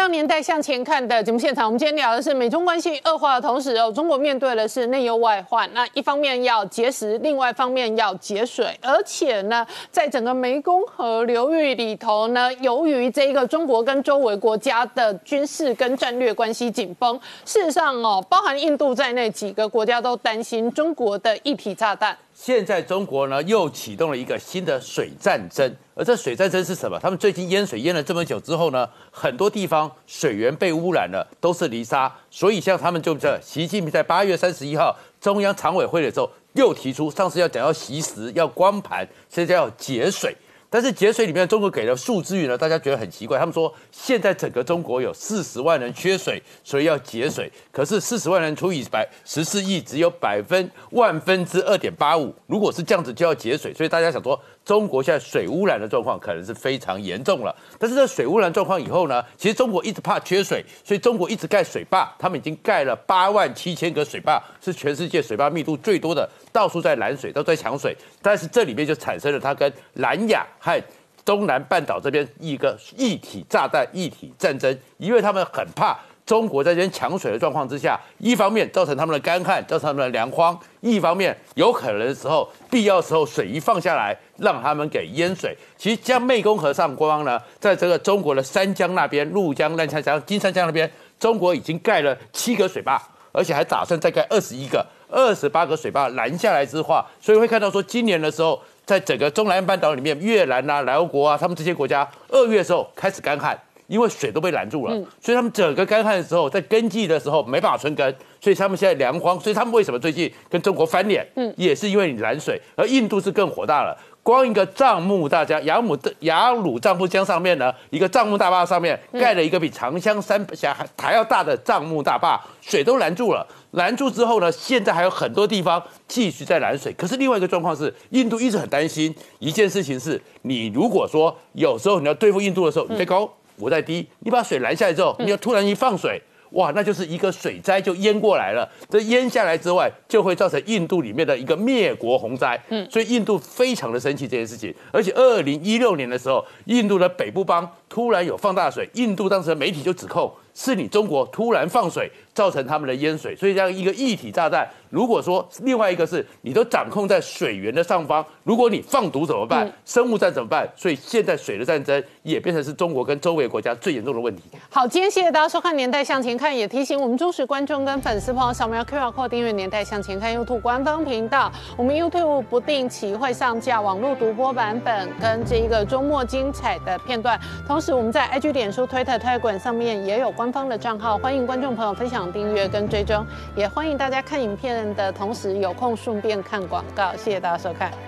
[0.08, 5.68] 年代向前看的节目现场，我们今天聊的是美中关系恶化的同时哦，中国面对的是内忧外患。
[5.74, 22.16] 那一方面要节食，另外一方面要节水，而且呢，在整个湄公河流域里头呢，由于这个中国跟周围国家的军事跟战略关系紧绷，事实上哦，包含印度在内几个国家都担心中国的一体炸弹。
[22.40, 26.96] 现在中国呢又启动了一个新的水战争，而这水战争是什么？
[26.96, 32.10] 他们最近淹水淹了这么久之后呢，很多地方水源被污染了，都是泥沙。
[32.30, 40.36] 所以像他们就这，习近平在八月三十一号中央常委会的时候又提出，上次要讲要习食要光盘，现在要节水。
[40.70, 43.38] 但是节水里面，中国给了数字呢，大家觉得很奇怪。
[43.38, 47.50] 他们说现在整个中国有四十万人缺水，所以要节水。
[47.72, 52.34] 可是四十万人除以百十四亿，只有百分万分之二点八五。
[52.46, 53.72] 如果是这样子，就要节水。
[53.72, 54.38] 所以大家想说。
[54.68, 67.96] 中国现在水污染的状况可能是非常严重了，但是这水污染状况以后呢，其实中国一直怕缺水，所以中国一直盖水坝，他们已经盖了八万七千个水坝，是全世界水坝密度最多的，到处在拦水，都在抢水。
[68.20, 70.78] 但是这里面就产生了它跟南亚和
[71.24, 75.98] 东南半岛这边一个一体炸弹、一体战争，因为他们很怕。
[76.28, 85.56] 中国在这边抢水的状况之下，一方面造成他们的干旱，造成他们的粮荒；一方面有可能的时候，必要时候水一放下来，让他们给淹水。
[85.78, 93.00] 其实将湄公河上光呢，在这个中国的三江那边，怒江、澜沧江、金三江那边，中国已经盖了七个水坝，
[93.32, 103.58] 而且还打算再盖二十一个、二十八个水坝拦下来之话，所以会看到说，今年的时候，在整个中南半岛里面，越南啊、辽国啊，他们这些国家二月的时候开始干旱。
[103.88, 111.26] 因为水都被拦住了，所以他们整个干旱的时候，在耕季的时候没办法春耕，所以他们现在粮荒，所以他们为什么最近跟中国翻脸？
[111.36, 113.98] 嗯，也是因为你拦水，而印度是更火大了。
[114.22, 123.46] 光一个藏木大江，雅姆的雅鲁藏布江上面呢，一个藏木大坝上面盖了一个比长江三峡还还要大的藏木大坝，水都拦住了。
[123.70, 126.92] 拦住之后呢，现在还有很多地方继续在拦水。
[126.92, 136.20] 可是另外一个状况是，印度一直很担心一件事情是，你如果说有时候你要对付印度的时候，你在高我在低，你把水拦下来之后，你要突然一放水。
[136.52, 138.66] 哇，那就是一个水灾就淹过来了。
[138.88, 142.58] 这淹下来之外，就会造成印度里面的一个灭国洪灾。
[142.70, 144.74] 嗯，所以印度非常的生气这件事情。
[144.90, 153.34] 而且二零一六年的时候，印度的北部邦突然有放大水，印度当时的媒体就指控是你中国突然放水造成他们的淹水。
[153.34, 159.68] 所以这样一个一体炸弹，如果说另外一个是你都掌控在水源的上方，如果你放毒怎么办？
[159.84, 160.64] 生物战怎么办？
[160.76, 164.44] 所以现在水的战争也变成是中国跟周围国家最严重的问题。
[164.70, 171.50] 好，今天谢谢大家收看《年代向前看》，也提醒我们忠实观众跟粉丝朋友扫描 QR Code 订阅《年代向前看》YouTube 官方频道。
[171.76, 183.26] 我们 YouTube 不定期会上架网络独播版本跟这一个周末精彩的片段，同时我们在 IG、脸书、Twitter、Telegram 上面也有官方的账号，欢迎观众朋友分享、订阅跟追踪，
[183.56, 187.12] 也欢迎大家看影片的同时有空顺便看广告。
[187.16, 188.07] 谢谢大家收看。